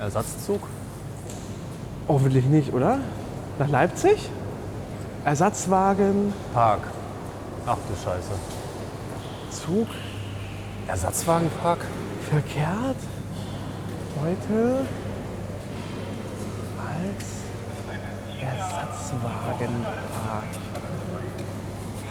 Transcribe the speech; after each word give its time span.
Ersatzzug? 0.00 0.62
Hoffentlich 2.08 2.46
nicht, 2.46 2.72
oder? 2.72 2.98
Nach 3.58 3.68
Leipzig? 3.68 4.30
Ersatzwagen, 5.24 6.32
Park. 6.54 6.80
Ach 7.66 7.76
du 7.76 7.94
Scheiße. 7.94 8.30
Zug, 9.50 9.88
Ersatzwagenpark? 10.88 11.80
verkehrt. 12.30 12.96
Heute 14.22 14.86
als 16.78 17.24
Ersatzwagenpark. 18.40 20.44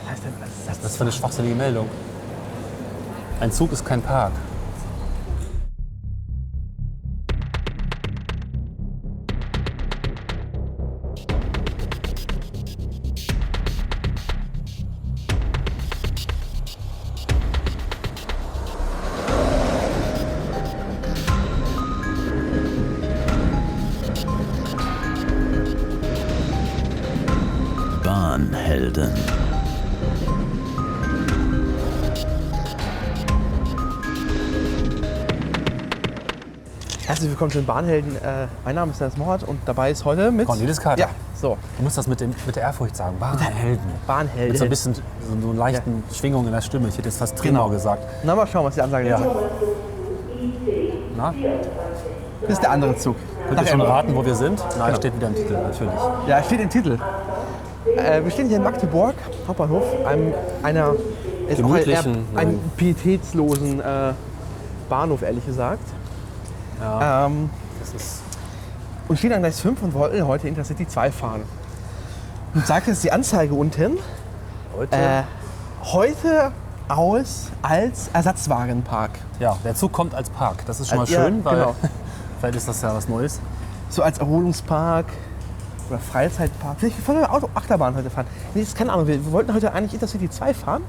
Was 0.03 0.11
heißt 0.11 0.23
denn 0.25 0.33
Ersatz? 0.41 0.81
Das 0.81 0.91
ist 0.91 0.97
für 0.97 1.03
eine 1.03 1.11
schwachsinnige 1.11 1.55
Meldung. 1.55 1.87
Ein 3.39 3.51
Zug 3.51 3.71
ist 3.71 3.85
kein 3.85 4.01
Park. 4.01 4.33
Zu 37.49 37.59
den 37.59 37.65
Bahnhelden. 37.65 38.15
Äh, 38.17 38.47
mein 38.63 38.75
Name 38.75 38.91
ist 38.91 39.01
Dennis 39.01 39.17
Mohat 39.17 39.43
und 39.43 39.59
dabei 39.65 39.89
ist 39.89 40.05
heute 40.05 40.29
mit... 40.29 40.45
Cornelis 40.45 40.79
Kater. 40.79 40.99
Ja, 40.99 41.07
so, 41.33 41.57
Du 41.77 41.83
musst 41.83 41.97
das 41.97 42.05
mit, 42.07 42.19
dem, 42.19 42.33
mit 42.45 42.55
der 42.55 42.63
Ehrfurcht 42.63 42.95
sagen. 42.95 43.17
Bahnhelden. 43.19 43.79
Bahnhelden. 44.05 44.49
Mit 44.49 44.57
so 44.57 44.65
ein 44.65 44.69
bisschen 44.69 44.93
so, 44.93 45.01
so 45.41 45.49
einer 45.49 45.57
leichten 45.57 46.03
Schwingung 46.13 46.45
in 46.45 46.51
der 46.51 46.61
Stimme. 46.61 46.89
Ich 46.89 46.97
hätte 46.97 47.07
jetzt 47.09 47.17
fast 47.17 47.35
Tremor 47.37 47.63
Genau. 47.65 47.69
gesagt. 47.69 48.03
Na, 48.23 48.35
mal 48.35 48.45
schauen, 48.45 48.65
was 48.65 48.75
die 48.75 48.81
Ansage 48.81 49.09
Ja. 49.09 49.17
ist. 49.17 49.25
Na? 51.17 51.33
Das 52.41 52.51
ist 52.51 52.61
der 52.61 52.71
andere 52.71 52.95
Zug. 52.97 53.15
Könnt 53.47 53.61
ihr 53.61 53.67
schon 53.67 53.81
raten, 53.81 54.15
wo 54.15 54.23
wir 54.23 54.35
sind? 54.35 54.63
Nein, 54.77 54.95
steht 54.95 55.15
wieder 55.15 55.27
im 55.27 55.35
Titel, 55.35 55.53
natürlich. 55.53 55.99
Ja, 56.27 56.43
steht 56.43 56.61
im 56.61 56.69
Titel. 56.69 56.97
Äh, 57.97 58.23
wir 58.23 58.31
stehen 58.31 58.47
hier 58.47 58.57
in 58.57 58.63
Magdeburg, 58.63 59.15
Hauptbahnhof, 59.47 59.83
einem, 60.05 60.33
einer 60.61 60.93
ist 61.47 61.63
auch 61.63 61.73
ein, 62.35 62.59
pietätslosen 62.77 63.79
äh, 63.79 64.13
Bahnhof, 64.87 65.23
ehrlich 65.23 65.45
gesagt. 65.45 65.81
Ja, 66.79 67.25
Ähm, 67.25 67.49
und 69.07 69.17
stehen 69.17 69.33
an 69.33 69.39
Gleis 69.41 69.59
5 69.59 69.81
und 69.81 69.93
wollten 69.93 70.25
heute 70.27 70.47
Intercity 70.47 70.87
2 70.87 71.11
fahren. 71.11 71.41
Und 72.53 72.65
sagt 72.65 72.87
jetzt 72.87 73.03
die 73.03 73.11
Anzeige 73.11 73.53
unten, 73.53 73.97
heute. 74.77 74.95
äh, 74.95 75.23
heute 75.83 76.51
aus 76.87 77.49
als 77.61 78.09
Ersatzwagenpark. 78.13 79.11
ja, 79.39 79.57
der 79.63 79.75
Zug 79.75 79.91
kommt 79.91 80.13
als 80.15 80.29
Park. 80.29 80.65
Das 80.65 80.79
ist 80.79 80.87
schon 80.89 80.97
mal 80.97 81.01
Als- 81.03 81.11
ja, 81.11 81.23
schön, 81.23 81.43
weil 81.45 81.55
genau. 81.55 81.75
vielleicht 82.39 82.55
ist 82.55 82.67
das 82.67 82.81
ja 82.81 82.93
was 82.93 83.07
Neues. 83.07 83.39
So 83.89 84.01
als 84.03 84.17
Erholungspark 84.19 85.05
oder 85.89 85.99
Freizeitpark. 85.99 86.77
Vielleicht 86.79 87.07
wollen 87.07 87.19
wir 87.19 87.31
Auto 87.31 87.49
Achterbahn 87.55 87.95
heute 87.95 88.09
fahren. 88.09 88.27
Nee, 88.53 88.61
das 88.61 88.69
ist 88.69 88.77
keine 88.77 88.91
Ahnung. 88.93 89.07
Wir 89.07 89.31
wollten 89.31 89.53
heute 89.53 89.71
eigentlich 89.73 89.93
Intercity 89.93 90.29
2 90.29 90.53
fahren. 90.53 90.83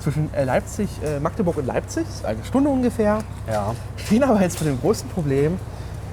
Zwischen 0.00 0.32
äh, 0.34 0.44
Leipzig, 0.44 0.88
äh, 1.02 1.20
Magdeburg 1.20 1.56
und 1.56 1.66
Leipzig. 1.66 2.06
Eine 2.24 2.44
Stunde 2.44 2.70
ungefähr. 2.70 3.20
Ja. 3.50 3.74
Stehen 3.96 4.22
aber 4.22 4.40
jetzt 4.40 4.58
vor 4.58 4.66
dem 4.66 4.80
großen 4.80 5.08
Problem, 5.08 5.58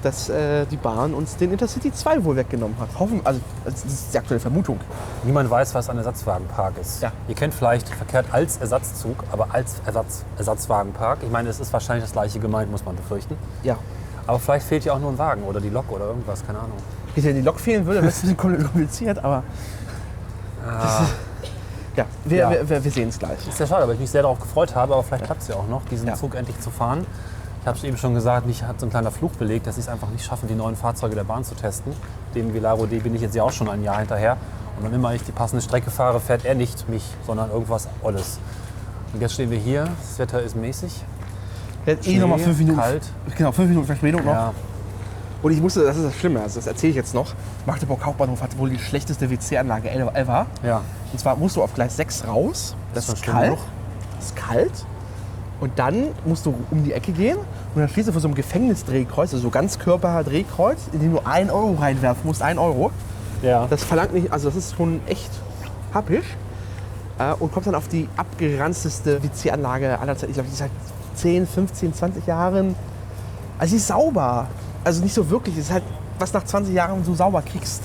dass 0.02 0.28
äh, 0.28 0.66
die 0.66 0.76
Bahn 0.76 1.14
uns 1.14 1.36
den 1.36 1.52
Intercity 1.52 1.92
2 1.92 2.24
wohl 2.24 2.36
weggenommen 2.36 2.76
hat. 2.78 2.88
Hoffen, 2.98 3.20
also 3.24 3.40
das 3.64 3.84
ist 3.84 4.12
die 4.12 4.18
aktuelle 4.18 4.40
Vermutung. 4.40 4.80
Niemand 5.24 5.50
weiß, 5.50 5.74
was 5.74 5.88
ein 5.88 5.98
Ersatzwagenpark 5.98 6.78
ist. 6.80 7.02
Ja. 7.02 7.12
Ihr 7.28 7.34
kennt 7.34 7.54
vielleicht 7.54 7.88
verkehrt 7.88 8.26
als 8.32 8.56
Ersatzzug, 8.58 9.24
aber 9.30 9.48
als 9.52 9.76
Ersatz, 9.86 10.24
Ersatzwagenpark. 10.38 11.20
Ich 11.22 11.30
meine, 11.30 11.48
es 11.48 11.60
ist 11.60 11.72
wahrscheinlich 11.72 12.04
das 12.04 12.12
gleiche 12.12 12.40
gemeint, 12.40 12.70
muss 12.70 12.84
man 12.84 12.96
befürchten. 12.96 13.36
Ja. 13.62 13.76
Aber 14.26 14.38
vielleicht 14.38 14.66
fehlt 14.66 14.84
ja 14.84 14.94
auch 14.94 15.00
nur 15.00 15.10
ein 15.10 15.18
Wagen 15.18 15.42
oder 15.42 15.60
die 15.60 15.70
Lok 15.70 15.90
oder 15.90 16.06
irgendwas, 16.06 16.46
keine 16.46 16.58
Ahnung. 16.58 16.78
Wenn 17.14 17.34
die 17.34 17.42
Lok 17.42 17.60
fehlen 17.60 17.86
würde, 17.86 18.00
wäre 18.00 18.08
es 18.08 18.22
ein 18.22 18.36
bisschen 18.36 18.62
kompliziert, 18.62 19.22
aber 19.22 19.42
ja, 21.96 22.06
wir. 22.24 22.36
Ja. 22.38 22.50
wir, 22.50 22.68
wir, 22.68 22.84
wir 22.84 22.90
sehen 22.90 23.08
es 23.08 23.18
gleich. 23.18 23.46
Ist 23.46 23.58
ja 23.58 23.66
schade, 23.66 23.86
weil 23.86 23.94
ich 23.94 24.00
mich 24.00 24.10
sehr 24.10 24.22
darauf 24.22 24.40
gefreut 24.40 24.74
habe, 24.74 24.94
aber 24.94 25.02
vielleicht 25.02 25.24
klappt 25.24 25.42
es 25.42 25.48
ja 25.48 25.56
auch 25.56 25.68
noch, 25.68 25.84
diesen 25.86 26.08
Ja. 26.08 26.14
Zug 26.14 26.34
endlich 26.34 26.58
zu 26.60 26.70
fahren. 26.70 27.06
Ich 27.60 27.66
habe 27.66 27.78
es 27.78 27.84
eben 27.84 27.96
schon 27.96 28.14
gesagt, 28.14 28.46
mich 28.46 28.64
hat 28.64 28.80
so 28.80 28.86
ein 28.86 28.90
kleiner 28.90 29.12
Fluch 29.12 29.30
belegt, 29.32 29.66
dass 29.68 29.76
sie 29.76 29.82
es 29.82 29.88
einfach 29.88 30.08
nicht 30.10 30.24
schaffen, 30.24 30.48
die 30.48 30.54
neuen 30.54 30.74
Fahrzeuge 30.74 31.14
der 31.14 31.22
Bahn 31.24 31.44
zu 31.44 31.54
testen. 31.54 31.92
Dem 32.34 32.52
Vilaro 32.54 32.86
D 32.86 32.98
bin 32.98 33.14
ich 33.14 33.20
jetzt 33.22 33.36
ja 33.36 33.44
auch 33.44 33.52
schon 33.52 33.68
ein 33.68 33.84
Jahr 33.84 33.98
hinterher. 33.98 34.36
Und 34.76 34.84
wann 34.86 34.92
immer 34.94 35.14
ich 35.14 35.22
die 35.22 35.30
passende 35.32 35.62
Strecke 35.62 35.90
fahre, 35.92 36.18
fährt 36.18 36.44
er 36.44 36.54
nicht 36.56 36.88
mich, 36.88 37.04
sondern 37.24 37.50
irgendwas 37.50 37.86
Olles. 38.02 38.40
Und 39.12 39.20
jetzt 39.20 39.34
stehen 39.34 39.50
wir 39.50 39.58
hier, 39.58 39.84
das 40.00 40.18
Wetter 40.18 40.42
ist 40.42 40.56
mäßig. 40.56 41.04
Jetzt 41.86 42.08
eh 42.08 42.18
noch 42.18 42.26
mal 42.28 42.36
Schnee, 42.36 42.44
fünf 42.46 42.58
Minuten. 42.58 42.78
kalt. 42.80 43.02
Genau, 43.36 43.52
fünf 43.52 43.68
Minuten 43.68 43.86
Verspätung 43.86 44.24
noch. 44.24 44.32
Ja, 44.32 44.52
Und 45.42 45.52
ich 45.52 45.60
musste, 45.60 45.82
das 45.84 45.96
ist 45.96 46.04
das 46.04 46.14
Schlimme, 46.14 46.40
also 46.40 46.56
das 46.60 46.66
erzähle 46.66 46.90
ich 46.90 46.96
jetzt 46.96 47.14
noch. 47.14 47.34
Magdeburg 47.66 48.04
Hauptbahnhof 48.04 48.40
hat 48.42 48.56
wohl 48.58 48.70
die 48.70 48.78
schlechteste 48.78 49.28
WC-Anlage 49.28 49.90
ever. 49.90 50.46
ja. 50.62 50.82
Und 51.12 51.18
zwar 51.18 51.36
musst 51.36 51.56
du 51.56 51.62
auf 51.62 51.74
Gleis 51.74 51.96
6 51.96 52.26
raus. 52.26 52.74
Das, 52.94 53.06
schon 53.06 53.14
ist 53.16 53.24
kalt. 53.24 53.58
Das 54.16 54.26
ist 54.26 54.36
kalt. 54.36 54.72
Und 55.60 55.78
dann 55.78 56.08
musst 56.24 56.46
du 56.46 56.54
um 56.70 56.84
die 56.84 56.92
Ecke 56.92 57.12
gehen 57.12 57.36
und 57.36 57.80
dann 57.80 57.88
stehst 57.88 58.08
du 58.08 58.12
vor 58.12 58.20
so 58.20 58.28
einem 58.28 58.34
Gefängnisdrehkreuz, 58.34 59.32
also 59.32 59.42
so 59.42 59.50
Ganzkörper-Drehkreuz, 59.50 60.78
in 60.92 61.00
dem 61.00 61.12
du 61.12 61.20
1 61.24 61.50
Euro 61.50 61.74
reinwerfen 61.74 62.22
musst. 62.24 62.42
1 62.42 62.58
Euro. 62.58 62.90
ja. 63.42 63.66
Das 63.68 63.84
verlangt 63.84 64.14
nicht, 64.14 64.32
also 64.32 64.48
das 64.48 64.56
ist 64.56 64.76
schon 64.76 65.00
echt 65.06 65.30
happisch. 65.92 66.26
Äh, 67.18 67.34
und 67.34 67.52
kommst 67.52 67.66
dann 67.66 67.74
auf 67.74 67.88
die 67.88 68.08
abgeranzteste 68.16 69.22
WC-Anlage 69.22 69.98
aller 69.98 70.16
Zeiten. 70.16 70.30
Ich 70.30 70.34
glaube, 70.34 70.48
die 70.48 70.54
ist 70.54 70.58
seit 70.58 70.70
10, 71.16 71.46
15, 71.46 71.94
20 71.94 72.26
Jahren. 72.26 72.74
Also 73.58 73.72
sie 73.72 73.76
ist 73.76 73.86
sauber. 73.88 74.48
Also 74.84 75.02
nicht 75.02 75.14
so 75.14 75.28
wirklich. 75.30 75.56
Es 75.56 75.66
ist 75.66 75.72
halt, 75.72 75.84
was 76.18 76.32
nach 76.32 76.44
20 76.44 76.74
Jahren 76.74 77.04
so 77.04 77.14
sauber 77.14 77.42
kriegst. 77.42 77.82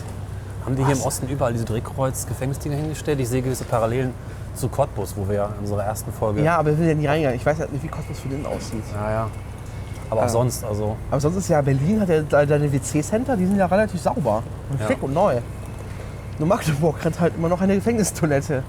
Haben 0.66 0.76
die 0.76 0.84
hier 0.86 0.96
im? 0.96 1.02
Osten 1.02 1.28
überall 1.30 1.54
diese 1.54 1.66
Drehkreuz-Gefängnisdinger 1.66 2.76
hingestellt? 2.76 3.20
Ich 3.20 3.30
sehe 3.30 3.42
gewisse 3.42 3.64
Parallelen 3.64 4.14
zu 4.56 4.68
Cottbus, 4.68 5.14
wo 5.16 5.28
wir 5.28 5.36
ja 5.36 5.46
in 5.46 5.60
unserer 5.62 5.84
ersten 5.84 6.12
Folge. 6.12 6.42
Ja, 6.44 6.58
aber 6.58 6.72
ich 6.72 6.78
will 6.80 6.88
ja 6.88 6.96
nie 6.96 7.06
reingehen. 7.08 7.34
Ich 7.36 7.46
weiß 7.46 7.60
halt 7.60 7.72
nicht, 7.72 7.84
wie 7.84 7.88
Kosmos 7.88 8.20
für 8.20 8.28
den 8.30 8.46
aussieht. 8.46 8.84
ja. 8.94 9.12
ja. 9.12 9.28
Aber 10.10 10.22
auch 10.22 10.26
Ja. 10.26 10.30
sonst, 10.30 10.64
also. 10.64 10.96
Aber 11.12 11.20
sonst 11.20 11.36
ist 11.36 11.50
ja 11.50 11.62
Berlin 11.62 12.00
hat 12.00 12.08
ja 12.08 12.22
deine 12.22 12.72
WC-Center, 12.72 13.36
die 13.36 13.46
sind 13.46 13.58
ja 13.58 13.66
relativ 13.66 14.00
sauber 14.00 14.42
und 14.70 14.80
Ja. 14.80 14.88
schick 14.88 15.04
und 15.04 15.14
neu. 15.14 15.42
Nur 16.40 16.48
Magdeburg 16.48 17.04
hat 17.04 17.20
halt 17.20 17.36
immer 17.36 17.50
noch 17.50 17.60
eine 17.60 17.76
Gefängnistoilette. 17.76 18.64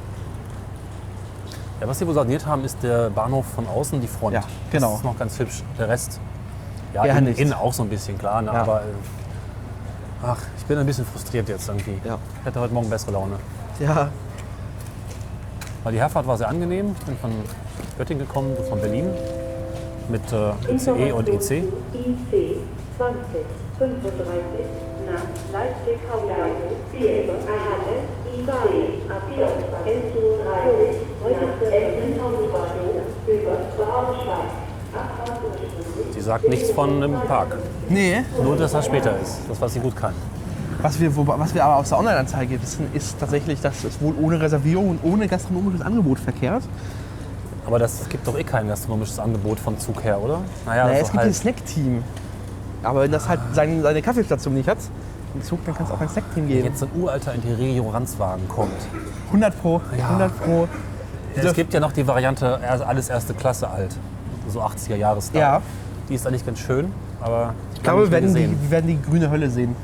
Ja, 1.80 1.86
was 1.86 1.98
sie 2.00 2.06
wohl 2.08 2.14
saniert 2.14 2.44
haben, 2.44 2.64
ist 2.64 2.82
der 2.82 3.08
Bahnhof 3.10 3.46
von 3.54 3.68
außen, 3.68 4.00
die 4.00 4.08
Front. 4.08 4.34
Ja, 4.34 4.42
genau. 4.72 4.88
Das 4.90 4.98
ist 4.98 5.04
noch 5.04 5.16
ganz 5.18 5.38
hübsch. 5.38 5.62
Der 5.78 5.88
Rest, 5.88 6.18
ja, 6.94 7.04
Ja, 7.06 7.16
innen, 7.16 7.52
auch 7.52 7.72
so 7.72 7.82
ein 7.82 7.88
bisschen, 7.88 8.18
klar. 8.18 8.42
Ne? 8.42 8.50
Ja. 8.52 8.60
Aber, 8.62 8.80
äh, 8.80 10.24
ach, 10.24 10.38
ich 10.56 10.64
bin 10.64 10.78
ein 10.78 10.86
bisschen 10.86 11.06
frustriert 11.06 11.48
jetzt 11.48 11.68
irgendwie. 11.68 11.98
Ja. 12.04 12.18
Ich 12.40 12.46
hätte 12.46 12.60
heute 12.60 12.74
Morgen 12.74 12.90
bessere 12.90 13.12
Laune. 13.12 13.36
Ja, 13.80 14.08
Weil 15.84 15.92
die 15.92 16.00
Herfahrt 16.00 16.26
war 16.26 16.36
sehr 16.36 16.48
angenehm. 16.48 16.94
Ich 16.98 17.06
bin 17.06 17.16
von 17.18 17.30
Göttingen 17.96 18.26
gekommen, 18.26 18.56
von 18.68 18.80
Berlin. 18.80 19.08
Mit 20.08 20.22
äh, 20.32 20.72
ICE 20.74 21.12
und 21.12 21.28
EC. 21.28 21.50
IC 21.50 22.56
2035 22.96 24.66
nach 25.06 25.22
Leipzig-Hauptbahnhof 25.52 26.92
über 26.92 27.34
Halle, 27.46 27.96
IC 28.34 28.48
ab 29.10 29.22
11.30 29.86 30.16
Uhr 30.16 30.38
heute 31.22 31.46
für 31.58 31.72
Essen-Hauptbahnhof 31.72 33.06
über 33.26 33.56
Braunschweig. 33.76 34.67
Sie 36.12 36.20
sagt 36.20 36.48
nichts 36.48 36.70
von 36.70 37.02
einem 37.02 37.14
Park. 37.26 37.56
nee. 37.88 38.22
Nur, 38.42 38.56
dass 38.56 38.74
er 38.74 38.82
später 38.82 39.18
ist. 39.20 39.38
Das, 39.48 39.60
was 39.60 39.72
sie 39.74 39.80
gut 39.80 39.96
kann. 39.96 40.12
Was 40.82 40.98
wir, 41.00 41.14
wobei- 41.16 41.38
was 41.38 41.54
wir 41.54 41.64
aber 41.64 41.76
aus 41.76 41.88
der 41.88 41.98
Online-Anzeige 41.98 42.60
wissen, 42.62 42.86
ist 42.94 43.18
tatsächlich, 43.18 43.60
dass 43.60 43.82
es 43.84 44.00
wohl 44.00 44.14
ohne 44.20 44.40
Reservierung 44.40 44.90
und 44.90 45.00
ohne 45.02 45.26
gastronomisches 45.26 45.80
Angebot 45.82 46.18
verkehrt. 46.20 46.62
Aber 47.66 47.78
das 47.78 48.00
es 48.02 48.08
gibt 48.08 48.26
doch 48.26 48.38
eh 48.38 48.44
kein 48.44 48.68
gastronomisches 48.68 49.18
Angebot 49.18 49.58
von 49.60 49.78
Zug 49.78 50.02
her, 50.04 50.20
oder? 50.22 50.40
Naja, 50.66 50.84
naja, 50.86 50.98
es 51.00 51.06
gibt 51.10 51.18
halt. 51.18 51.26
ein 51.28 51.34
Snack-Team. 51.34 52.04
Aber 52.82 53.02
wenn 53.02 53.10
das 53.12 53.28
halt 53.28 53.40
seine, 53.52 53.82
seine 53.82 54.00
Kaffeestation 54.02 54.54
nicht 54.54 54.68
hat, 54.68 54.78
im 55.34 55.42
Zug, 55.42 55.64
dann 55.66 55.74
kann 55.74 55.86
es 55.86 55.92
auch 55.92 56.00
ein 56.00 56.08
Snack-Team 56.08 56.44
Wenn 56.44 56.54
geben. 56.54 56.66
jetzt 56.68 56.82
ein 56.82 56.90
uralter 56.98 57.34
Interregio-Ranzwagen 57.34 58.48
kommt. 58.48 58.70
100 59.26 59.60
pro, 59.60 59.80
Ja. 59.98 60.08
100 60.10 60.40
pro. 60.44 60.68
Es 61.34 61.52
gibt 61.54 61.74
ja 61.74 61.80
noch 61.80 61.92
die 61.92 62.06
Variante 62.06 62.58
alles 62.86 63.08
erste 63.10 63.34
Klasse 63.34 63.68
alt. 63.68 63.94
So 64.50 64.60
80er 64.62 64.96
Jahre 64.96 65.20
Style. 65.22 65.40
Ja. 65.40 65.62
Die 66.08 66.14
ist 66.14 66.26
eigentlich 66.26 66.44
ganz 66.46 66.58
schön, 66.58 66.92
aber 67.20 67.54
Ich 67.74 67.82
glaube, 67.82 68.02
wir 68.02 68.10
werden, 68.10 68.34
die, 68.34 68.48
wir 68.62 68.70
werden 68.70 68.86
die 68.86 68.98
grüne 69.00 69.30
Hölle 69.30 69.50
sehen. 69.50 69.76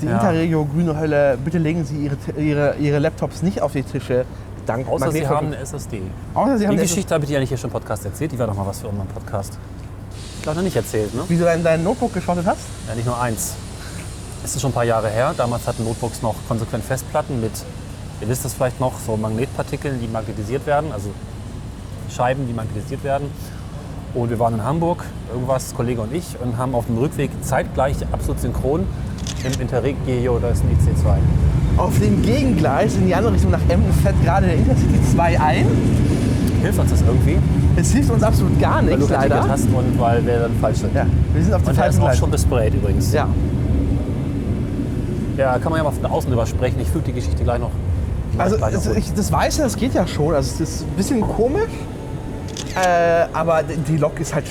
Die 0.00 0.06
Ja. 0.06 0.12
Interregio 0.16 0.64
grüne 0.66 0.96
Hölle, 0.98 1.38
bitte 1.42 1.58
legen 1.58 1.84
Sie 1.84 1.96
Ihre, 1.96 2.16
ihre, 2.40 2.74
ihre 2.76 2.98
Laptops 2.98 3.42
nicht 3.42 3.60
auf 3.62 3.72
die 3.72 3.82
Tische. 3.82 4.24
Dank 4.66 4.88
Außer 4.88 5.10
Sie 5.12 5.26
haben 5.26 5.46
eine 5.48 5.56
SSD. 5.58 6.02
Außer 6.34 6.58
Sie 6.58 6.66
haben 6.66 6.76
Die 6.76 6.82
Geschichte 6.82 7.14
habe 7.14 7.24
ich 7.24 7.30
ja 7.30 7.38
nicht 7.40 7.48
hier 7.48 7.58
schon 7.58 7.70
im 7.70 7.72
Podcast 7.72 8.04
erzählt. 8.04 8.32
Die 8.32 8.38
war 8.38 8.46
doch 8.48 8.54
mal 8.54 8.66
was 8.66 8.80
für 8.80 8.88
unseren 8.88 9.06
Podcast. 9.08 9.58
glaube 10.42 10.56
noch 10.58 10.64
nicht 10.64 10.76
erzählt, 10.76 11.14
ne? 11.14 11.22
Wie 11.28 11.36
du 11.38 11.44
dein, 11.44 11.62
dein 11.64 11.82
Notebook 11.84 12.12
geschrottet 12.12 12.46
hast? 12.46 12.60
Ja, 12.88 12.94
nicht 12.94 13.06
nur 13.06 13.20
eins. 13.20 13.54
Es 14.44 14.54
ist 14.54 14.60
schon 14.60 14.70
ein 14.70 14.74
paar 14.74 14.84
Jahre 14.84 15.08
her. 15.08 15.34
Damals 15.36 15.66
hatten 15.66 15.84
Notebooks 15.84 16.20
noch 16.22 16.34
konsequent 16.46 16.84
Festplatten 16.84 17.40
mit, 17.40 17.52
ihr 18.20 18.28
wisst 18.28 18.44
es 18.44 18.54
vielleicht 18.54 18.80
noch, 18.80 18.92
so 19.04 19.16
Magnetpartikeln, 19.16 20.00
die 20.00 20.08
magnetisiert 20.08 20.66
werden, 20.66 20.92
also 20.92 21.10
Scheiben, 22.10 22.46
die 22.46 22.52
magnetisiert 22.52 23.02
werden. 23.02 23.30
Und 24.16 24.30
wir 24.30 24.38
waren 24.38 24.54
in 24.54 24.64
Hamburg, 24.64 25.04
irgendwas, 25.30 25.74
Kollege 25.74 26.00
und 26.00 26.14
ich, 26.14 26.24
und 26.42 26.56
haben 26.56 26.74
auf 26.74 26.86
dem 26.86 26.96
Rückweg 26.96 27.30
zeitgleich 27.42 27.96
absolut 28.12 28.40
synchron 28.40 28.84
im 29.44 29.60
Interregio, 29.60 30.38
da 30.38 30.48
ist 30.48 30.64
ein 30.64 30.70
IC2. 30.70 31.16
Auf 31.78 31.98
dem 31.98 32.22
Gegengleis 32.22 32.94
in 32.96 33.06
die 33.06 33.14
andere 33.14 33.34
Richtung 33.34 33.50
nach 33.50 33.60
Emden 33.68 33.92
fährt 33.92 34.14
gerade 34.24 34.46
der 34.46 34.56
Intercity 34.56 34.98
2 35.14 35.38
ein. 35.40 35.66
Hilft 36.62 36.78
uns 36.78 36.90
das 36.90 37.02
irgendwie, 37.02 37.36
Es 37.76 37.92
hilft 37.92 38.10
uns 38.10 38.22
absolut 38.22 38.58
gar 38.58 38.76
weil 38.76 38.86
du 38.86 38.96
nichts, 38.96 39.08
kein 39.08 39.20
Ticket 39.20 39.36
leider. 39.36 39.48
hast 39.50 39.64
und 39.66 40.00
weil 40.00 40.24
wir 40.24 40.38
dann 40.40 40.52
falsch 40.62 40.78
sind. 40.78 40.94
Ja, 40.94 41.06
wir 41.34 41.44
sind 41.44 41.52
auf 41.52 41.62
dem 41.62 41.74
falschen 41.74 41.98
auch 42.00 42.04
Gleis. 42.06 42.18
schon 42.18 42.30
besprayt 42.30 42.72
übrigens. 42.72 43.12
Ja, 43.12 43.28
Ja, 45.36 45.58
kann 45.58 45.70
man 45.70 45.78
ja 45.78 45.84
mal 45.84 45.90
von 45.90 46.06
außen 46.06 46.30
drüber 46.30 46.46
sprechen. 46.46 46.80
Ich 46.80 46.88
füge 46.88 47.04
die 47.04 47.12
Geschichte 47.12 47.44
gleich 47.44 47.60
noch. 47.60 47.70
also 48.38 48.56
gleich 48.56 48.72
noch 48.72 48.96
ich, 48.96 49.12
das 49.12 49.30
Weiße, 49.30 49.60
das 49.60 49.76
geht 49.76 49.92
ja 49.92 50.06
schon. 50.06 50.34
Also 50.34 50.50
es 50.54 50.60
ist 50.60 50.82
ein 50.84 50.96
bisschen 50.96 51.20
komisch. 51.20 51.68
Äh, 52.76 53.26
aber 53.32 53.62
die 53.62 53.96
Lok 53.96 54.20
ist 54.20 54.34
halt, 54.34 54.44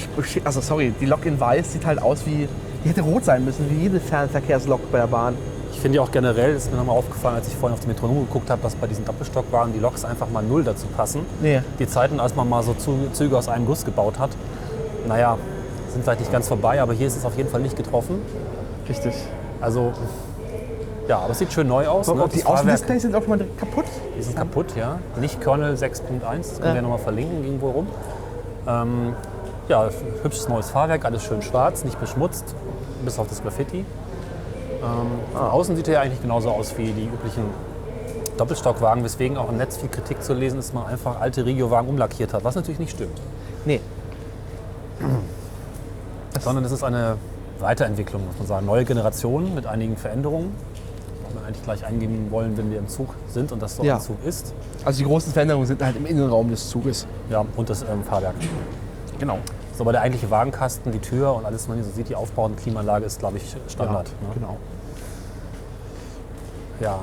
also 0.43 0.61
sorry, 0.61 0.93
die 0.99 1.05
Lok 1.05 1.25
in 1.25 1.39
Weiß 1.39 1.73
sieht 1.73 1.85
halt 1.85 2.01
aus 2.01 2.25
wie, 2.25 2.47
die 2.83 2.89
hätte 2.89 3.01
rot 3.01 3.23
sein 3.25 3.45
müssen, 3.45 3.69
wie 3.69 3.83
jede 3.83 3.99
Fernverkehrslok 3.99 4.91
bei 4.91 4.97
der 4.99 5.07
Bahn. 5.07 5.35
Ich 5.71 5.79
finde 5.79 5.97
ja 5.97 6.01
auch 6.01 6.11
generell, 6.11 6.55
ist 6.55 6.71
mir 6.71 6.77
nochmal 6.77 6.97
aufgefallen, 6.97 7.35
als 7.35 7.47
ich 7.47 7.53
vorhin 7.55 7.73
auf 7.77 7.81
die 7.81 7.87
Metronom 7.89 8.25
geguckt 8.25 8.49
habe, 8.49 8.61
dass 8.63 8.73
bei 8.75 8.87
diesen 8.87 9.05
Doppelstockwagen 9.05 9.73
die 9.73 9.79
Loks 9.79 10.05
einfach 10.05 10.29
mal 10.29 10.41
null 10.41 10.63
dazu 10.63 10.87
passen. 10.87 11.21
Nee. 11.41 11.61
Die 11.77 11.85
Zeiten, 11.87 12.19
als 12.19 12.35
man 12.35 12.49
mal 12.49 12.63
so 12.63 12.71
Zü- 12.71 13.11
Züge 13.13 13.37
aus 13.37 13.47
einem 13.49 13.65
Guss 13.67 13.85
gebaut 13.85 14.17
hat, 14.17 14.31
naja, 15.07 15.37
sind 15.91 16.03
vielleicht 16.03 16.21
nicht 16.21 16.31
ganz 16.31 16.47
vorbei, 16.47 16.81
aber 16.81 16.93
hier 16.93 17.07
ist 17.07 17.17
es 17.17 17.25
auf 17.25 17.37
jeden 17.37 17.49
Fall 17.49 17.61
nicht 17.61 17.75
getroffen. 17.75 18.21
Richtig. 18.89 19.13
Also, 19.61 19.91
ja, 21.07 21.19
aber 21.19 21.31
es 21.31 21.39
sieht 21.39 21.53
schön 21.53 21.67
neu 21.67 21.87
aus. 21.87 22.07
Ne? 22.07 22.13
Und 22.13 22.33
die 22.33 22.43
Außendisplays 22.43 23.03
sind 23.03 23.15
auch 23.15 23.27
mal 23.27 23.39
kaputt. 23.57 23.85
die 24.17 24.21
sind 24.23 24.35
kaputt, 24.35 24.75
ja. 24.75 24.99
Nicht 25.19 25.41
Kernel 25.41 25.75
6.1, 25.75 26.37
das 26.37 26.59
können 26.59 26.63
wir 26.63 26.75
ja 26.75 26.81
nochmal 26.81 26.99
verlinken, 26.99 27.43
irgendwo 27.43 27.69
rum. 27.69 27.87
Ähm, 28.67 29.15
ja, 29.67 29.89
hübsches 30.23 30.47
neues 30.47 30.69
Fahrwerk, 30.69 31.05
alles 31.05 31.23
schön 31.23 31.41
schwarz, 31.41 31.83
nicht 31.83 31.99
beschmutzt, 31.99 32.55
bis 33.03 33.19
auf 33.19 33.27
das 33.27 33.41
Graffiti. 33.41 33.79
Ähm, 33.79 33.85
von 35.33 35.41
außen 35.41 35.75
sieht 35.75 35.87
er 35.87 35.95
ja 35.95 36.01
eigentlich 36.01 36.21
genauso 36.21 36.49
aus 36.49 36.77
wie 36.77 36.91
die 36.91 37.05
üblichen 37.05 37.43
Doppelstockwagen, 38.37 39.03
weswegen 39.03 39.37
auch 39.37 39.49
im 39.49 39.57
Netz 39.57 39.77
viel 39.77 39.89
Kritik 39.89 40.21
zu 40.21 40.33
lesen 40.33 40.59
ist, 40.59 40.69
dass 40.69 40.73
man 40.73 40.87
einfach 40.87 41.19
alte 41.19 41.45
Regio-Wagen 41.45 41.87
umlackiert 41.87 42.33
hat, 42.33 42.43
was 42.43 42.55
natürlich 42.55 42.79
nicht 42.79 42.91
stimmt. 42.91 43.19
Nee. 43.65 43.79
Sondern 46.39 46.65
es 46.65 46.71
ist 46.71 46.83
eine 46.83 47.17
Weiterentwicklung, 47.59 48.25
muss 48.25 48.37
man 48.37 48.47
sagen. 48.47 48.65
Neue 48.65 48.85
Generation 48.85 49.55
mit 49.55 49.65
einigen 49.65 49.97
Veränderungen, 49.97 50.53
wir 50.73 50.74
eigentlich 51.45 51.63
gleich 51.63 51.85
eingeben 51.85 52.27
wollen, 52.31 52.57
wenn 52.57 52.71
wir 52.71 52.79
im 52.79 52.87
Zug 52.87 53.15
sind 53.27 53.51
und 53.51 53.61
das 53.61 53.75
so 53.77 53.83
Ja. 53.83 53.95
ein 53.95 54.01
Zug 54.01 54.17
ist. 54.25 54.53
Also 54.83 54.99
die 54.99 55.05
großen 55.05 55.31
Veränderungen 55.31 55.65
sind 55.67 55.81
halt 55.83 55.95
im 55.95 56.05
Innenraum 56.05 56.49
des 56.49 56.69
Zuges. 56.69 57.07
Ja, 57.29 57.45
und 57.55 57.69
das 57.69 57.81
ähm, 57.83 58.03
Fahrwerk. 58.03 58.35
Genau. 59.19 59.37
So, 59.77 59.83
aber 59.83 59.91
der 59.91 60.01
eigentliche 60.01 60.29
Wagenkasten, 60.31 60.91
die 60.91 60.99
Tür 60.99 61.33
und 61.35 61.45
alles, 61.45 61.63
was 61.63 61.67
man 61.69 61.77
hier 61.77 61.85
so 61.85 61.91
sieht, 61.91 62.09
die 62.09 62.15
Aufbau- 62.15 62.45
und 62.45 62.57
Klimaanlage 62.57 63.05
ist, 63.05 63.19
glaube 63.19 63.37
ich, 63.37 63.55
Standard. 63.67 64.07
Ja, 64.07 64.27
ne? 64.27 64.33
Genau. 64.35 64.57
ja. 66.79 66.99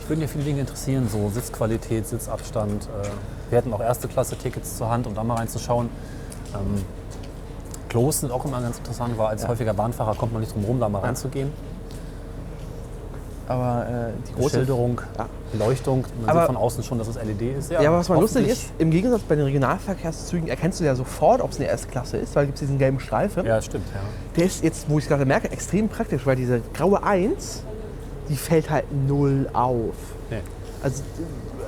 Ich 0.00 0.08
würden 0.08 0.20
ja 0.20 0.26
viele 0.28 0.44
Dinge 0.44 0.60
interessieren, 0.60 1.08
so 1.10 1.28
Sitzqualität, 1.30 2.06
Sitzabstand. 2.06 2.84
Äh, 2.84 3.08
wir 3.50 3.58
hätten 3.58 3.72
auch 3.72 3.80
erste 3.80 4.08
Klasse 4.08 4.36
Tickets 4.36 4.76
zur 4.76 4.88
Hand, 4.90 5.06
um 5.06 5.14
da 5.14 5.24
mal 5.24 5.34
reinzuschauen. 5.34 5.88
Ähm, 6.54 6.84
Klos 7.88 8.20
sind 8.20 8.30
auch 8.32 8.44
immer 8.44 8.60
ganz 8.60 8.78
interessant, 8.78 9.16
weil 9.18 9.26
als 9.28 9.46
häufiger 9.46 9.74
Bahnfahrer 9.74 10.14
kommt 10.14 10.32
man 10.32 10.40
nicht 10.42 10.52
drum 10.54 10.62
herum, 10.62 10.80
da 10.80 10.88
mal 10.88 11.00
reinzugehen. 11.00 11.52
Aber 13.48 13.86
äh, 13.86 14.12
die 14.28 14.32
Große 14.32 14.40
große 14.42 14.54
Schilderung, 14.56 15.00
Ja. 15.16 15.26
Beleuchtung, 15.52 16.04
man 16.20 16.30
Aber- 16.30 16.40
sieht 16.40 16.46
von 16.46 16.56
außen 16.56 16.82
schon, 16.82 16.98
dass 16.98 17.06
es 17.08 17.16
LED 17.16 17.42
ist. 17.58 17.70
Ja, 17.70 17.78
aber 17.80 17.98
was 17.98 18.08
mal 18.08 18.20
lustig 18.20 18.48
ist, 18.48 18.72
im 18.78 18.90
Gegensatz 18.90 19.22
bei 19.22 19.36
den 19.36 19.44
Regionalverkehrszügen 19.44 20.48
erkennst 20.48 20.80
du 20.80 20.84
ja 20.84 20.94
sofort, 20.96 21.40
ob 21.40 21.50
es 21.52 21.58
eine 21.58 21.68
Erstklasse 21.68 22.16
ist, 22.16 22.34
weil 22.34 22.44
es 22.44 22.48
gibt 22.48 22.60
diesen 22.62 22.78
gelben 22.78 22.98
Streifen. 22.98 23.46
Ja, 23.46 23.62
stimmt, 23.62 23.86
ja. 23.94 24.00
Der 24.36 24.46
ist 24.46 24.64
jetzt, 24.64 24.90
wo 24.90 24.98
ich 24.98 25.04
es 25.04 25.08
gerade 25.08 25.24
merke, 25.24 25.50
extrem 25.52 25.88
praktisch, 25.88 26.26
weil 26.26 26.34
diese 26.36 26.60
graue 26.74 27.02
1, 27.02 27.62
die 28.28 28.36
fällt 28.36 28.68
halt 28.70 28.84
null 29.06 29.48
auf. 29.52 29.94
Nee. 30.30 30.38
Also, 30.82 31.02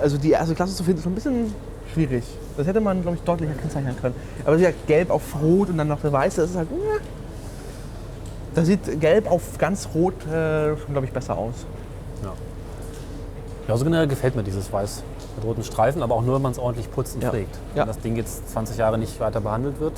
also 0.01 0.19
die 0.19 0.33
erste 0.33 0.55
Klasse 0.57 0.75
zu 0.75 0.83
finden, 0.83 0.99
ist 0.99 1.05
schon 1.05 1.13
ein 1.13 1.15
bisschen 1.15 1.55
schwierig. 1.95 2.25
Das 2.57 2.67
hätte 2.67 2.81
man, 2.81 3.03
glaube 3.03 3.17
ich, 3.17 3.23
deutlicher 3.23 3.55
kennzeichnen 3.55 3.97
können. 4.01 4.15
Aber 4.45 4.57
gesagt, 4.57 4.87
gelb 4.89 5.11
auf 5.11 5.23
rot 5.41 5.69
und 5.71 5.79
dann 5.79 5.87
noch 5.89 6.01
der 6.01 6.13
weiße, 6.13 6.41
das 6.41 6.51
ist 6.51 6.57
halt. 6.57 6.69
Ja. 6.73 6.99
Da 8.59 8.65
sieht 8.65 9.01
gelb 9.01 9.31
auf 9.31 9.57
ganz 9.59 9.89
rot 9.95 10.15
äh, 10.27 10.77
schon, 10.77 10.91
glaube 10.91 11.07
ich, 11.07 11.13
besser 11.13 11.39
aus. 11.39 11.55
Ja. 12.25 12.33
ja, 13.69 13.77
so 13.77 13.85
generell 13.85 14.09
gefällt 14.09 14.35
mir 14.35 14.43
dieses 14.43 14.73
Weiß 14.73 15.05
mit 15.37 15.45
roten 15.45 15.63
Streifen, 15.63 16.03
aber 16.03 16.17
auch 16.17 16.23
nur, 16.23 16.35
wenn 16.35 16.43
man 16.43 16.51
es 16.51 16.59
ordentlich 16.59 16.91
putzt 16.91 17.15
und 17.15 17.23
Ja. 17.23 17.31
pflegt. 17.31 17.57
Ja. 17.77 17.83
Wenn 17.83 17.87
das 17.87 18.01
Ding 18.01 18.17
jetzt 18.17 18.51
20 18.51 18.77
Jahre 18.77 18.99
nicht 18.99 19.21
weiter 19.21 19.41
behandelt 19.41 19.79
wird, 19.79 19.93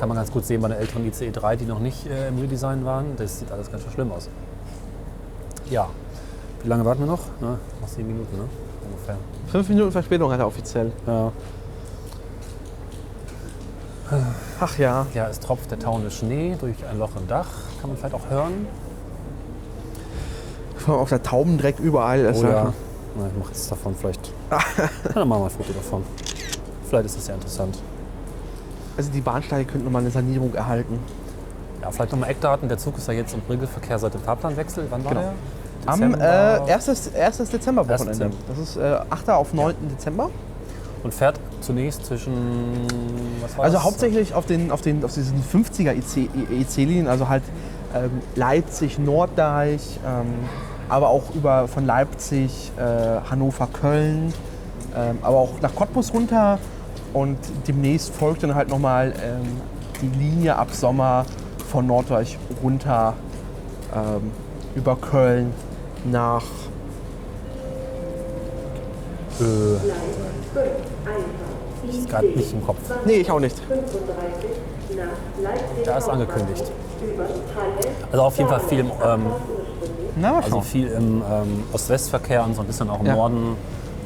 kann 0.00 0.08
man 0.08 0.16
ganz 0.16 0.32
gut 0.32 0.46
sehen 0.46 0.62
bei 0.62 0.68
den 0.68 0.78
älteren 0.78 1.06
ICE 1.06 1.30
3, 1.32 1.56
die 1.56 1.66
noch 1.66 1.80
nicht 1.80 2.06
äh, 2.06 2.28
im 2.28 2.38
Redesign 2.38 2.86
waren. 2.86 3.14
Das 3.18 3.40
sieht 3.40 3.52
alles 3.52 3.70
ganz 3.70 3.82
schön 3.82 3.92
schlimm 3.92 4.10
aus. 4.12 4.30
Ja. 5.68 5.90
Wie 6.62 6.68
lange 6.70 6.86
warten 6.86 7.00
wir 7.00 7.08
noch? 7.08 7.20
Na, 7.42 7.58
noch 7.82 7.88
sieben 7.88 8.08
Minuten, 8.08 8.38
ne? 8.38 8.44
Ungefähr. 8.90 9.16
Fünf 9.48 9.68
Minuten 9.68 9.92
Verspätung 9.92 10.32
hat 10.32 10.40
er 10.40 10.46
offiziell. 10.46 10.92
Ja. 11.06 11.30
Ach 14.60 14.78
ja. 14.78 15.06
ja, 15.14 15.28
es 15.28 15.40
tropft 15.40 15.70
der 15.70 15.78
tauende 15.78 16.10
Schnee 16.10 16.56
durch 16.60 16.76
ein 16.90 16.98
Loch 16.98 17.10
im 17.16 17.26
Dach. 17.26 17.46
Kann 17.80 17.90
man 17.90 17.96
vielleicht 17.98 18.14
auch 18.14 18.28
hören. 18.30 18.66
Vor 20.76 20.94
allem 20.94 21.02
Auf 21.02 21.08
der 21.08 21.22
Tauben 21.22 21.56
direkt 21.56 21.80
überall. 21.80 22.20
ist 22.20 22.38
Oder, 22.40 22.50
ja- 22.50 22.72
na, 23.16 23.26
ich 23.28 23.38
mache 23.38 23.48
jetzt 23.52 23.70
davon 23.70 23.94
vielleicht. 23.98 24.30
Ja, 24.50 24.60
dann 25.14 25.28
machen 25.28 25.40
wir 25.42 25.44
ein 25.46 25.50
Foto 25.50 25.72
davon. 25.72 26.02
Vielleicht 26.88 27.06
ist 27.06 27.18
es 27.18 27.26
ja 27.28 27.34
interessant. 27.34 27.78
Also 28.96 29.10
die 29.10 29.20
Bahnsteige 29.20 29.64
könnten 29.70 29.84
nochmal 29.86 30.02
eine 30.02 30.10
Sanierung 30.10 30.54
erhalten. 30.54 30.98
Ja, 31.82 31.90
vielleicht 31.90 32.12
nochmal 32.12 32.30
Eckdaten. 32.30 32.68
Der 32.68 32.78
Zug 32.78 32.98
ist 32.98 33.08
ja 33.08 33.14
jetzt 33.14 33.34
im 33.34 33.40
Regelverkehr 33.48 33.98
seit 33.98 34.14
dem 34.14 34.20
Fahrplanwechsel. 34.20 34.86
Wann 34.90 35.04
war 35.04 35.10
Genau. 35.12 35.22
der? 35.22 35.32
Am 35.92 36.00
Dezember. 36.00 36.66
äh, 36.68 36.72
1. 36.72 36.88
1. 37.14 37.50
Dezember-Wochenende. 37.50 38.12
Dezember. 38.12 38.36
Das 38.48 38.58
ist 38.58 38.76
äh, 38.76 38.98
8. 39.10 39.30
auf 39.30 39.52
9. 39.52 39.74
Dezember. 39.90 40.30
Und 41.04 41.12
fährt 41.12 41.38
zunächst 41.60 42.06
zwischen. 42.06 42.32
Was 43.42 43.56
war 43.56 43.64
Also 43.64 43.76
das? 43.76 43.84
hauptsächlich 43.84 44.34
auf, 44.34 44.46
den, 44.46 44.70
auf, 44.70 44.80
den, 44.80 45.04
auf 45.04 45.12
diesen 45.12 45.42
50er 45.44 45.94
IC-Linien, 45.94 47.06
also 47.08 47.28
halt 47.28 47.42
ähm, 47.94 48.10
Leipzig, 48.34 48.98
Norddeich, 48.98 50.00
ähm, 50.04 50.26
aber 50.88 51.10
auch 51.10 51.34
über 51.34 51.68
von 51.68 51.84
Leipzig, 51.84 52.72
äh, 52.78 52.82
Hannover, 53.30 53.68
Köln, 53.70 54.32
ähm, 54.96 55.18
aber 55.20 55.36
auch 55.36 55.60
nach 55.60 55.74
Cottbus 55.74 56.12
runter. 56.14 56.58
Und 57.12 57.38
demnächst 57.68 58.12
folgt 58.14 58.42
dann 58.42 58.54
halt 58.54 58.70
nochmal 58.70 59.12
ähm, 59.22 59.60
die 60.00 60.18
Linie 60.18 60.56
ab 60.56 60.68
Sommer 60.72 61.26
von 61.70 61.86
Norddeich 61.86 62.38
runter 62.62 63.14
ähm, 63.94 64.30
über 64.74 64.96
Köln 64.96 65.52
nach 66.10 66.44
Äh, 69.40 70.23
Gleis 70.54 70.68
5 71.04 71.16
einfach. 71.16 71.98
ist 72.00 72.08
gerade 72.10 72.26
nicht 72.28 72.52
im 72.52 72.64
Kopf. 72.66 72.78
Nee, 73.04 73.12
ich 73.14 73.30
auch 73.30 73.40
nicht. 73.40 73.58
35 73.58 74.50
nach 74.96 75.42
Leipzig. 75.42 75.84
Da 75.84 75.98
ist 75.98 76.08
angekündigt. 76.08 76.64
Also 78.12 78.24
auf 78.24 78.36
jeden 78.38 78.48
Fall 78.48 78.60
viel 78.60 78.78
im, 78.80 78.86
ähm, 79.04 79.26
Na, 80.16 80.38
also 80.38 80.60
viel 80.62 80.88
im 80.88 81.22
ähm, 81.30 81.64
Ost-West-Verkehr 81.72 82.44
und 82.44 82.54
so 82.54 82.62
ein 82.62 82.66
bisschen 82.66 82.88
auch 82.88 83.00
im 83.00 83.06
Ja. 83.06 83.14
Norden, 83.16 83.56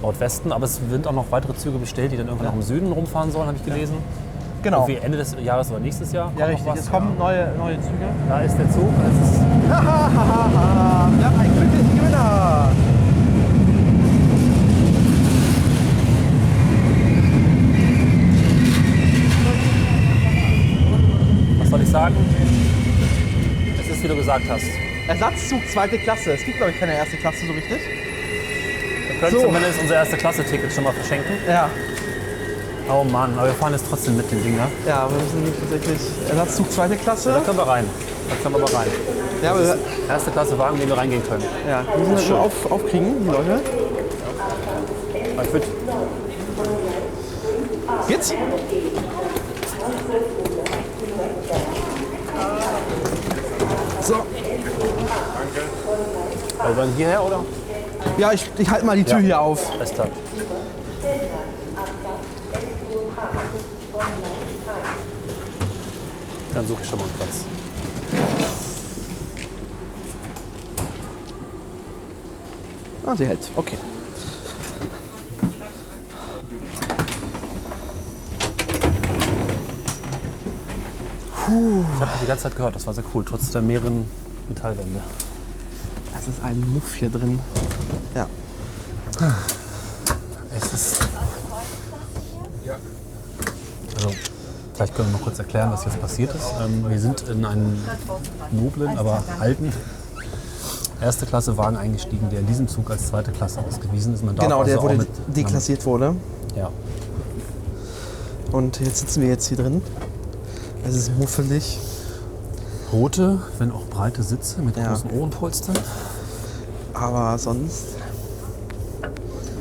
Nordwesten. 0.02 0.52
Aber 0.52 0.64
es 0.64 0.80
sind 0.90 1.06
auch 1.06 1.12
noch 1.12 1.26
weitere 1.30 1.54
Züge 1.54 1.78
bestellt, 1.78 2.12
die 2.12 2.16
dann 2.16 2.26
irgendwann 2.26 2.48
noch 2.48 2.54
im 2.54 2.62
Süden 2.62 2.90
rumfahren 2.92 3.30
sollen, 3.30 3.46
habe 3.48 3.56
ich 3.58 3.64
gelesen. 3.64 3.94
genau. 4.62 4.86
Irgendwie 4.88 5.04
Ende 5.04 5.18
des 5.18 5.36
Jahres 5.40 5.70
oder 5.70 5.80
nächstes 5.80 6.10
Jahr. 6.12 6.32
Ja, 6.36 6.46
richtig. 6.46 6.66
was. 6.66 6.76
Jetzt 6.76 6.90
kommen 6.90 7.16
neue, 7.18 7.52
neue 7.56 7.76
Züge. 7.80 8.06
Da 8.28 8.40
ist 8.40 8.56
der 8.58 8.70
Zug. 8.70 8.88
Es 9.22 9.30
ist 9.30 9.40
Hahaha, 9.70 11.08
wir 11.16 11.24
haben 11.26 11.40
einen 11.40 11.56
glücklichen 11.56 11.98
Gewinner. 11.98 12.68
Was 21.68 21.70
soll 21.72 21.82
ich 21.82 21.88
sagen? 21.90 22.16
Es 23.78 23.88
ist, 23.94 24.02
wie 24.02 24.08
du 24.08 24.16
gesagt 24.16 24.44
hast. 24.48 24.64
Ersatzzug 25.06 25.60
zweite 25.70 25.98
Klasse. 25.98 26.32
Es 26.32 26.42
gibt, 26.42 26.56
glaube 26.56 26.72
ich, 26.72 26.80
keine 26.80 26.94
erste 26.96 27.18
Klasse 27.18 27.44
so 27.46 27.52
richtig. 27.52 27.78
Wir 29.08 29.16
können 29.20 29.32
So. 29.32 29.42
zumindest 29.42 29.78
unser 29.82 29.94
erste 29.96 30.16
Klasse-Ticket 30.16 30.72
schon 30.72 30.84
mal 30.84 30.94
verschenken. 30.94 31.32
Ja, 31.46 31.68
Oh 32.90 33.04
Mann, 33.04 33.34
aber 33.36 33.48
wir 33.48 33.54
fahren 33.54 33.74
jetzt 33.74 33.84
trotzdem 33.86 34.16
mit 34.16 34.30
dem 34.32 34.42
Ding, 34.42 34.56
ne? 34.56 34.66
ja 34.86 35.06
wir 35.10 35.18
müssen 35.42 35.52
tatsächlich 35.60 36.00
Ersatzzug 36.30 36.72
zweite 36.72 36.96
Da 36.96 37.02
Klasse. 37.02 37.42
können 37.44 37.58
wir 37.58 37.66
rein. 37.66 37.84
Da 38.30 38.36
können 38.42 38.54
wir 38.54 38.60
mal 38.62 38.74
rein. 38.74 38.88
Ja, 39.42 39.50
aber 39.50 39.76
Erste 40.08 40.30
Klasse 40.30 40.58
Wagen, 40.58 40.76
in 40.76 40.80
den 40.80 40.88
wir 40.88 40.96
reingehen 40.96 41.22
können. 41.28 41.44
ja, 41.68 41.84
wir 41.86 41.98
müssen 41.98 42.14
das 42.14 42.28
nur 42.30 42.40
auf, 42.40 42.72
aufkriegen, 42.72 43.14
die 43.24 43.26
Leute. 43.30 43.60
Ich 45.44 45.52
würd, 45.52 45.64
Geht's? 48.08 48.32
Also 56.58 56.80
dann 56.80 56.92
hierher, 56.96 57.24
oder? 57.24 57.44
ja, 58.18 58.32
ich, 58.32 58.50
ich 58.58 58.68
halte 58.70 58.84
mal 58.84 58.96
die 58.96 59.04
Tür 59.04 59.18
Ja. 59.18 59.24
hier 59.24 59.40
auf. 59.40 59.70
Alles 59.72 59.92
klar. 59.92 60.08
Dann 66.54 66.66
suche 66.66 66.82
ich 66.82 66.88
schon 66.88 66.98
mal 66.98 67.04
einen 67.04 67.14
Platz. 67.14 67.44
Ah, 73.06 73.16
sie 73.16 73.26
hält. 73.26 73.50
Okay. 73.56 73.78
Ich 81.50 82.00
habe 82.00 82.10
die 82.22 82.26
ganze 82.26 82.42
Zeit 82.44 82.56
gehört, 82.56 82.74
das 82.76 82.86
war 82.86 82.92
sehr 82.94 83.04
cool, 83.14 83.24
trotz 83.26 83.50
der 83.50 83.62
mehreren 83.62 84.04
Metallwände. 84.48 85.00
Das 86.18 86.26
ist 86.26 86.42
ein 86.42 86.60
Muff 86.72 86.94
hier 86.94 87.10
drin. 87.10 87.38
Ja. 88.14 88.26
Es 90.56 90.72
ist. 90.72 91.00
Also, 93.96 94.10
vielleicht 94.74 94.94
können 94.94 95.08
wir 95.08 95.18
mal 95.18 95.24
kurz 95.24 95.38
erklären, 95.38 95.70
was 95.72 95.84
jetzt 95.84 96.00
passiert 96.00 96.34
ist. 96.34 96.54
Ähm, 96.60 96.88
wir 96.88 97.00
sind 97.00 97.22
in 97.28 97.44
einen 97.44 97.82
noblen, 98.52 98.98
aber 98.98 99.22
alten 99.38 99.72
erste 101.00 101.26
Klasse 101.26 101.56
Wagen 101.56 101.76
eingestiegen, 101.76 102.28
der 102.30 102.40
in 102.40 102.46
diesem 102.46 102.66
Zug 102.68 102.90
als 102.90 103.08
zweite 103.08 103.30
Klasse 103.30 103.60
ausgewiesen 103.60 104.14
ist. 104.14 104.24
Man 104.24 104.34
darf 104.34 104.44
Genau, 104.44 104.64
der 104.64 104.74
also 104.74 104.78
auch 104.80 104.90
wurde 104.90 104.98
mit, 104.98 105.36
deklassiert 105.36 105.86
wurde. 105.86 106.16
Ja. 106.56 106.70
Und 108.50 108.80
jetzt 108.80 108.98
sitzen 108.98 109.22
wir 109.22 109.28
jetzt 109.28 109.46
hier 109.46 109.56
drin. 109.56 109.82
Es 110.86 110.96
ist 110.96 111.16
muffelig. 111.16 111.78
Rote, 112.92 113.40
wenn 113.58 113.70
auch 113.70 113.84
breite 113.86 114.22
Sitze 114.22 114.62
mit 114.62 114.76
Ja. 114.76 114.88
großen 114.88 115.10
Ohrenpolstern. 115.10 115.76
Aber 117.00 117.38
sonst. 117.38 117.84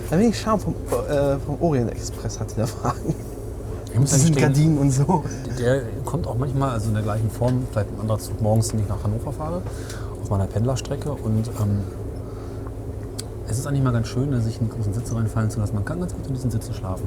Ein 0.09 0.19
wenig 0.19 0.39
Charme 0.39 0.59
vom, 0.59 0.73
äh, 1.09 1.37
vom 1.39 1.61
Orient 1.61 1.91
Express 1.91 2.39
hat 2.39 2.55
der 2.55 2.67
Wagen. 2.81 3.13
Ich 3.91 3.99
muss 3.99 4.11
Das 4.11 4.21
sind 4.21 4.37
Gardinen 4.37 4.77
und 4.77 4.91
so. 4.91 5.23
Der 5.59 5.81
kommt 6.05 6.27
auch 6.27 6.37
manchmal, 6.37 6.69
also 6.71 6.87
in 6.87 6.93
der 6.93 7.03
gleichen 7.03 7.29
Form, 7.29 7.63
vielleicht 7.71 7.89
ein 7.91 7.99
anderer 7.99 8.19
Zug 8.19 8.39
morgens, 8.41 8.69
den 8.69 8.79
ich 8.81 8.87
nach 8.87 9.03
Hannover 9.03 9.33
fahre, 9.33 9.61
auf 10.21 10.29
meiner 10.29 10.45
Pendlerstrecke. 10.45 11.11
Und 11.11 11.47
ähm, 11.59 11.79
es 13.49 13.57
ist 13.59 13.67
eigentlich 13.67 13.83
mal 13.83 13.91
ganz 13.93 14.07
schön, 14.07 14.39
sich 14.41 14.59
in 14.61 14.69
die 14.69 14.75
großen 14.75 14.93
Sitze 14.93 15.15
reinfallen 15.15 15.49
zu 15.49 15.59
lassen. 15.59 15.75
Man 15.75 15.83
kann 15.85 15.99
ganz 15.99 16.13
gut 16.13 16.27
in 16.27 16.33
diesen 16.35 16.51
Sitzen 16.51 16.73
schlafen. 16.73 17.05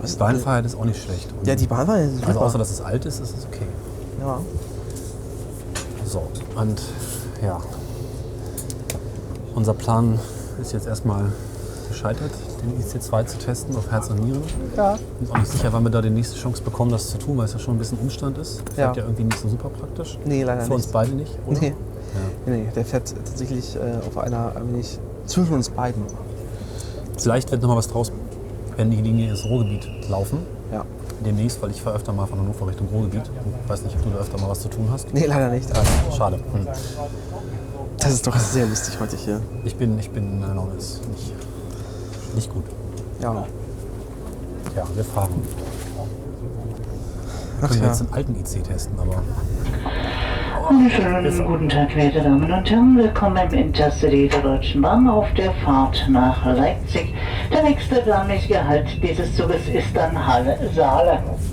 Was 0.00 0.12
Die 0.12 0.18
Beinfreiheit 0.18 0.66
ist 0.66 0.74
auch 0.76 0.84
nicht 0.84 1.02
schlecht. 1.02 1.28
Und 1.38 1.46
Ja, 1.46 1.54
die 1.54 1.66
Bahn 1.66 1.86
war 1.86 1.98
ja 1.98 2.08
super. 2.08 2.28
also 2.28 2.40
außer, 2.40 2.58
dass 2.58 2.70
es 2.70 2.80
alt 2.80 3.04
ist, 3.06 3.20
ist 3.20 3.38
es 3.38 3.46
okay. 3.46 3.66
ja. 4.20 4.40
So, 6.06 6.22
und 6.56 6.82
ja, 7.42 7.60
unser 9.54 9.74
Plan 9.74 10.18
ist 10.60 10.72
jetzt 10.72 10.86
erstmal 10.86 11.32
gescheitert, 11.88 12.30
den 12.62 12.80
IC2 12.82 13.26
zu 13.26 13.38
testen 13.38 13.76
auf 13.76 13.90
Herz 13.90 14.08
und 14.10 14.24
Nieren. 14.24 14.42
ja. 14.76 14.96
Bin 15.18 15.30
auch 15.30 15.38
nicht 15.38 15.50
sicher, 15.50 15.72
wann 15.72 15.82
wir 15.82 15.90
da 15.90 16.00
die 16.00 16.10
nächste 16.10 16.36
Chance 16.38 16.62
bekommen, 16.62 16.90
das 16.92 17.10
zu 17.10 17.18
tun, 17.18 17.36
weil 17.36 17.46
es 17.46 17.52
ja 17.52 17.58
schon 17.58 17.74
ein 17.74 17.78
bisschen 17.78 17.98
Umstand 17.98 18.38
ist. 18.38 18.58
Ja. 18.68 18.74
Fährt 18.74 18.96
ja 18.98 19.02
irgendwie 19.04 19.24
nicht 19.24 19.38
so 19.38 19.48
super 19.48 19.68
praktisch. 19.70 20.18
Nee, 20.24 20.42
leider 20.44 20.62
Für 20.62 20.74
uns 20.74 20.84
nicht. 20.84 20.92
beide 20.92 21.12
nicht, 21.12 21.32
oder? 21.46 21.58
Nee. 21.60 21.74
nee, 22.46 22.68
der 22.74 22.84
fährt 22.84 23.12
tatsächlich 23.24 23.76
äh, 23.76 24.06
auf 24.06 24.16
einer 24.18 24.54
ein 24.56 24.72
wenig 24.72 24.98
zwischen 25.26 25.54
uns 25.54 25.68
beiden. 25.70 26.02
Vielleicht 27.18 27.50
wird 27.50 27.60
noch 27.62 27.68
mal 27.70 27.76
was 27.76 27.88
draus, 27.88 28.12
wenn 28.76 28.90
die 28.90 29.00
Linie 29.00 29.30
ins 29.30 29.44
Ruhrgebiet 29.44 29.88
laufen. 30.08 30.38
Ja. 30.72 30.84
Demnächst, 31.24 31.60
weil 31.60 31.70
ich 31.70 31.82
fahre 31.82 31.96
öfter 31.96 32.12
mal 32.12 32.26
von 32.26 32.38
Hannover 32.38 32.68
Richtung 32.68 32.88
Ruhrgebiet. 32.88 33.24
Ich 33.64 33.68
weiß 33.70 33.82
nicht, 33.82 33.94
ob 33.96 34.04
du 34.04 34.10
da 34.10 34.20
öfter 34.20 34.40
mal 34.40 34.48
was 34.48 34.60
zu 34.60 34.68
tun 34.68 34.88
hast. 34.90 35.12
Nee, 35.12 35.26
leider 35.26 35.50
nicht. 35.50 35.68
Aber 35.70 35.84
Schade. 36.16 36.36
Hm. 36.52 36.66
Das 38.00 38.12
ist 38.12 38.26
doch 38.26 38.38
sehr 38.38 38.66
lustig 38.66 38.98
heute 38.98 39.16
hier. 39.16 39.40
Ich 39.64 39.76
bin, 39.76 39.98
ich 39.98 40.10
bin, 40.10 40.40
nein, 40.40 40.56
nein, 40.56 40.68
ist 40.76 41.06
nicht, 41.08 41.32
nicht 42.34 42.52
gut. 42.52 42.64
Ja. 43.20 43.46
Ja, 44.76 44.84
wir 44.94 45.04
fahren. 45.04 45.42
Ach 47.62 47.68
Können 47.68 47.80
wir 47.80 47.82
ja. 47.82 47.88
jetzt 47.88 48.00
den 48.00 48.12
alten 48.12 48.34
IC 48.34 48.64
testen, 48.64 48.98
aber 48.98 49.22
Schönen 50.88 51.46
guten 51.46 51.68
Tag, 51.68 51.96
werte 51.96 52.20
Damen 52.20 52.52
und 52.52 52.70
Herren. 52.70 52.96
Willkommen 52.96 53.36
im 53.50 53.58
Intercity 53.58 54.28
der 54.28 54.40
Deutschen 54.40 54.80
Bahn 54.80 55.08
auf 55.08 55.26
der 55.34 55.52
Fahrt 55.64 56.06
nach 56.08 56.46
Leipzig. 56.46 57.12
Der 57.52 57.64
nächste 57.64 57.96
planmäßige 57.96 58.62
Halt 58.68 59.02
dieses 59.02 59.34
Zuges 59.34 59.68
ist 59.68 59.94
dann 59.94 60.26
Halle-Saale. 60.26 61.18
Oh. 61.26 61.49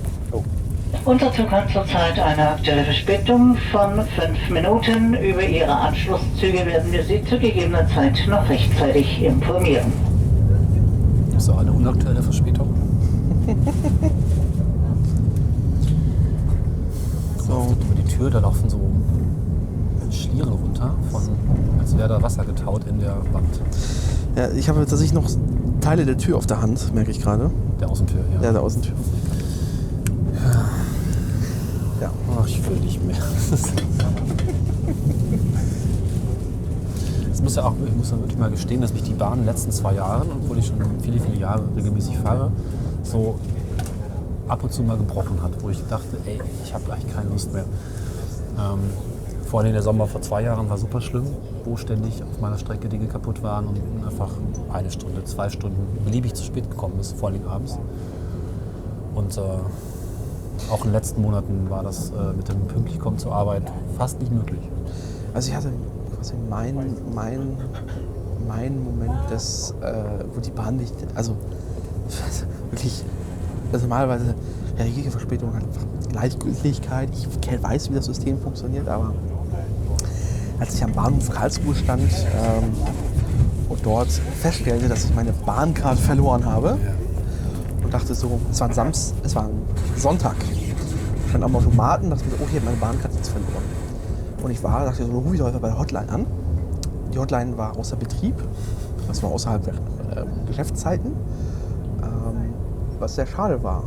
Unser 1.08 1.32
Zug 1.32 1.50
hat 1.50 1.70
zurzeit 1.72 2.20
eine 2.20 2.50
aktuelle 2.50 2.84
Verspätung 2.84 3.56
von 3.72 3.94
fünf 3.94 4.50
Minuten. 4.50 5.14
Über 5.14 5.42
Ihre 5.42 5.72
Anschlusszüge 5.74 6.66
werden 6.66 6.92
wir 6.92 7.02
Sie 7.02 7.24
zu 7.24 7.40
gegebener 7.40 7.88
Zeit 7.88 8.26
noch 8.28 8.50
rechtzeitig 8.50 9.24
informieren. 9.24 9.94
gibt 11.30 11.42
es 11.42 11.50
auch 11.50 11.60
eine 11.60 11.72
unaktuelle 11.72 12.22
Verspätung? 12.22 12.74
So. 17.48 17.54
Über 17.54 17.96
die 17.96 18.14
Tür, 18.14 18.30
da 18.30 18.40
laufen 18.40 18.70
so 18.70 18.78
Schlieren 20.12 20.50
runter, 20.50 20.94
von, 21.10 21.22
als 21.80 21.98
wäre 21.98 22.10
da 22.10 22.22
Wasser 22.22 22.44
getaut 22.44 22.82
in 22.90 23.00
der 23.00 23.16
Wand 23.32 23.62
ja. 24.36 24.50
Ich 24.50 24.68
habe 24.68 24.80
tatsächlich 24.80 25.14
noch 25.14 25.30
Teile 25.80 26.06
der 26.06 26.18
Tür 26.18 26.36
auf 26.36 26.46
der 26.46 26.62
Hand, 26.62 26.94
merke 26.94 27.12
ich 27.12 27.22
gerade. 27.22 27.50
der 27.80 27.90
Außentür. 27.90 28.20
Ja. 28.36 28.48
Ja, 28.48 28.52
der 28.52 28.62
Außentür. 28.62 28.92
Ja. 32.02 32.12
Ach, 32.37 32.37
ich 32.48 32.70
will 32.70 32.78
nicht 32.78 33.06
mehr. 33.06 33.18
Es 37.32 37.42
muss 37.44 37.56
ja 37.56 37.66
auch, 37.66 37.74
ich 37.86 37.96
muss 37.96 38.10
ja 38.10 38.18
wirklich 38.18 38.38
mal 38.38 38.50
gestehen, 38.50 38.82
dass 38.82 38.94
mich 38.94 39.04
die 39.04 39.14
Bahn 39.14 39.34
in 39.34 39.40
den 39.42 39.46
letzten 39.46 39.72
zwei 39.72 39.94
Jahren, 39.94 40.28
obwohl 40.32 40.58
ich 40.58 40.68
schon 40.68 40.78
viele, 41.02 41.20
viele 41.20 41.38
Jahre 41.38 41.64
regelmäßig 41.76 42.18
fahre, 42.18 42.52
so 43.04 43.36
ab 44.48 44.64
und 44.64 44.74
zu 44.74 44.82
mal 44.82 44.98
gebrochen 44.98 45.42
hat, 45.44 45.52
wo 45.62 45.70
ich 45.70 45.80
dachte, 45.88 46.18
ey, 46.26 46.42
ich 46.64 46.74
habe 46.74 46.92
eigentlich 46.92 47.14
keine 47.14 47.30
Lust 47.30 47.54
mehr. 47.54 47.66
Ähm, 48.58 48.80
vor 49.46 49.62
allem 49.62 49.72
der 49.72 49.84
Sommer 49.84 50.08
vor 50.08 50.22
zwei 50.22 50.42
Jahren 50.42 50.70
war 50.70 50.78
super 50.78 51.00
schlimm, 51.00 51.26
wo 51.64 51.78
ständig 51.78 52.24
auf 52.24 52.42
meiner 52.42 52.58
Strecke 52.58 52.90
Dinge 52.90 53.06
kaputt 53.08 53.44
waren 53.44 53.68
und 53.68 53.78
einfach 54.06 54.32
eine 54.74 54.90
Stunde, 54.92 55.24
zwei 55.24 55.50
Stunden 55.50 56.04
beliebig 56.04 56.34
zu 56.34 56.44
spät 56.44 56.70
gekommen 56.70 57.00
ist, 57.00 57.18
vor 57.18 57.30
allem 57.30 57.48
abends. 57.48 57.78
Und 59.16 59.38
äh, 59.38 59.42
auch 60.72 60.80
in 60.80 60.88
den 60.88 60.94
letzten 60.94 61.22
Monaten 61.22 61.70
war 61.70 61.84
das 61.84 62.12
äh, 62.12 62.34
mit 62.36 62.48
dem 62.50 62.62
pünktlich 62.68 63.00
kommen 63.00 63.18
zur 63.18 63.34
Arbeit 63.34 63.64
fast 63.98 64.20
nicht 64.20 64.32
möglich. 64.32 64.60
Also 65.34 65.50
ich 65.50 65.56
hatte 65.56 65.72
quasi 66.16 66.34
mein, 66.50 66.76
mein, 67.14 67.58
mein 68.48 68.84
Moment, 68.84 69.30
des, 69.32 69.74
äh, 69.82 69.94
wo 70.34 70.40
die 70.40 70.52
Bahn 70.52 70.78
nicht, 70.78 70.94
also 71.16 71.36
wirklich, 72.72 73.04
also 73.72 73.86
normalerweise 73.86 74.34
reagiere 74.78 75.12
Verspätung 75.12 75.54
hat 75.54 75.64
einfach 75.64 75.86
Gleichgültigkeit. 76.10 77.10
Ich 77.14 77.28
weiß, 77.64 77.90
wie 77.90 77.96
das 77.96 78.06
System 78.06 78.40
funktioniert, 78.40 78.88
aber 78.88 79.14
als 80.60 80.76
ich 80.76 80.84
am 80.84 80.92
Bahnhof 80.94 81.30
Karlsruhe 81.30 81.76
stand 81.76 82.02
ähm, 82.02 82.74
und 83.70 83.86
dort 83.86 84.10
feststellte, 84.10 84.88
dass 84.88 85.06
ich 85.06 85.14
meine 85.14 85.34
Bahncard 85.34 86.00
verloren 86.00 86.46
habe 86.46 86.78
und 87.88 87.94
dachte 87.94 88.14
so, 88.14 88.38
es 88.52 88.60
war 88.60 88.68
ein 88.68 88.74
Samst, 88.74 89.16
es 89.24 89.34
war 89.34 89.44
ein 89.46 89.62
Sonntag. 89.96 90.36
Ich 91.24 91.30
stand 91.30 91.42
am 91.42 91.56
Automaten, 91.56 92.10
dachte 92.10 92.26
mir, 92.26 92.34
oh, 92.42 92.46
ich 92.50 92.56
habe 92.58 92.66
meine 92.66 92.76
Bahncard 92.78 93.14
jetzt 93.16 93.30
verloren. 93.30 93.64
Und 94.44 94.52
ich 94.52 94.62
war, 94.62 94.84
dachte 94.84 95.06
so, 95.06 95.12
rufe 95.14 95.36
ich 95.36 95.40
doch 95.40 95.48
einfach 95.48 95.62
bei 95.62 95.70
der 95.70 95.80
Hotline 95.80 96.10
an. 96.10 96.26
Die 97.14 97.18
Hotline 97.18 97.58
war 97.58 97.78
außer 97.78 97.96
Betrieb, 97.96 98.36
das 99.08 99.24
war 99.24 99.32
außerhalb 99.32 99.64
der 99.64 99.74
ähm, 100.18 100.28
Geschäftszeiten, 100.48 101.14
ähm, 102.04 102.54
was 103.00 103.16
sehr 103.16 103.26
schade 103.26 103.64
war. 103.64 103.84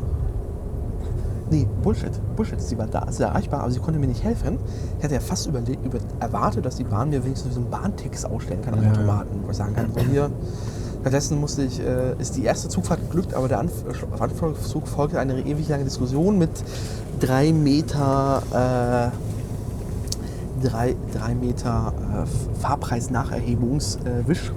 Nee, 1.51 1.67
Bullshit. 1.83 2.13
Bullshit. 2.37 2.59
Sie 2.63 2.79
war 2.79 2.87
da, 2.87 3.07
sie 3.11 3.21
war 3.23 3.31
erreichbar, 3.31 3.61
aber 3.61 3.71
sie 3.71 3.81
konnte 3.81 4.01
mir 4.01 4.07
nicht 4.07 4.25
helfen. 4.25 4.59
Ich 4.97 5.05
hatte 5.05 5.15
ja 5.15 5.21
fast 5.21 5.47
überle- 5.47 5.77
über, 5.85 5.99
erwartet, 6.21 6.65
dass 6.65 6.77
die 6.77 6.85
Bahn 6.85 7.11
mir 7.11 7.23
wenigstens 7.23 7.53
so 7.55 7.61
einen 7.61 7.69
Bahntext 7.69 8.25
ausstellen 8.25 8.63
kann 8.63 8.73
am 8.75 8.83
ja. 8.83 8.93
Automaten, 8.93 9.41
wo 9.45 9.51
ich 9.51 9.57
sagen 9.59 9.75
kann, 9.75 9.93
so 9.93 10.01
hier. 10.01 10.31
Stattdessen 11.01 11.41
musste 11.41 11.63
ich, 11.63 11.81
äh, 11.81 12.15
ist 12.19 12.37
die 12.37 12.45
erste 12.45 12.69
Zugfahrt 12.69 13.01
geglückt, 13.01 13.33
aber 13.35 13.49
der 13.49 13.59
Anf 13.61 13.73
Anflugzug 14.19 14.87
folgte 14.87 15.19
eine 15.19 15.41
ewig 15.41 15.69
lange 15.69 15.85
Diskussion 15.85 16.37
mit 16.39 16.51
drei 17.21 17.53
Meter, 17.53 18.43
äh, 20.63 20.67
drei, 20.67 20.95
drei 21.15 21.35
Meter 21.35 21.93
äh, 22.25 22.27
Fahrpreisnacherhebungswisch 22.61 24.53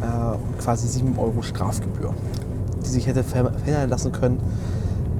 äh, 0.00 0.34
und 0.34 0.58
quasi 0.58 0.88
7 0.88 1.18
Euro 1.18 1.42
Strafgebühr, 1.42 2.14
die 2.84 2.88
sich 2.88 3.06
hätte 3.06 3.22
ver- 3.22 3.52
verhindern 3.52 3.90
lassen 3.90 4.12
können, 4.12 4.40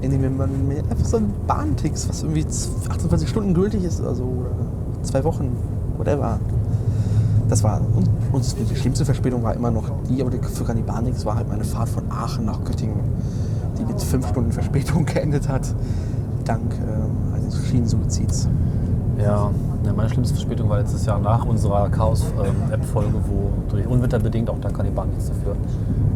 indem 0.00 0.38
man 0.38 0.68
mir 0.68 0.78
einfach 0.90 1.04
so 1.04 1.18
einen 1.18 1.34
Bahntix, 1.46 2.08
was 2.08 2.22
irgendwie 2.22 2.46
z- 2.46 2.70
28 2.88 3.28
Stunden 3.28 3.52
gültig 3.52 3.84
ist 3.84 4.00
oder 4.00 4.14
so, 4.14 4.22
oder 4.24 4.50
zwei 5.02 5.22
Wochen, 5.24 5.54
whatever. 5.98 6.40
Das 7.48 7.62
war, 7.64 7.80
und, 7.80 8.08
und 8.32 8.70
die 8.70 8.76
schlimmste 8.76 9.04
Verspätung 9.04 9.42
war 9.42 9.54
immer 9.54 9.70
noch 9.70 9.90
die, 10.08 10.20
aber 10.20 10.30
sogar 10.52 10.74
die 10.74 10.82
Bahntix 10.82 11.24
war 11.24 11.36
halt 11.36 11.48
meine 11.48 11.64
Fahrt 11.64 11.88
von 11.88 12.04
Aachen 12.10 12.44
nach 12.44 12.62
Göttingen, 12.64 13.00
die 13.78 13.84
mit 13.84 14.00
fünf 14.02 14.28
Stunden 14.28 14.52
Verspätung 14.52 15.04
geendet 15.06 15.48
hat. 15.48 15.62
dank 16.44 16.62
äh, 16.74 17.36
eines 17.36 17.66
Schienensuizids. 17.66 18.48
Ja, 19.18 19.50
ja, 19.84 19.92
meine 19.92 20.08
schlimmste 20.08 20.34
Verspätung 20.34 20.68
war 20.68 20.78
letztes 20.78 21.06
Jahr 21.06 21.18
nach 21.18 21.44
unserer 21.44 21.88
Chaos-App-Folge, 21.88 23.14
wo 23.28 23.50
durch 23.70 23.86
Unwetter 23.86 24.18
bedingt, 24.18 24.50
auch 24.50 24.60
da 24.60 24.68
kann 24.70 24.86
die 24.86 24.92
Bahn 24.92 25.08
nichts 25.08 25.28
dafür, 25.28 25.56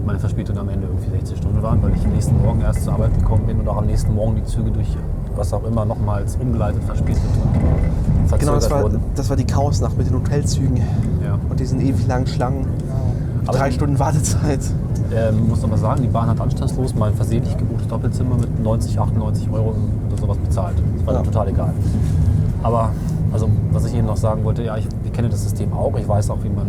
meine 0.05 0.19
Verspätung 0.19 0.59
am 0.59 0.69
Ende 0.69 0.87
irgendwie 0.87 1.11
60 1.11 1.39
Stunden 1.39 1.63
waren, 1.63 1.83
weil 1.83 1.95
ich 1.95 2.05
am 2.05 2.13
nächsten 2.13 2.37
Morgen 2.43 2.61
erst 2.61 2.85
zur 2.85 2.93
Arbeit 2.93 3.15
gekommen 3.19 3.47
bin 3.47 3.61
und 3.61 3.69
auch 3.69 3.79
am 3.79 3.87
nächsten 3.87 4.15
Morgen 4.15 4.37
die 4.37 4.45
Züge 4.45 4.71
durch 4.71 4.97
was 5.35 5.53
auch 5.53 5.65
immer 5.65 5.85
nochmals 5.85 6.37
umgeleitet, 6.37 6.83
verspätet 6.85 7.23
und 7.25 8.29
verzögert 8.29 8.41
Genau, 8.41 8.55
das 8.55 8.71
war, 8.71 8.83
wurden. 8.83 9.01
das 9.15 9.31
war 9.31 9.37
die 9.37 9.47
Chaosnacht 9.47 9.97
mit 9.97 10.07
den 10.09 10.15
Hotelzügen 10.15 10.77
diesen 11.63 11.81
ewig 11.81 12.07
langen 12.07 12.27
Schlangen. 12.27 12.67
Aber 13.47 13.59
Drei 13.59 13.69
die- 13.71 13.75
Stunden 13.75 13.99
Wartezeit. 13.99 14.61
Ähm, 15.15 15.49
muss 15.49 15.63
aber 15.65 15.77
sagen, 15.77 16.03
die 16.03 16.09
Bahn 16.09 16.29
hat 16.29 16.41
anstandslos 16.41 16.95
mein 16.95 17.13
versehentlich 17.15 17.57
gebuchtes 17.57 17.87
Doppelzimmer 17.89 18.37
mit 18.37 18.63
90, 18.63 18.99
98 18.99 19.49
Euro 19.53 19.75
oder 20.09 20.17
sowas 20.21 20.39
bezahlt. 20.39 20.75
Das 20.97 21.07
war 21.07 21.15
Ja. 21.15 21.23
total 21.23 21.49
egal. 21.49 21.73
Aber, 22.63 22.91
also, 23.33 23.49
was 23.73 23.85
ich 23.87 23.95
eben 23.95 24.07
noch 24.07 24.17
sagen 24.17 24.45
wollte, 24.45 24.63
ja, 24.63 24.77
ich, 24.77 24.87
ich 25.05 25.13
kenne 25.13 25.29
das 25.29 25.43
System 25.43 25.73
auch. 25.73 25.97
Ich 25.99 26.09
weiß 26.09 26.31
auch, 26.31 26.39
wie 26.45 26.49
man 26.49 26.67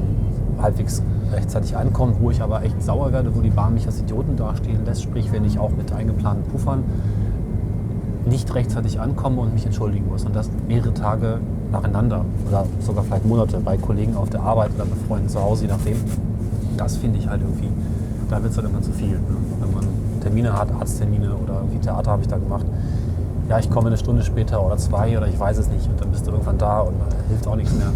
halbwegs 0.61 1.01
rechtzeitig 1.31 1.77
ankommt, 1.77 2.17
wo 2.19 2.31
ich 2.31 2.41
aber 2.41 2.63
echt 2.63 2.81
sauer 2.83 3.11
werde, 3.13 3.33
wo 3.35 3.41
die 3.41 3.49
Bahn 3.49 3.73
mich 3.75 3.85
als 3.85 3.99
Idioten 4.01 4.35
dastehen 4.35 4.83
lässt. 4.85 5.03
Sprich, 5.03 5.31
wenn 5.31 5.45
ich 5.45 5.57
auch 5.59 5.71
mit 5.71 5.91
eingeplanten 5.93 6.43
Puffern 6.51 6.83
nicht 8.25 8.53
rechtzeitig 8.55 8.99
ankomme 8.99 9.41
und 9.41 9.53
mich 9.53 9.65
entschuldigen 9.65 10.07
muss. 10.09 10.25
Und 10.25 10.35
das 10.35 10.49
mehrere 10.67 10.93
Tage 10.93 11.39
nacheinander 11.73 12.23
oder 12.47 12.65
sogar 12.79 13.03
vielleicht 13.03 13.25
Monate 13.25 13.59
bei 13.59 13.75
Kollegen 13.77 14.15
auf 14.15 14.29
der 14.29 14.41
Arbeit 14.41 14.71
oder 14.75 14.85
bei 14.85 14.95
Freunden 15.07 15.27
zu 15.27 15.41
Hause, 15.41 15.63
je 15.65 15.71
nachdem. 15.71 15.97
Das 16.77 16.97
finde 16.97 17.19
ich 17.19 17.27
halt 17.27 17.41
irgendwie, 17.41 17.69
da 18.29 18.41
wird 18.41 18.51
es 18.51 18.57
halt 18.57 18.67
immer 18.69 18.81
zu 18.81 18.91
viel. 18.91 19.09
Ne? 19.09 19.19
Wenn 19.59 19.73
man 19.73 19.83
Termine 20.21 20.57
hat, 20.57 20.69
Arzttermine 20.71 21.35
oder 21.35 21.55
irgendwie 21.55 21.79
Theater 21.79 22.11
habe 22.11 22.21
ich 22.21 22.27
da 22.27 22.37
gemacht. 22.37 22.65
Ja, 23.49 23.59
ich 23.59 23.69
komme 23.69 23.87
eine 23.87 23.97
Stunde 23.97 24.23
später 24.23 24.65
oder 24.65 24.77
zwei 24.77 25.17
oder 25.17 25.27
ich 25.27 25.37
weiß 25.37 25.57
es 25.57 25.67
nicht 25.67 25.87
und 25.89 25.99
dann 25.99 26.09
bist 26.11 26.25
du 26.25 26.31
irgendwann 26.31 26.57
da 26.57 26.79
und 26.79 26.93
da 26.99 27.05
hilft 27.27 27.45
auch 27.45 27.55
nichts 27.55 27.73
mehr, 27.75 27.91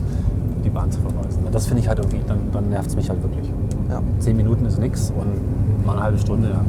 die 0.63 0.69
Bahn 0.69 0.91
zu 0.91 0.99
verweisen. 0.99 1.39
Das 1.51 1.67
finde 1.67 1.81
ich 1.81 1.87
halt 1.87 1.99
irgendwie, 1.99 2.21
dann, 2.27 2.39
dann 2.51 2.69
nervt 2.69 2.89
es 2.89 2.95
mich 2.95 3.09
halt 3.09 3.23
wirklich. 3.23 3.49
Ja. 3.89 4.01
Zehn 4.19 4.35
Minuten 4.35 4.65
ist 4.65 4.79
nichts 4.79 5.11
und 5.17 5.85
mal 5.85 5.93
eine 5.93 6.03
halbe 6.03 6.17
Stunde, 6.17 6.49
ja. 6.49 6.61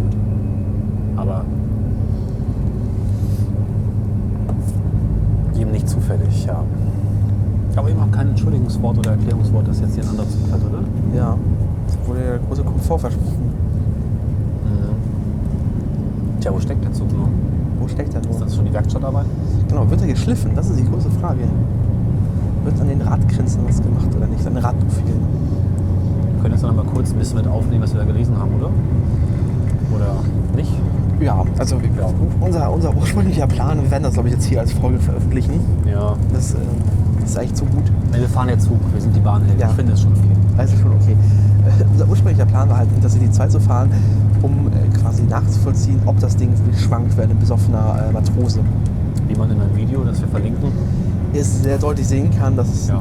Aber 1.16 1.44
jedem 5.54 5.72
nicht 5.72 5.88
zufällig, 5.88 6.46
ja. 6.46 6.62
Aber 7.78 7.90
eben 7.90 8.00
auch 8.00 8.10
kein 8.10 8.28
Entschuldigungswort 8.30 8.98
oder 8.98 9.12
Erklärungswort, 9.12 9.68
das 9.68 9.80
jetzt 9.80 9.94
hier 9.94 10.02
ein 10.02 10.10
anderer 10.10 10.28
Zug 10.28 10.40
hat, 10.52 10.60
oder? 10.68 10.82
Ja. 11.16 11.36
Es 11.86 12.08
wurde 12.08 12.20
der 12.20 12.38
große 12.38 12.62
Komfort 12.64 12.98
versprochen. 12.98 13.52
Tja, 16.40 16.52
wo 16.54 16.60
steckt 16.60 16.84
der 16.84 16.92
Zug 16.92 17.12
nur? 17.12 17.28
Wo 17.80 17.88
steckt 17.88 18.14
er 18.14 18.20
Ist 18.20 18.30
nur? 18.30 18.40
das 18.40 18.54
schon 18.56 18.64
die 18.64 18.72
Werkstattarbeit? 18.72 19.26
Genau, 19.68 19.88
wird 19.90 20.00
er 20.00 20.06
geschliffen? 20.08 20.52
Das 20.54 20.70
ist 20.70 20.78
die 20.78 20.84
große 20.84 21.10
Frage. 21.20 21.40
Wird 22.64 22.80
an 22.80 22.88
den 22.88 23.00
Radgrenzen 23.00 23.60
was 23.66 23.80
gemacht 23.82 24.06
oder 24.16 24.26
nicht? 24.26 24.46
An 24.46 24.54
den 24.54 24.62
Radprofilen? 24.64 25.20
Wir 26.34 26.42
können 26.42 26.54
jetzt 26.54 26.62
noch 26.62 26.74
mal 26.74 26.84
kurz 26.84 27.10
ein 27.12 27.18
bisschen 27.18 27.38
mit 27.38 27.46
aufnehmen, 27.48 27.82
was 27.82 27.92
wir 27.92 28.00
da 28.00 28.06
gelesen 28.06 28.36
haben, 28.38 28.52
oder? 28.58 28.70
Oder 29.96 30.14
nicht? 30.54 30.72
Ja, 31.20 31.44
also 31.58 31.76
Ja. 31.76 32.08
unser, 32.40 32.72
unser 32.72 32.96
ursprünglicher 32.96 33.46
Plan, 33.48 33.82
wir 33.82 33.90
werden 33.90 34.04
das 34.04 34.12
glaube 34.14 34.28
ich 34.28 34.34
jetzt 34.34 34.44
hier 34.44 34.60
als 34.60 34.72
Folge 34.72 34.98
veröffentlichen. 35.00 35.54
Ja. 35.90 36.14
Das, 36.32 36.54
äh, 36.54 36.58
das 37.28 37.34
ist 37.34 37.40
eigentlich 37.40 37.54
zu 37.54 37.64
gut. 37.66 37.84
Nee, 38.10 38.20
wir 38.20 38.28
fahren 38.28 38.48
jetzt 38.48 38.64
Zug, 38.64 38.78
wir 38.92 39.00
sind 39.00 39.14
die 39.14 39.20
Bahnhelden. 39.20 39.60
Ja. 39.60 39.68
Ich 39.68 39.74
finde 39.74 39.92
es 39.92 40.00
schon 40.00 40.12
okay. 40.12 40.32
Das 40.56 40.72
ist 40.72 40.80
schon 40.80 40.92
okay. 40.92 41.12
Äh, 41.12 41.84
unser 41.92 42.08
ursprünglicher 42.08 42.46
Plan 42.46 42.68
war 42.70 42.78
halt, 42.78 42.88
Intercity 42.94 43.30
2 43.30 43.48
zu 43.48 43.60
fahren, 43.60 43.90
um 44.40 44.68
äh, 44.68 44.98
quasi 44.98 45.24
nachzuvollziehen, 45.24 46.00
ob 46.06 46.18
das 46.20 46.36
Ding 46.36 46.50
wirklich 46.56 46.80
schwankt 46.80 47.16
wie 47.18 47.22
eine 47.22 47.34
besoffener 47.34 48.06
äh, 48.08 48.12
Matrose. 48.12 48.60
Wie 49.26 49.34
man 49.34 49.50
in 49.50 49.60
einem 49.60 49.76
Video, 49.76 50.04
das 50.04 50.20
wir 50.22 50.28
verlinken. 50.28 50.72
Ist 51.34 51.64
sehr 51.64 51.76
deutlich 51.76 52.08
sehen 52.08 52.30
kann, 52.30 52.56
dass 52.56 52.68
es, 52.72 52.88
Ja. 52.88 53.00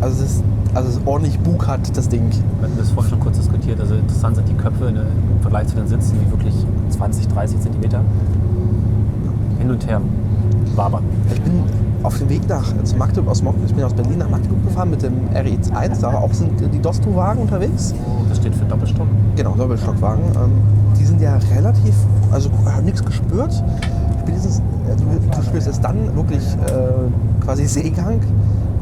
also 0.00 0.22
es, 0.22 0.30
ist, 0.36 0.44
also 0.74 0.88
es 0.90 1.00
ordentlich 1.04 1.36
Bug 1.40 1.66
hat, 1.66 1.96
das 1.96 2.08
Ding. 2.08 2.30
Wir 2.30 2.68
hatten 2.68 2.78
das 2.78 2.90
vorhin 2.90 3.10
schon 3.10 3.20
kurz 3.20 3.38
diskutiert. 3.38 3.80
Also 3.80 3.96
interessant 3.96 4.36
sind 4.36 4.48
die 4.48 4.54
Köpfe 4.54 4.86
in, 4.86 4.96
im 4.96 5.40
Vergleich 5.42 5.66
zu 5.66 5.74
den 5.74 5.88
Sitzen, 5.88 6.16
die 6.24 6.30
wirklich 6.30 6.54
20, 6.90 7.26
30 7.26 7.60
Zentimeter 7.60 8.02
hin 9.58 9.68
und 9.68 9.84
her 9.88 10.00
wabern. 10.76 11.02
Ich 11.32 11.40
bin 11.40 11.52
auf 12.04 12.18
dem 12.18 12.28
Weg 12.28 12.46
nach 12.48 12.62
zu 12.84 12.96
Magdeburg, 12.96 13.30
aus, 13.32 13.42
Mag- 13.42 13.54
ich 13.66 13.74
bin 13.74 13.82
aus 13.82 13.94
Berlin 13.94 14.18
nach 14.18 14.28
Magdeburg 14.30 14.62
gefahren 14.64 14.90
mit 14.90 15.02
dem 15.02 15.14
RE1, 15.34 16.00
da 16.00 16.08
auch 16.14 16.32
sind 16.32 16.50
die 16.72 16.78
Dosto-Wagen 16.80 17.40
unterwegs. 17.40 17.94
Das 18.28 18.38
steht 18.38 18.54
für 18.54 18.64
Doppelstock. 18.66 19.06
Genau, 19.36 19.54
Doppelstockwagen. 19.56 20.22
Ähm, 20.36 20.50
die 21.00 21.04
sind 21.04 21.20
ja 21.20 21.38
relativ, 21.54 21.94
also 22.30 22.50
nichts 22.84 23.02
gespürt. 23.04 23.64
Spätestens, 24.20 24.58
äh, 24.58 24.96
du, 24.96 25.36
du 25.36 25.42
spürst 25.42 25.66
es 25.66 25.80
dann 25.80 26.14
wirklich 26.14 26.42
äh, 26.66 27.42
quasi 27.44 27.64
Seegang, 27.66 28.20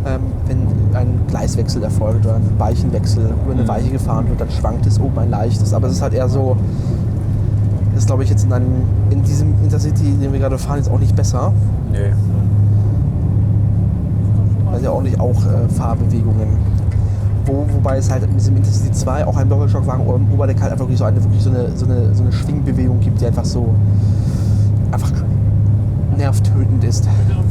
ähm, 0.05 0.21
wenn 0.47 0.59
ein 0.97 1.21
Gleiswechsel 1.29 1.83
erfolgt 1.85 2.27
oder 2.27 2.35
ein 2.37 2.51
Weichenwechsel 2.59 3.31
über 3.45 3.53
eine 3.55 3.63
Mhm. 3.63 3.69
Weiche 3.69 3.91
gefahren 3.91 4.29
wird, 4.29 4.41
dann 4.41 4.51
schwankt 4.51 4.85
es 4.87 4.99
oben 5.01 5.17
ein 5.21 5.31
leichtes. 5.31 5.73
Aber 5.73 5.87
es 5.87 5.95
ist 5.95 6.03
halt 6.03 6.15
eher 6.15 6.29
so, 6.29 6.57
ist 7.97 8.07
glaube 8.09 8.25
ich 8.25 8.31
jetzt 8.31 8.45
in, 8.45 8.53
einem, 8.53 8.67
in 9.11 9.23
diesem 9.23 9.55
Intercity, 9.63 10.11
den 10.21 10.33
wir 10.33 10.41
gerade 10.41 10.59
fahren, 10.59 10.79
jetzt 10.79 10.91
auch 10.91 10.99
nicht 10.99 11.15
besser. 11.15 11.53
Nee. 11.93 12.11
Also 14.73 14.85
ja 14.85 14.91
auch 14.91 15.03
nicht 15.03 15.21
auch 15.21 15.37
äh, 15.47 15.69
Fahrbewegungen. 15.69 16.49
Wo, 17.45 17.67
wobei 17.75 17.97
es 17.99 18.11
halt 18.11 18.23
mit 18.23 18.39
diesem 18.39 18.57
Intercity 18.57 18.93
2 18.93 19.27
auch 19.27 19.37
ein 19.37 19.49
Doppelstockwagen 19.49 20.07
oder 20.07 20.17
im 20.17 20.33
Oberdeck 20.33 20.61
halt 20.63 20.71
einfach 20.73 20.85
wirklich 20.85 20.99
so 20.99 21.05
eine, 21.05 21.23
wirklich 21.23 21.43
so 21.43 21.51
eine, 21.51 21.77
so 21.77 21.87
eine, 21.87 22.15
so 22.15 22.23
eine 22.23 22.33
Schwingbewegung 22.33 23.01
gibt, 23.01 23.21
die 23.21 23.27
einfach 23.27 23.45
so 23.45 23.75
einfach 24.93 25.11
nervtötend 26.17 26.85
ist 26.85 27.05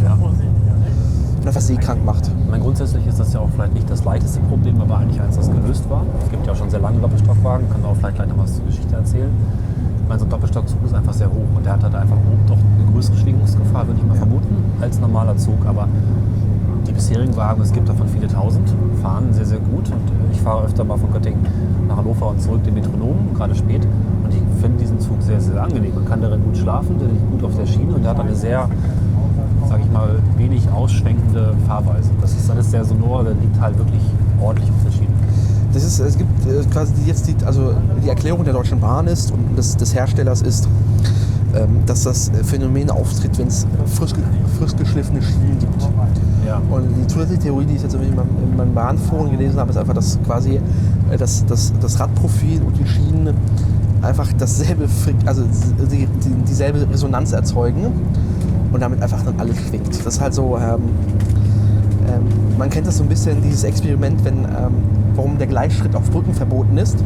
Ja. 0.04 0.14
und 0.14 1.48
einfach 1.48 1.60
seekrank 1.62 2.06
macht. 2.06 2.28
Ich 2.28 2.50
meine, 2.50 2.64
grundsätzlich 2.64 3.06
ist 3.06 3.20
das 3.20 3.34
ja 3.34 3.42
auch 3.42 3.50
vielleicht 3.54 3.74
nicht 3.74 3.90
das 3.90 4.04
leichteste 4.06 4.40
Problem, 4.42 4.80
aber 4.80 4.98
eigentlich 5.00 5.20
eins, 5.22 5.36
das 5.36 5.52
gelöst 5.52 5.90
war. 5.90 6.04
Es 6.24 6.32
gibt 6.32 6.46
ja 6.48 6.54
auch 6.54 6.58
schon 6.58 6.70
sehr 6.70 6.80
lange 6.80 7.00
Doppelstockwagen, 7.00 7.70
kann 7.70 7.84
auch 7.84 7.96
vielleicht 7.98 8.16
gleich 8.16 8.30
noch 8.30 8.38
was 8.38 8.56
zur 8.56 8.66
Geschichte 8.66 8.96
erzählen. 8.96 9.30
Ich 10.04 10.08
meine, 10.08 10.20
so 10.20 10.26
ein 10.26 10.30
Doppelstockzug 10.30 10.78
ist 10.86 10.94
einfach 10.94 11.14
sehr 11.14 11.28
hoch 11.28 11.48
und 11.56 11.66
der 11.66 11.74
hat 11.74 11.84
halt 11.84 11.96
einfach 11.96 12.16
oben 12.18 12.46
doch 12.48 12.58
eine 12.58 12.92
größere 12.94 13.18
Schwingungsgefahr, 13.18 13.88
würde 13.88 14.00
ich 14.00 14.06
mal 14.08 14.14
Ja. 14.14 14.20
vermuten, 14.20 14.56
als 14.80 15.00
normaler 15.02 15.36
Zug. 15.38 15.66
Aber 15.66 15.88
die 16.92 16.96
bisherigen 16.96 17.36
Wagen, 17.38 17.62
es 17.62 17.72
gibt 17.72 17.88
davon 17.88 18.08
viele 18.08 18.28
tausend, 18.28 18.70
fahren 19.02 19.32
sehr, 19.32 19.46
sehr 19.46 19.60
gut. 19.60 19.88
Und 19.88 20.10
äh, 20.10 20.34
ich 20.34 20.42
fahre 20.42 20.66
öfter 20.66 20.84
mal 20.84 20.98
von 20.98 21.12
Göttingen 21.12 21.40
nach 21.88 21.98
Hannover 21.98 22.30
und 22.30 22.42
zurück 22.42 22.64
den 22.64 22.74
Metronom, 22.74 23.34
gerade 23.34 23.56
spät. 23.56 23.88
Und 24.24 24.34
ich 24.34 24.42
finde 24.62 24.78
diesen 24.78 25.00
Zug 25.00 25.22
sehr, 25.22 25.40
sehr 25.40 25.62
angenehm. 25.64 25.96
Man 25.96 26.06
kann 26.06 26.22
darin 26.22 26.44
gut 26.44 26.58
schlafen, 26.58 27.00
der 27.00 27.08
liegt 27.08 27.32
gut 27.32 27.44
auf 27.44 27.56
der 27.56 27.66
Schiene 27.66 27.94
und 27.94 28.04
der 28.04 28.12
hat 28.12 28.20
eine 28.20 28.36
sehr 28.36 28.68
sage 29.70 29.84
ich 29.86 29.92
mal, 29.92 30.20
wenig 30.38 30.70
ausschwenkende 30.70 31.54
Fahrweise. 31.66 32.10
Das 32.20 32.34
ist 32.34 32.50
alles 32.50 32.72
sehr 32.72 32.84
sonor, 32.84 33.24
der 33.24 33.36
liegt 33.36 33.60
halt 33.62 33.78
wirklich 33.78 34.02
ordentlich 34.42 34.70
auf 34.70 34.84
der 34.84 34.92
Schiene. 34.92 35.14
Das 35.72 35.84
ist, 35.86 36.00
es 36.00 36.18
gibt 36.18 36.46
äh, 36.46 36.64
quasi 36.70 36.92
jetzt 37.06 37.28
die, 37.28 37.36
also 37.46 37.74
die 38.04 38.10
Erklärung 38.10 38.44
der 38.44 38.54
Deutschen 38.54 38.82
Bahn 38.82 39.08
ist 39.08 39.32
und 39.32 39.58
des, 39.58 39.78
des 39.78 39.96
Herstellers 39.96 40.42
ist, 40.42 40.68
ähm, 41.56 41.84
dass 41.86 42.04
das 42.04 42.32
Phänomen 42.44 42.90
auftritt, 42.90 43.38
wenn 43.38 43.48
es 43.48 43.66
frisch, 43.86 44.12
frisch 44.60 44.76
geschliffene 44.76 45.22
Schienen 45.22 45.58
gibt. 45.60 45.88
Ja. 46.52 46.62
Und 46.70 46.84
die 46.98 47.08
zusätzliche 47.08 47.44
Theorie, 47.44 47.66
die 47.66 47.76
ich 47.76 47.82
jetzt 47.82 47.94
in 47.96 48.02
meinem, 48.14 48.28
in 48.44 48.58
meinem 48.58 48.74
Bahnforum 48.74 49.32
gelesen 49.32 49.58
habe, 49.58 49.72
ist 49.72 49.78
einfach, 49.78 49.94
dass 49.94 50.20
quasi 50.26 50.60
äh, 51.10 51.18
das, 51.18 51.46
das, 51.46 51.72
das 51.80 51.98
Radprofil 51.98 52.62
und 52.62 52.78
die 52.78 52.86
Schienen 52.86 53.34
einfach 54.02 54.28
dasselbe, 54.38 54.86
also 55.26 55.44
die, 55.90 56.08
die, 56.08 56.30
dieselbe 56.46 56.90
Resonanz 56.92 57.32
erzeugen 57.32 57.86
und 58.74 58.82
damit 58.82 59.02
einfach 59.02 59.24
dann 59.24 59.40
alles 59.40 59.58
schwingt. 59.62 59.88
Das 59.88 60.16
ist 60.16 60.20
halt 60.20 60.34
so, 60.34 60.58
ähm, 60.58 60.82
ähm, 62.10 62.24
man 62.58 62.70
kennt 62.70 62.86
das 62.86 62.98
so 62.98 63.04
ein 63.04 63.10
bisschen, 63.10 63.42
dieses 63.42 63.64
Experiment, 63.64 64.26
wenn, 64.26 64.40
ähm, 64.40 64.74
warum 65.16 65.38
der 65.38 65.48
Gleichschritt 65.48 65.96
auf 65.96 66.10
Brücken 66.12 66.34
verboten 66.34 66.78
ist. 66.78 66.98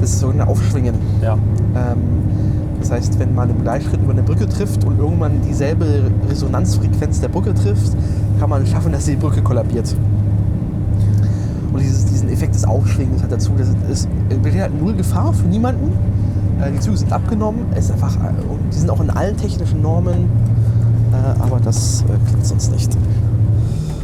Das 0.00 0.10
ist 0.10 0.20
so 0.20 0.28
ein 0.28 0.40
Aufschwingen. 0.42 0.94
Ja. 1.22 1.34
Ähm, 1.74 1.98
das 2.78 2.90
heißt, 2.90 3.18
wenn 3.18 3.34
man 3.34 3.50
im 3.50 3.62
Gleichschritt 3.62 4.00
über 4.00 4.12
eine 4.12 4.22
Brücke 4.22 4.48
trifft 4.48 4.84
und 4.84 4.98
irgendwann 4.98 5.42
dieselbe 5.46 6.10
Resonanzfrequenz 6.28 7.20
der 7.20 7.28
Brücke 7.28 7.52
trifft, 7.52 7.92
kann 8.40 8.48
man 8.48 8.66
schaffen, 8.66 8.90
dass 8.90 9.04
die 9.04 9.16
Brücke 9.16 9.42
kollabiert. 9.42 9.94
Und 11.72 11.78
dieses, 11.78 12.06
diesen 12.06 12.30
Effekt 12.30 12.54
des 12.54 12.64
Aufschwingens 12.64 13.22
hat 13.22 13.30
dazu, 13.30 13.52
dass 13.56 13.68
es 13.90 14.08
es 14.30 14.54
halt 14.60 14.80
null 14.80 14.94
Gefahr 14.94 15.34
für 15.34 15.46
niemanden. 15.46 15.92
Äh, 16.62 16.72
die 16.72 16.80
Züge 16.80 16.96
sind 16.96 17.12
abgenommen, 17.12 17.66
es 17.74 17.84
ist 17.84 17.92
einfach, 17.92 18.16
äh, 18.16 18.32
die 18.72 18.78
sind 18.78 18.88
auch 18.88 19.00
in 19.00 19.10
allen 19.10 19.36
technischen 19.36 19.82
Normen, 19.82 20.30
äh, 21.12 21.42
aber 21.42 21.60
das 21.60 22.02
klappt 22.06 22.46
sonst 22.46 22.72
nicht. 22.72 22.96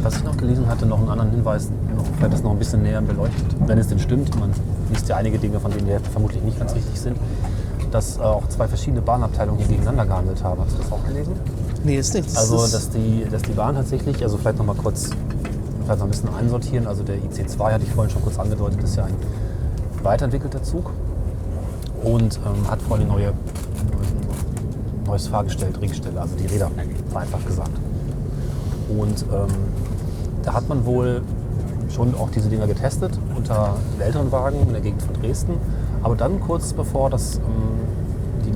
Was 0.03 0.17
ich 0.17 0.23
noch 0.23 0.37
gelesen 0.37 0.67
hatte, 0.67 0.85
noch 0.85 0.99
einen 0.99 1.09
anderen 1.09 1.31
Hinweis, 1.31 1.69
vielleicht 2.17 2.33
das 2.33 2.43
noch 2.43 2.51
ein 2.51 2.59
bisschen 2.59 2.83
näher 2.83 3.01
beleuchtet, 3.01 3.55
wenn 3.65 3.79
es 3.79 3.87
denn 3.87 3.97
stimmt. 3.97 4.39
Man 4.39 4.51
liest 4.91 5.09
ja 5.09 5.15
einige 5.15 5.39
Dinge, 5.39 5.59
von 5.59 5.71
denen 5.71 5.87
Hälfte 5.87 6.11
vermutlich 6.11 6.43
nicht 6.43 6.59
ganz 6.59 6.75
richtig 6.75 7.01
sind, 7.01 7.17
dass 7.91 8.19
auch 8.19 8.47
zwei 8.49 8.67
verschiedene 8.67 9.01
Bahnabteilungen 9.01 9.57
hier 9.59 9.69
gegeneinander 9.69 10.05
gehandelt 10.05 10.43
haben. 10.43 10.61
Hast 10.61 10.77
du 10.77 10.83
das 10.83 10.91
auch 10.91 11.03
gelesen? 11.07 11.33
Nee, 11.87 11.99
ist 11.99 12.13
nicht. 12.13 12.27
Das 12.27 12.35
Also, 12.37 12.65
ist, 12.65 12.73
dass 12.73 12.89
die, 12.89 13.25
dass 13.31 13.41
die 13.43 13.53
Bahn 13.53 13.75
tatsächlich, 13.75 14.21
also 14.21 14.35
vielleicht 14.37 14.57
noch 14.57 14.65
mal 14.65 14.75
kurz, 14.75 15.09
vielleicht 15.85 15.99
noch 15.99 16.05
ein 16.07 16.11
bisschen 16.11 16.35
einsortieren. 16.35 16.85
Also 16.85 17.01
der 17.03 17.15
IC2 17.15 17.71
hatte 17.71 17.85
ich 17.85 17.91
vorhin 17.93 18.11
schon 18.11 18.21
kurz 18.23 18.37
angedeutet, 18.37 18.83
ist 18.83 18.97
ja 18.97 19.05
ein 19.05 19.15
weiterentwickelter 20.03 20.61
Zug 20.61 20.91
und 22.03 22.41
ähm, 22.45 22.69
hat 22.69 22.81
vor 22.81 22.97
allem 22.97 23.07
neue, 23.07 23.31
neues 25.05 25.29
Fahrgestell, 25.29 25.71
Drehgestelle, 25.71 26.19
also 26.19 26.35
die 26.35 26.47
Räder, 26.47 26.69
vereinfacht 27.09 27.47
gesagt. 27.47 27.71
Und 28.89 29.23
ähm, 29.33 29.47
da 30.43 30.53
hat 30.55 30.67
man 30.67 30.85
wohl 30.85 31.21
schon 31.89 32.15
auch 32.15 32.29
diese 32.31 32.49
Dinger 32.49 32.67
getestet 32.67 33.17
unter 33.33 33.75
den 33.95 34.01
älteren 34.01 34.29
Wagen 34.33 34.59
in 34.59 34.73
der 34.73 34.81
Gegend 34.81 35.01
von 35.03 35.13
Dresden. 35.21 35.53
Aber 36.03 36.17
dann 36.17 36.41
kurz 36.41 36.73
bevor 36.73 37.09
das, 37.09 37.37
ähm, 37.37 37.41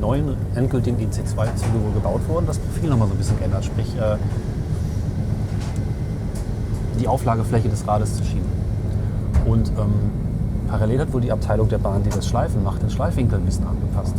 neuen 0.02 0.36
endgültigen 0.56 0.98
IC2-Züge 0.98 1.82
wohl 1.82 1.94
gebaut 1.94 2.22
wurden, 2.28 2.48
das 2.48 2.58
Profil 2.58 2.90
nochmal 2.90 3.08
so 3.08 3.14
ein 3.14 3.18
bisschen 3.18 3.38
geändert. 3.38 3.64
Sprich, 3.64 3.96
äh, 3.98 4.18
die 7.00 7.08
Auflagefläche 7.08 7.70
des 7.70 7.88
Rades 7.88 8.18
zu 8.18 8.24
schieben. 8.24 8.50
Und 9.46 9.70
ähm, 9.70 9.94
parallel 10.68 11.00
hat 11.00 11.14
wohl 11.14 11.22
die 11.22 11.32
Abteilung 11.32 11.70
der 11.70 11.78
Bahn, 11.78 12.04
die 12.04 12.10
das 12.10 12.28
Schleifen 12.28 12.64
macht, 12.64 12.82
den 12.82 12.90
Schleifwinkel 12.90 13.40
ein 13.40 13.46
bisschen 13.46 13.66
angepasst. 13.66 14.16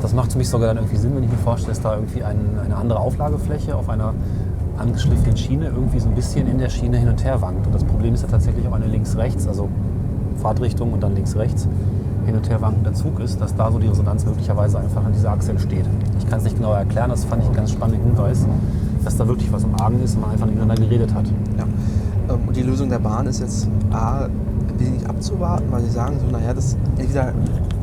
Das 0.00 0.12
macht 0.12 0.32
für 0.32 0.38
mich 0.38 0.48
sogar 0.48 0.68
dann 0.68 0.78
irgendwie 0.78 0.96
Sinn, 0.96 1.14
wenn 1.14 1.24
ich 1.24 1.30
mir 1.30 1.38
vorstelle, 1.38 1.72
dass 1.72 1.82
da 1.82 1.94
irgendwie 1.94 2.24
ein, 2.24 2.58
eine 2.62 2.76
andere 2.76 3.00
Auflagefläche 3.00 3.74
auf 3.74 3.88
einer 3.88 4.12
angeschliffenen 4.76 5.36
Schiene 5.36 5.66
irgendwie 5.66 6.00
so 6.00 6.08
ein 6.08 6.14
bisschen 6.14 6.48
in 6.48 6.58
der 6.58 6.68
Schiene 6.68 6.98
hin 6.98 7.08
und 7.08 7.24
her 7.24 7.40
wankt. 7.40 7.66
Und 7.66 7.74
das 7.74 7.84
Problem 7.84 8.12
ist 8.14 8.22
ja 8.22 8.28
tatsächlich 8.28 8.66
auch 8.66 8.72
eine 8.72 8.86
links-rechts, 8.86 9.46
also 9.46 9.68
Fahrtrichtung 10.42 10.92
und 10.92 11.02
dann 11.02 11.14
links-rechts 11.14 11.68
hin 12.24 12.36
und 12.36 12.48
her 12.48 12.60
wankender 12.60 12.92
Zug 12.92 13.20
ist, 13.20 13.40
dass 13.40 13.54
da 13.56 13.70
so 13.70 13.78
die 13.78 13.88
Resonanz 13.88 14.24
möglicherweise 14.24 14.78
einfach 14.78 15.04
an 15.04 15.12
dieser 15.12 15.30
Achse 15.30 15.50
entsteht. 15.52 15.84
Ich 16.18 16.28
kann 16.28 16.38
es 16.38 16.44
nicht 16.44 16.56
genauer 16.56 16.78
erklären, 16.78 17.10
das 17.10 17.24
fand 17.24 17.42
ich 17.42 17.48
einen 17.48 17.56
ganz 17.56 17.70
spannenden 17.72 18.04
Hinweis, 18.04 18.46
dass 19.04 19.16
da 19.16 19.26
wirklich 19.28 19.52
was 19.52 19.64
im 19.64 19.74
Argen 19.80 20.02
ist 20.02 20.14
und 20.14 20.22
man 20.22 20.30
einfach 20.30 20.46
miteinander 20.46 20.74
geredet 20.76 21.12
hat. 21.14 21.26
Ja. 21.58 21.64
Ähm, 22.34 22.40
Und 22.46 22.56
die 22.56 22.62
Lösung 22.62 22.88
der 22.88 22.98
Bahn 22.98 23.26
ist 23.26 23.40
jetzt 23.40 23.68
A, 23.92 24.24
ein 24.24 24.30
wenig 24.78 25.08
abzuwarten, 25.08 25.66
weil 25.70 25.82
sie 25.82 25.90
sagen 25.90 26.16
so, 26.20 26.30
naja, 26.30 26.52
das 26.54 26.76
entweder 26.96 27.32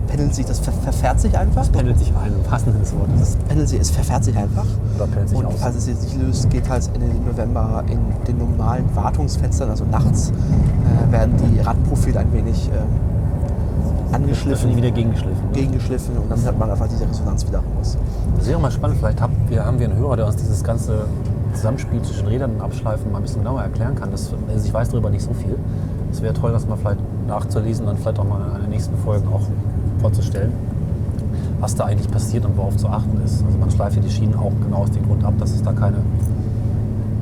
pendelt 0.08 0.36
sich, 0.36 0.46
das 0.46 0.60
ver 0.60 0.74
verfährt 0.74 1.20
sich 1.22 1.38
einfach. 1.38 1.72
Pendelt 1.72 1.98
sich 1.98 2.12
ein, 2.22 2.34
im 2.34 2.80
des 2.82 2.94
Wortes. 2.94 3.20
Das 3.20 3.36
pendelt 3.48 3.70
sich, 3.70 3.80
es 3.80 3.92
verfährt 3.92 4.24
sich 4.26 4.36
einfach. 4.36 4.66
Oder 4.98 5.08
pendelt 5.08 5.30
sich 5.30 5.38
Und 5.38 5.46
aus. 5.46 5.54
falls 5.60 5.76
es 5.78 5.88
jetzt 5.88 6.04
nicht 6.04 6.20
löst, 6.22 6.50
geht 6.50 6.70
halt 6.70 6.90
Ende 6.94 7.08
November 7.26 7.84
in 7.88 8.00
den 8.28 8.38
normalen 8.38 8.84
Wartungsfenstern, 8.94 9.70
also 9.70 9.86
nachts, 9.86 10.32
äh, 10.32 11.12
werden 11.12 11.34
die 11.38 11.60
Radprofile 11.62 12.20
ein 12.20 12.34
wenig 12.34 12.68
äh, 12.70 12.72
Das 12.72 13.11
angeschliffen, 14.12 14.76
wieder 14.76 14.92
gegengeschliffen. 14.92 15.46
ne? 15.48 15.54
gegengeschliffen 15.54 16.18
und 16.18 16.30
dann 16.30 16.44
hat 16.44 16.58
man 16.58 16.70
einfach 16.70 16.88
diese 16.88 17.08
Resonanz 17.08 17.48
wieder 17.48 17.60
raus. 17.60 17.98
Das 18.38 18.48
wäre 18.48 18.60
mal 18.60 18.72
spannend, 18.72 18.98
vielleicht 18.98 19.22
haben 19.22 19.36
wir, 19.48 19.66
haben 19.66 19.80
wir 19.80 19.90
einen 19.90 19.98
Hörer, 19.98 20.18
der 20.18 20.28
uns 20.28 20.36
dieses 20.36 20.64
ganze 20.64 21.06
Zusammenspiel 21.54 22.02
zwischen 22.02 22.28
Rädern 22.28 22.56
und 22.56 22.62
Abschleifen 22.62 23.12
mal 23.12 23.20
ein 23.20 23.24
bisschen 23.24 23.42
genauer 23.42 23.62
erklären 23.62 23.96
kann. 23.96 24.12
Das, 24.12 24.34
also 24.48 24.66
ich 24.66 24.74
weiß 24.74 24.90
darüber 24.90 25.10
nicht 25.10 25.24
so 25.24 25.34
viel. 25.34 25.56
Es 26.12 26.22
wäre 26.22 26.34
toll, 26.34 26.52
das 26.52 26.68
mal 26.68 26.78
vielleicht 26.78 27.00
nachzulesen 27.28 27.86
und 27.86 27.94
dann 27.94 27.98
vielleicht 27.98 28.20
auch 28.20 28.28
mal 28.28 28.56
in 28.56 28.62
den 28.62 28.70
nächsten 28.72 28.98
Folgen 28.98 29.28
auch 29.28 29.42
vorzustellen, 30.00 30.52
was 31.60 31.76
da 31.76 31.86
eigentlich 31.86 32.10
passiert 32.10 32.46
und 32.46 32.58
worauf 32.58 32.78
zu 32.78 32.88
achten 32.88 33.22
ist. 33.24 33.44
Also 33.46 33.58
man 33.58 33.72
schleift 33.72 33.96
ja 33.96 34.02
die 34.02 34.10
Schienen 34.10 34.36
auch 34.36 34.52
genau 34.62 34.78
aus 34.78 34.92
dem 34.92 35.06
Grund 35.06 35.24
ab, 35.24 35.34
dass 35.40 35.52
es 35.52 35.62
da 35.62 35.72
keine, 35.72 35.98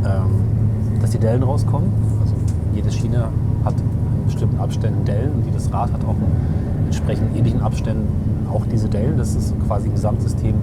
ähm, 0.05 1.01
dass 1.01 1.11
die 1.11 1.19
Dellen 1.19 1.43
rauskommen. 1.43 1.91
Also 2.21 2.35
jede 2.73 2.91
Schiene 2.91 3.25
hat 3.65 3.75
in 3.79 4.25
bestimmten 4.25 4.59
Abständen 4.59 5.05
Dellen 5.05 5.33
und 5.33 5.45
jedes 5.45 5.71
Rad 5.71 5.91
hat 5.91 6.03
auch 6.03 6.15
in 6.15 6.68
entsprechend 7.09 7.37
ähnlichen 7.37 7.61
Abständen 7.61 8.07
auch 8.51 8.65
diese 8.71 8.87
Dellen. 8.87 9.17
Das 9.17 9.35
ist 9.35 9.53
quasi 9.67 9.87
im 9.87 9.93
Gesamtsystem 9.93 10.53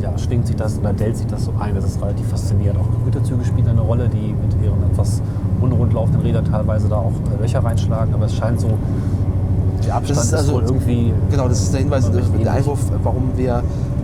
ja, 0.00 0.16
schwingt 0.18 0.46
sich 0.46 0.56
das 0.56 0.78
oder 0.78 0.92
dellt 0.92 1.16
sich 1.16 1.26
das 1.26 1.44
so 1.44 1.54
ein. 1.58 1.74
Das 1.74 1.84
ist 1.84 2.00
relativ 2.00 2.26
faszinierend. 2.28 2.78
Auch 2.78 3.04
Güterzüge 3.04 3.44
spielen 3.44 3.68
eine 3.68 3.80
Rolle, 3.80 4.08
die 4.08 4.34
mit 4.34 4.62
ihren 4.62 4.82
etwas 4.90 5.22
unrund 5.60 5.92
laufenden 5.92 6.22
Rädern 6.22 6.44
teilweise 6.44 6.88
da 6.88 6.96
auch 6.96 7.12
äh, 7.38 7.42
Löcher 7.42 7.64
reinschlagen. 7.64 8.12
Aber 8.14 8.26
es 8.26 8.34
scheint 8.34 8.60
so, 8.60 8.68
der 9.86 9.94
Abstand 9.96 10.18
ist 10.20 10.26
ist, 10.26 10.34
also- 10.34 10.54
wohl 10.54 10.62
irgendwie. 10.62 11.12
Genau, 11.30 11.48
das 11.48 11.62
ist 11.62 11.72
der 11.72 11.80
Hinweis, 11.80 12.10
der 12.10 12.52
Einwurf, 12.52 12.80
warum 13.02 13.30
wir 13.36 13.62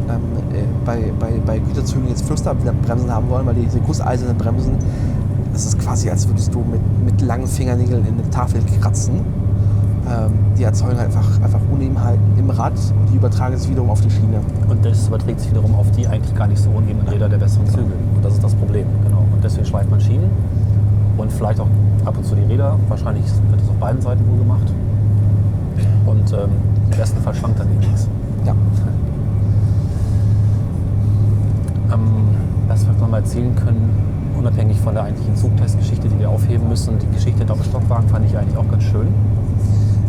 ähm, 0.09 0.21
äh, 0.55 0.63
bei, 0.85 1.13
bei, 1.19 1.33
bei 1.45 1.59
Güterzügen 1.59 2.09
jetzt 2.09 2.25
Flüsterbremsen 2.25 3.13
haben 3.13 3.29
wollen, 3.29 3.47
weil 3.47 3.55
diese 3.55 3.81
gusseisernen 3.81 4.37
Bremsen, 4.37 4.75
das 5.53 5.67
ist 5.67 5.79
quasi, 5.79 6.09
als 6.09 6.27
würdest 6.29 6.55
du 6.55 6.61
mit, 6.61 6.81
mit 7.05 7.21
langen 7.23 7.47
Fingernägeln 7.47 8.07
in 8.07 8.15
eine 8.15 8.31
Tafel 8.31 8.61
kratzen. 8.81 9.40
Ähm, 10.11 10.33
die 10.59 10.65
erzeugen 10.65 10.99
halt 10.99 11.07
einfach, 11.07 11.41
einfach 11.41 11.61
Unebenheiten 11.71 12.37
im 12.37 12.51
Rad 12.51 12.73
und 12.73 13.13
die 13.13 13.17
übertragen 13.17 13.55
es 13.55 13.69
wiederum 13.69 13.91
auf 13.91 14.01
die 14.01 14.11
Schiene. 14.11 14.41
Und 14.69 14.85
das 14.85 15.07
überträgt 15.07 15.41
sich 15.41 15.51
wiederum 15.51 15.75
auf 15.77 15.89
die 15.93 16.07
eigentlich 16.07 16.35
gar 16.35 16.49
nicht 16.49 16.61
so 16.61 16.71
unebenen 16.71 17.07
Räder 17.07 17.29
der 17.29 17.39
besseren 17.39 17.67
Züge. 17.67 17.93
Und 18.17 18.25
das 18.25 18.35
ist 18.35 18.43
das 18.43 18.55
Problem. 18.55 18.87
Genau. 19.05 19.25
Und 19.33 19.45
deswegen 19.45 19.67
schleift 19.67 19.89
man 19.89 20.01
Schienen 20.01 20.31
und 21.17 21.33
vielleicht 21.33 21.61
auch 21.61 21.69
ab 22.05 22.17
und 22.17 22.25
zu 22.25 22.35
die 22.35 22.43
Räder. 22.43 22.77
Wahrscheinlich 22.89 23.25
wird 23.51 23.63
es 23.63 23.69
auf 23.69 23.77
beiden 23.77 24.01
Seiten 24.01 24.27
wohl 24.29 24.39
gemacht. 24.39 24.73
Und 26.07 26.33
ähm, 26.33 26.51
im 26.91 26.99
besten 26.99 27.21
Fall 27.23 27.35
schwankt 27.35 27.61
dann 27.61 27.71
eben 27.71 27.81
nichts. 27.81 28.09
Ja. 28.45 28.55
Ähm, 31.93 32.37
was 32.69 32.87
wir 32.87 32.93
noch 32.93 33.09
mal 33.09 33.17
erzählen 33.17 33.53
können, 33.57 33.91
unabhängig 34.39 34.79
von 34.79 34.95
der 34.95 35.03
eigentlichen 35.03 35.35
Zugtestgeschichte, 35.35 36.09
die 36.09 36.21
wir 36.21 36.31
aufheben 36.31 36.69
müssen, 36.69 36.97
die 37.01 37.09
Geschichte 37.09 37.39
der 37.39 37.49
Doppelstockwagen 37.49 38.09
fand 38.09 38.27
ich 38.27 38.39
eigentlich 38.39 38.57
auch 38.57 38.71
ganz 38.71 38.85
schön. 38.85 39.09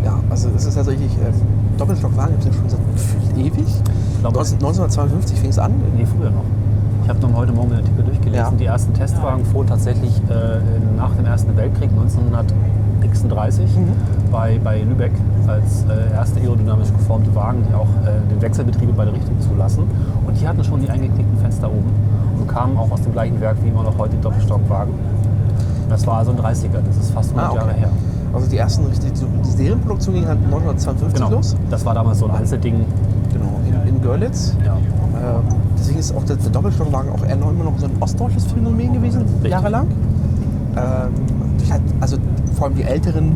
Ja, 0.04 0.20
also 0.30 0.50
es 0.56 0.66
ist 0.66 0.76
tatsächlich, 0.76 1.12
ähm, 1.18 1.34
Doppelstockwagen 1.78 2.32
gibt 2.40 2.46
es 2.46 2.56
ja 2.56 2.62
schon 2.62 2.70
seit 2.70 2.80
gefühlt 2.94 3.38
ewig. 3.38 3.68
Ich 3.68 4.20
glaube, 4.22 4.40
19- 4.40 4.54
1952 4.56 5.40
fing 5.40 5.50
es 5.50 5.60
an. 5.60 5.72
nee, 5.96 6.06
früher 6.06 6.30
noch. 6.32 6.44
Ich 7.04 7.10
habe 7.10 7.20
noch 7.20 7.34
heute 7.36 7.52
Morgen 7.54 7.70
den 7.72 7.80
Artikel 7.80 8.04
durchgelesen. 8.04 8.46
Ja. 8.46 8.52
Die 8.52 8.66
ersten 8.66 8.94
Testwagen 8.94 9.44
fuhren 9.46 9.68
tatsächlich 9.68 10.16
äh, 10.30 10.60
nach 10.98 11.12
dem 11.16 11.26
Ersten 11.26 11.56
Weltkrieg 11.58 11.90
1936 11.92 13.76
Mhm. 13.76 13.88
bei, 14.32 14.60
bei 14.64 14.82
Lübeck 14.82 15.12
als 15.48 15.84
äh, 15.90 16.14
erste 16.14 16.40
aerodynamisch 16.40 16.92
geformte 16.94 17.34
Wagen, 17.36 17.64
die 17.70 17.74
auch 17.74 17.88
äh, 18.06 18.22
den 18.32 18.42
Wechselbetrieb 18.42 18.90
in 18.90 18.96
beide 18.96 19.12
Richtungen 19.14 19.42
zulassen. 19.42 19.84
Und 20.26 20.40
die 20.40 20.48
hatten 20.48 20.64
schon 20.64 20.80
die 20.82 20.90
eingeknickten 20.90 21.38
Fenster 21.40 21.68
oben 21.68 21.90
und 22.40 22.48
kamen 22.48 22.78
auch 22.78 22.92
aus 22.92 23.02
dem 23.02 23.12
gleichen 23.14 23.42
Werk 23.42 23.58
wie 23.64 23.70
immer 23.70 23.84
noch 23.84 23.98
heute 23.98 24.16
die 24.16 24.22
Doppelstockwagen. 24.22 24.94
Das 25.90 26.06
war 26.08 26.18
also 26.20 26.32
ein 26.32 26.38
30er, 26.38 26.80
das 26.88 26.98
ist 26.98 27.12
fast 27.12 27.32
100 27.36 27.46
Ah, 27.46 27.50
okay. 27.52 27.58
Jahre 27.60 27.74
her. 27.74 27.90
Also 28.34 28.48
die 28.50 28.58
ersten, 28.58 28.86
richtig- 28.86 29.12
die, 29.14 29.48
Serienproduktion 29.50 30.16
ging 30.16 30.26
halt 30.28 30.40
1952 30.46 31.14
Genau. 31.26 31.36
los. 31.36 31.56
Das 31.70 31.86
war 31.86 31.94
damals 31.94 32.20
so 32.20 32.26
ein 32.28 32.32
Einzelding. 32.32 32.86
Genau, 33.34 33.60
in, 33.86 33.96
in 33.96 34.02
Görlitz. 34.02 34.56
Ja. 34.66 34.76
Ähm, 34.76 35.44
deswegen 35.78 36.00
ist 36.00 36.16
auch 36.16 36.24
der, 36.24 36.38
der 36.38 36.50
Doppelstockwagen 36.52 37.12
auch 37.12 37.26
eher 37.26 37.36
noch 37.36 37.50
immer 37.52 37.66
noch 37.66 37.78
so 37.78 37.86
ein 37.86 37.92
ostdeutsches 38.00 38.46
Phänomen 38.46 38.94
gewesen, 38.94 39.22
Richtig. 39.22 39.52
jahrelang. 39.52 39.88
Ähm, 40.76 41.70
halt, 41.70 41.82
also 42.00 42.18
vor 42.56 42.68
allem 42.68 42.76
die 42.76 42.84
älteren 42.84 43.34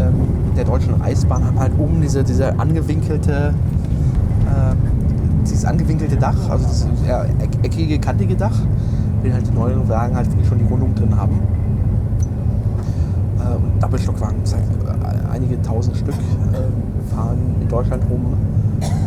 ähm, 0.00 0.14
der 0.56 0.64
deutschen 0.64 1.00
Eisbahn 1.02 1.44
haben 1.44 1.58
halt 1.58 1.72
oben 1.78 2.00
diese, 2.00 2.22
diese 2.24 2.58
angewinkelte, 2.58 3.52
ähm, 4.48 4.76
dieses 5.42 5.64
angewinkelte 5.64 6.16
Dach, 6.16 6.36
also 6.48 6.64
das 6.66 6.86
eckige, 7.62 7.98
kantige 7.98 8.36
Dach, 8.36 8.58
den 9.24 9.32
halt 9.32 9.46
die 9.46 9.52
neueren 9.52 9.88
Wagen 9.88 10.14
halt 10.16 10.28
wirklich 10.30 10.48
schon 10.48 10.58
die 10.58 10.64
Rundung 10.64 10.94
drin 10.94 11.16
haben. 11.16 11.38
Doppelstockwagen, 13.80 14.36
das 14.42 14.54
heißt, 14.54 14.64
äh, 14.64 15.32
einige 15.32 15.60
tausend 15.62 15.96
Stück 15.96 16.14
äh, 16.14 17.14
fahren 17.14 17.38
in 17.60 17.68
Deutschland 17.68 18.02
rum 18.10 18.34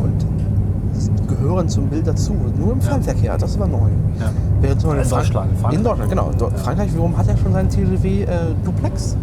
und 0.03 1.27
gehören 1.27 1.67
zum 1.69 1.87
Bild 1.87 2.05
dazu. 2.07 2.33
Nur 2.57 2.73
im 2.73 2.81
Fernverkehr, 2.81 3.37
das 3.37 3.57
war 3.59 3.67
neu. 3.67 3.77
Ja. 4.19 4.29
Während 4.61 4.81
zum 4.81 4.91
In 4.91 4.97
Deutschland, 5.09 5.51
in 5.51 5.57
Frankreich. 5.57 5.77
In 5.79 5.83
Deutschland, 5.83 6.09
genau. 6.09 6.31
Do- 6.37 6.49
Frankreich 6.55 6.91
wiederum 6.91 7.17
hat 7.17 7.27
ja 7.27 7.37
schon 7.37 7.53
seinen 7.53 7.69
TGV 7.69 8.05
äh, 8.05 8.25
Duplex. 8.63 9.15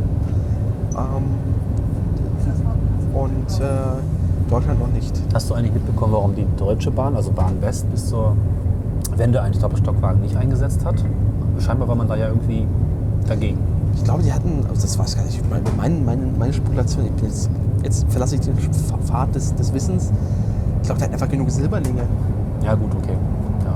Ähm, 0.97 1.25
und 3.15 3.61
äh, 3.61 3.65
Deutschland 4.51 4.79
noch 4.81 4.93
nicht. 4.93 5.13
Hast 5.35 5.51
du 5.51 5.55
eigentlich 5.55 5.73
mitbekommen, 5.75 6.13
warum 6.13 6.35
die 6.35 6.47
Deutsche 6.57 6.91
Bahn, 6.91 7.17
also 7.17 7.31
Bahn 7.33 7.61
West, 7.61 7.91
bis 7.91 8.07
zur 8.09 8.37
Wende 9.17 9.41
eigentlich 9.43 9.61
Doppelstockwagen 9.61 10.21
nicht 10.23 10.37
eingesetzt 10.37 10.85
hat? 10.85 10.97
Scheinbar 11.59 11.89
war 11.89 11.95
man 11.97 12.07
da 12.09 12.17
ja 12.17 12.29
irgendwie 12.29 12.67
dagegen. 13.29 13.59
Ich 13.97 14.05
glaube, 14.05 14.23
die 14.23 14.33
hatten, 14.33 14.65
also 14.69 14.83
das 14.83 14.99
weiß 14.99 15.11
ich 15.11 15.17
gar 15.17 15.25
nicht, 15.25 15.43
meine, 15.77 15.99
meine, 16.01 16.27
meine, 16.39 16.53
Spekulation, 16.53 17.07
jetzt, 17.23 17.51
jetzt 17.83 18.07
verlasse 18.11 18.37
ich 18.37 18.43
den 18.43 18.55
Pfad 18.57 19.35
des, 19.35 19.55
des 19.55 19.73
Wissens. 19.73 20.13
Ich 20.81 20.87
glaube, 20.87 20.99
die 20.99 21.05
hatten 21.05 21.15
einfach 21.15 21.29
genug 21.29 21.51
Silberlinge. 21.51 22.03
Ja, 22.63 22.75
gut, 22.75 22.95
okay. 22.95 23.17
Ja. 23.65 23.75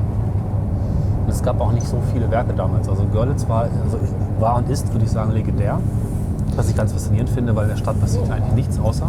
Und 1.25 1.33
es 1.33 1.43
gab 1.43 1.61
auch 1.61 1.73
nicht 1.73 1.87
so 1.87 1.99
viele 2.13 2.31
Werke 2.31 2.53
damals. 2.55 2.89
Also 2.89 3.05
Görlitz 3.13 3.49
war, 3.49 3.63
also 3.63 3.99
war 4.39 4.57
und 4.57 4.69
ist, 4.69 4.93
würde 4.93 5.05
ich 5.05 5.11
sagen, 5.11 5.33
legendär. 5.33 5.81
Was 6.55 6.69
ich 6.69 6.77
ganz 6.77 6.93
faszinierend 6.93 7.31
finde, 7.31 7.57
weil 7.57 7.65
in 7.65 7.71
der 7.71 7.77
Stadt 7.77 8.01
passiert 8.01 8.31
eigentlich 8.31 8.55
nichts 8.55 8.79
außer 8.79 9.09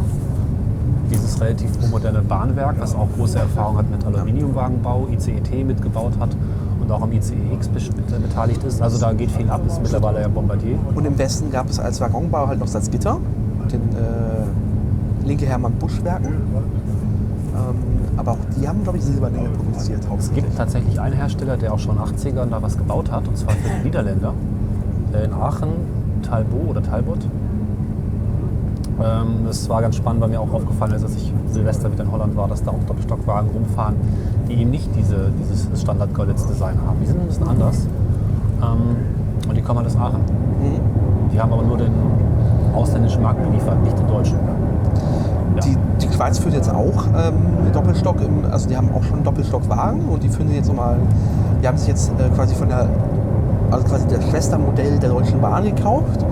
dieses 1.11 1.41
relativ 1.41 1.69
moderne 1.89 2.21
Bahnwerk, 2.21 2.75
was 2.79 2.95
auch 2.95 3.07
große 3.17 3.37
Erfahrung 3.37 3.77
hat 3.77 3.89
mit 3.89 4.05
Aluminiumwagenbau, 4.05 5.07
ICET 5.11 5.65
mitgebaut 5.65 6.13
hat 6.19 6.29
und 6.91 6.97
auch 6.97 7.03
am 7.03 7.11
ICEX 7.11 7.69
beteiligt 7.69 8.63
ist. 8.63 8.81
Also 8.81 8.99
da 8.99 9.13
geht 9.13 9.31
viel 9.31 9.49
ab, 9.49 9.61
ist 9.65 9.81
mittlerweile 9.81 10.21
ja 10.21 10.27
Bombardier. 10.27 10.77
Und 10.93 11.05
im 11.05 11.17
Westen 11.17 11.51
gab 11.51 11.69
es 11.69 11.79
als 11.79 12.01
Waggonbau 12.01 12.47
halt 12.47 12.59
noch 12.59 12.67
Salzgitter, 12.67 13.19
den 13.71 13.81
äh, 13.81 15.27
linke 15.27 15.45
Hermann 15.45 15.73
Busch-Werken. 15.73 16.27
Ähm, 16.27 17.75
aber 18.17 18.31
auch 18.31 18.37
die 18.57 18.67
haben, 18.67 18.83
glaube 18.83 18.97
ich, 18.97 19.03
Silberlinge 19.03 19.49
produziert 19.49 20.01
Es 20.17 20.33
gibt 20.33 20.55
tatsächlich 20.57 20.99
einen 20.99 21.15
Hersteller, 21.15 21.57
der 21.57 21.73
auch 21.73 21.79
schon 21.79 21.97
80ern 21.97 22.49
da 22.49 22.61
was 22.61 22.77
gebaut 22.77 23.11
hat, 23.11 23.27
und 23.27 23.37
zwar 23.37 23.53
für 23.53 23.69
die 23.79 23.85
Niederländer. 23.85 24.33
Äh, 25.13 25.25
In 25.25 25.33
Aachen, 25.33 25.69
Talbot 26.23 26.69
oder 26.69 26.83
Talbot. 26.83 27.19
Ähm, 29.03 29.45
das 29.47 29.67
war 29.69 29.81
ganz 29.81 29.95
spannend, 29.95 30.21
weil 30.21 30.29
mir 30.29 30.41
auch 30.41 30.53
aufgefallen 30.53 30.93
ist, 30.93 31.03
dass 31.03 31.15
ich 31.15 31.33
Silvester 31.51 31.91
wieder 31.91 32.03
in 32.03 32.11
Holland 32.11 32.35
war, 32.35 32.47
dass 32.47 32.63
da 32.63 32.71
auch 32.71 32.83
Doppelstockwagen 32.87 33.49
rumfahren, 33.51 33.95
die 34.47 34.61
eben 34.61 34.69
nicht 34.69 34.89
diese, 34.95 35.31
dieses 35.39 35.81
standard 35.81 36.13
Görlitz 36.13 36.45
Design 36.45 36.75
haben. 36.85 36.97
Die 37.01 37.07
sind 37.07 37.19
ein 37.19 37.27
bisschen 37.27 37.47
anders. 37.47 37.87
Ähm, 38.61 39.47
und 39.47 39.57
die 39.57 39.61
kommen 39.61 39.79
halt 39.79 39.87
aus 39.87 39.97
Aachen. 39.97 40.21
Die 41.33 41.39
haben 41.39 41.51
aber 41.51 41.63
nur 41.63 41.77
den 41.77 41.93
ausländischen 42.75 43.21
Markt 43.21 43.43
beliefert, 43.43 43.81
nicht 43.83 43.97
den 43.97 44.07
deutschen. 44.07 44.37
Ja. 45.55 45.61
Die, 45.61 45.77
die 46.01 46.13
Schweiz 46.13 46.39
führt 46.39 46.53
jetzt 46.53 46.69
auch 46.69 47.05
ähm, 47.07 47.71
Doppelstock, 47.73 48.21
im, 48.21 48.45
also 48.51 48.69
die 48.69 48.77
haben 48.77 48.89
auch 48.93 49.03
schon 49.03 49.23
Doppelstockwagen 49.23 50.07
und 50.07 50.23
die 50.23 50.29
führen 50.29 50.53
jetzt 50.53 50.67
nochmal, 50.67 50.97
die 51.61 51.67
haben 51.67 51.77
sich 51.77 51.87
jetzt 51.87 52.11
äh, 52.11 52.29
quasi 52.35 52.55
von 52.55 52.69
der, 52.69 52.87
also 53.71 53.85
quasi 53.85 54.07
der 54.07 54.21
Schwestermodell 54.21 54.99
der 54.99 55.09
Deutschen 55.09 55.41
Bahn 55.41 55.63
gekauft, 55.63 56.25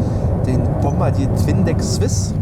den 0.46 0.62
Bombardier 0.82 1.34
Twindex 1.36 1.96
Swiss, 1.96 2.34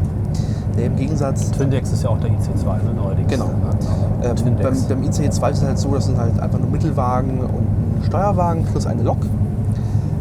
der 0.77 0.85
im 0.87 0.95
Gegensatz 0.95 1.51
Twindex 1.51 1.91
ist 1.91 2.03
ja 2.03 2.09
auch 2.09 2.19
der 2.19 2.29
IC2, 2.29 2.83
ne, 2.83 2.93
neuerdings. 2.95 3.29
Genau. 3.31 3.49
Ja, 4.23 4.29
Ähm, 4.31 4.35
beim, 4.61 4.73
beim 4.89 5.03
ICE 5.03 5.29
2 5.29 5.49
ist 5.51 5.57
es 5.59 5.63
halt 5.65 5.77
so, 5.79 5.93
das 5.93 6.05
sind 6.05 6.17
halt 6.17 6.39
einfach 6.39 6.59
nur 6.59 6.69
Mittelwagen 6.69 7.39
und 7.39 7.47
ein 7.49 8.03
Steuerwagen 8.05 8.63
plus 8.65 8.85
eine 8.85 9.03
Lok. 9.03 9.17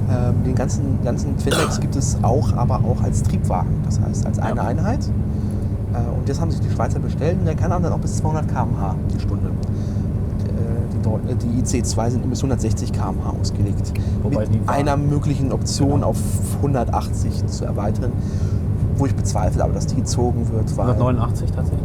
Ähm, 0.09 0.45
den 0.45 0.55
ganzen, 0.55 0.99
ganzen 1.05 1.37
Twindex 1.37 1.81
gibt 1.81 1.97
es 1.97 2.17
auch, 2.23 2.53
aber 2.57 2.77
auch 2.77 3.03
als 3.03 3.23
Triebwagen, 3.23 3.71
das 3.85 4.01
heißt 4.01 4.25
als 4.27 4.39
eine 4.39 4.57
Ja. 4.57 4.63
Einheit. 4.67 5.01
Äh, 5.93 6.17
und 6.19 6.29
das 6.29 6.41
haben 6.41 6.51
sich 6.51 6.61
die 6.61 6.71
Schweizer 6.71 6.99
bestellt 7.01 7.39
und 7.41 7.47
der 7.47 7.55
kann 7.57 7.71
dann 7.71 7.93
auch 7.93 7.99
bis 7.99 8.17
200 8.19 8.47
km/h 8.49 8.95
die 9.15 9.21
Stunde. 9.21 9.49
Äh, 9.49 10.95
Die, 10.95 11.09
Deu- 11.09 11.19
äh, 11.31 11.35
die 11.35 11.61
IC2 11.63 12.11
sind 12.11 12.31
bis 12.31 12.39
160 12.39 12.93
km/h 12.93 13.35
ausgelegt. 13.41 13.93
Wobei 14.23 14.47
mit 14.47 14.69
einer 14.69 14.97
möglichen 14.97 15.53
Option 15.53 15.95
Genau. 15.95 16.09
auf 16.09 16.19
180 16.63 17.47
zu 17.47 17.65
erweitern, 17.65 18.13
wo 18.97 19.07
ich 19.07 19.15
bezweifle, 19.15 19.63
aber 19.65 19.73
dass 19.73 19.87
die 19.87 19.97
gezogen 19.97 20.49
wird, 20.53 20.77
weil 20.77 20.91
189 20.91 21.51
tatsächlich. 21.53 21.81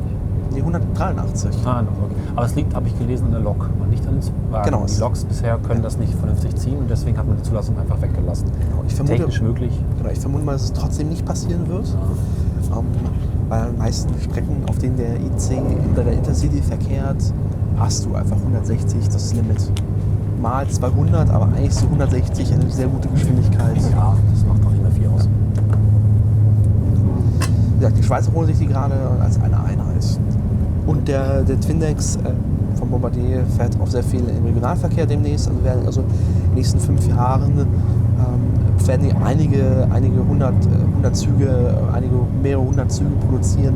nee, 0.54 0.60
183. 0.60 1.56
Ah, 1.66 1.82
okay. 1.82 2.16
Aber 2.36 2.46
es 2.46 2.56
liegt, 2.56 2.74
habe 2.76 2.88
ich 2.88 2.98
gelesen, 2.98 3.26
an 3.26 3.32
der 3.32 3.42
Lok 3.42 3.70
und 3.82 3.90
nicht 3.90 4.06
an 4.08 4.16
den 4.16 4.22
Zugwagen. 4.22 4.66
Genau. 4.72 4.86
Die 4.86 5.00
Loks 5.00 5.24
bisher 5.26 5.58
können 5.58 5.82
das 5.82 5.98
nicht 5.98 6.14
vernünftig 6.16 6.56
ziehen 6.56 6.78
und 6.80 6.90
deswegen 6.90 7.18
hat 7.18 7.28
man 7.28 7.38
die 7.38 7.44
Zulassung 7.44 7.78
einfach 7.78 8.02
weggelassen. 8.02 8.48
Genau, 8.70 8.84
ich 8.88 8.94
vermute- 8.96 9.18
Technisch 9.18 9.42
möglich. 9.42 9.72
Genau, 9.98 10.10
ich 10.10 10.20
vermute 10.20 10.46
mal, 10.46 10.54
dass 10.54 10.64
es 10.64 10.74
trotzdem 10.74 11.10
nicht 11.10 11.26
passieren 11.26 11.68
wird. 11.68 11.88
Ähm, 12.74 12.86
bei 13.50 13.66
den 13.66 13.78
meisten 13.78 14.14
Strecken, 14.22 14.64
auf 14.70 14.78
denen 14.78 14.96
der 14.96 15.16
IC 15.16 15.62
oder 15.94 16.04
der 16.06 16.14
Intercity 16.14 16.62
verkehrt, 16.62 17.18
hast 17.78 18.06
du 18.06 18.16
einfach 18.16 18.38
160 18.38 19.10
das 19.10 19.34
Limit. 19.34 19.70
Mal 20.42 20.68
200, 20.68 21.30
aber 21.30 21.46
eigentlich 21.48 21.76
so 21.76 21.86
160 21.86 22.54
eine 22.54 22.70
sehr 22.70 22.88
gute 22.88 23.08
Geschwindigkeit. 23.10 23.76
Ja, 23.92 24.16
das 24.34 24.46
macht 24.48 24.64
doch 24.64 24.72
nicht 24.72 24.82
mehr 24.82 24.92
viel 24.92 25.08
aus. 25.10 25.28
Wie 27.71 27.71
gesagt, 27.82 27.98
die 27.98 28.04
Schweizer 28.04 28.32
holen 28.34 28.48
sich 28.48 28.60
die 28.60 28.68
gerade 28.68 28.96
als 29.22 29.42
eine 29.42 29.58
Einheit. 29.58 30.20
Und 30.86 31.08
der, 31.08 31.44
der 31.44 31.60
Twindex 31.60 32.16
äh, 32.18 32.20
von 32.76 32.90
Bombardier 32.90 33.44
fährt 33.58 33.78
auch 33.82 33.88
sehr 33.88 34.04
viel 34.04 34.22
im 34.22 34.46
Regionalverkehr 34.46 35.06
demnächst. 35.06 35.48
Also 35.48 35.64
werden 35.64 35.86
also 35.86 36.02
in 36.02 36.08
den 36.08 36.56
nächsten 36.56 36.80
fünf 36.80 37.08
Jahren 37.08 37.52
ähm, 37.60 38.88
werden 38.88 39.10
die 39.10 39.14
einige, 39.24 39.88
einige 39.92 40.26
hundert, 40.28 40.54
äh, 40.66 40.96
hundert 40.96 41.16
Züge, 41.16 41.48
äh, 41.48 41.96
einige 41.96 42.16
mehrere 42.42 42.64
hundert 42.64 42.92
Züge 42.92 43.12
produzieren, 43.28 43.76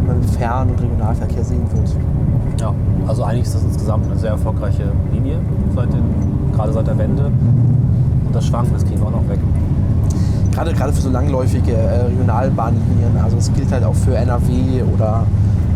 die 0.00 0.06
man 0.06 0.22
Fern- 0.22 0.70
und 0.70 0.80
Regionalverkehr 0.80 1.44
sehen 1.44 1.66
wird. 1.72 1.96
Ja, 2.60 2.72
also 3.06 3.24
eigentlich 3.24 3.46
ist 3.46 3.54
das 3.54 3.64
insgesamt 3.64 4.06
eine 4.06 4.18
sehr 4.18 4.30
erfolgreiche 4.30 4.84
Linie, 5.12 5.38
seit 5.74 5.92
den, 5.92 6.02
gerade 6.54 6.72
seit 6.72 6.86
der 6.86 6.98
Wende. 6.98 7.26
Und 7.26 8.34
das 8.34 8.46
Schwanken, 8.46 8.72
das 8.74 8.84
kriegen 8.84 9.00
wir 9.00 9.06
auch 9.08 9.12
noch 9.12 9.28
weg. 9.28 9.38
Gerade, 10.56 10.72
gerade 10.72 10.90
für 10.90 11.02
so 11.02 11.10
langläufige 11.10 11.74
äh, 11.74 12.06
Regionalbahnlinien, 12.06 13.18
also 13.22 13.36
es 13.36 13.52
gilt 13.52 13.70
halt 13.70 13.84
auch 13.84 13.94
für 13.94 14.16
NRW 14.16 14.82
oder 14.94 15.24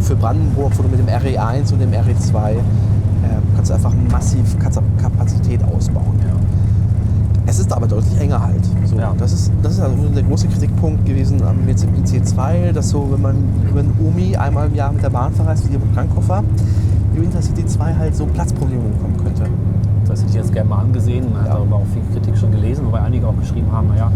für 0.01 0.17
Brandenburg, 0.17 0.73
wo 0.79 0.83
du 0.83 0.89
mit 0.89 0.99
dem 0.99 1.07
RE1 1.07 1.71
und 1.71 1.81
dem 1.81 1.91
RE2 1.91 2.53
äh, 2.53 2.57
kannst 3.55 3.71
du 3.71 3.75
einfach 3.75 3.93
massiv 4.11 4.57
Kapazität 4.59 5.61
ausbauen. 5.65 6.19
Es 7.45 7.59
ist 7.59 7.71
aber 7.75 7.87
deutlich 7.87 8.19
enger 8.19 8.41
halt. 8.41 8.65
So, 8.87 8.97
Ja. 8.97 9.13
das, 9.19 9.35
ist, 9.35 9.53
das 9.63 9.75
ist 9.75 9.81
also 9.81 9.97
der 10.15 10.23
große 10.23 10.49
Kritikpunkt 10.49 11.05
gewesen 11.05 11.43
am 11.43 11.69
jetzt 11.69 11.85
im 11.85 12.03
IC2, 12.03 12.73
dass 12.73 12.89
so, 12.89 13.07
wenn 13.11 13.21
man 13.21 13.37
über 13.69 13.83
den 13.83 13.93
Omi 14.03 14.35
einmal 14.35 14.69
im 14.69 14.75
Jahr 14.77 14.93
mit 14.93 15.03
der 15.03 15.11
Bahn 15.11 15.35
verreist, 15.35 15.67
wie 15.67 15.73
hier 15.73 15.79
mit 15.79 15.93
Krankkoffer, 15.93 16.43
im 17.15 17.23
Intercity 17.23 17.67
2 17.67 17.95
halt 17.97 18.17
so 18.17 18.25
Platzprobleme 18.25 18.81
bekommen 18.85 19.17
könnte. 19.23 19.43
Das 20.11 20.21
hätte 20.21 20.31
ich 20.31 20.37
jetzt 20.37 20.53
gerne 20.53 20.69
mal 20.69 20.79
angesehen. 20.81 21.27
Man 21.33 21.43
hat 21.43 21.49
Ja. 21.49 21.55
darüber 21.55 21.77
auch 21.77 21.87
viel 21.93 22.03
Kritik 22.13 22.37
schon 22.37 22.51
gelesen, 22.51 22.85
wobei 22.87 23.01
einige 23.01 23.27
auch 23.29 23.37
geschrieben 23.39 23.71
haben, 23.71 23.89
naja, 23.89 24.11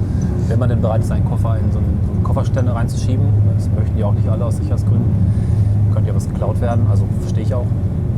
wenn 0.48 0.59
man 0.59 0.68
denn 0.68 0.80
bereit 0.80 1.02
ist, 1.02 1.12
einen 1.12 1.24
Koffer 1.24 1.57
in 1.57 1.70
so 1.70 1.78
einen, 1.78 1.98
so 2.07 2.12
einen 2.12 2.22
Kofferständer 2.24 2.74
reinzuschieben, 2.74 3.24
das 3.57 3.70
möchten 3.76 3.96
die 3.96 4.02
auch 4.04 4.12
nicht 4.12 4.28
alle 4.28 4.44
aus 4.44 4.57
Sicherheitsgründen, 4.57 5.09
könnte 5.92 6.09
ja 6.11 6.16
was 6.16 6.28
geklaut 6.28 6.61
werden, 6.61 6.85
also 6.90 7.04
verstehe 7.20 7.44
ich 7.44 7.54
auch. 7.54 7.66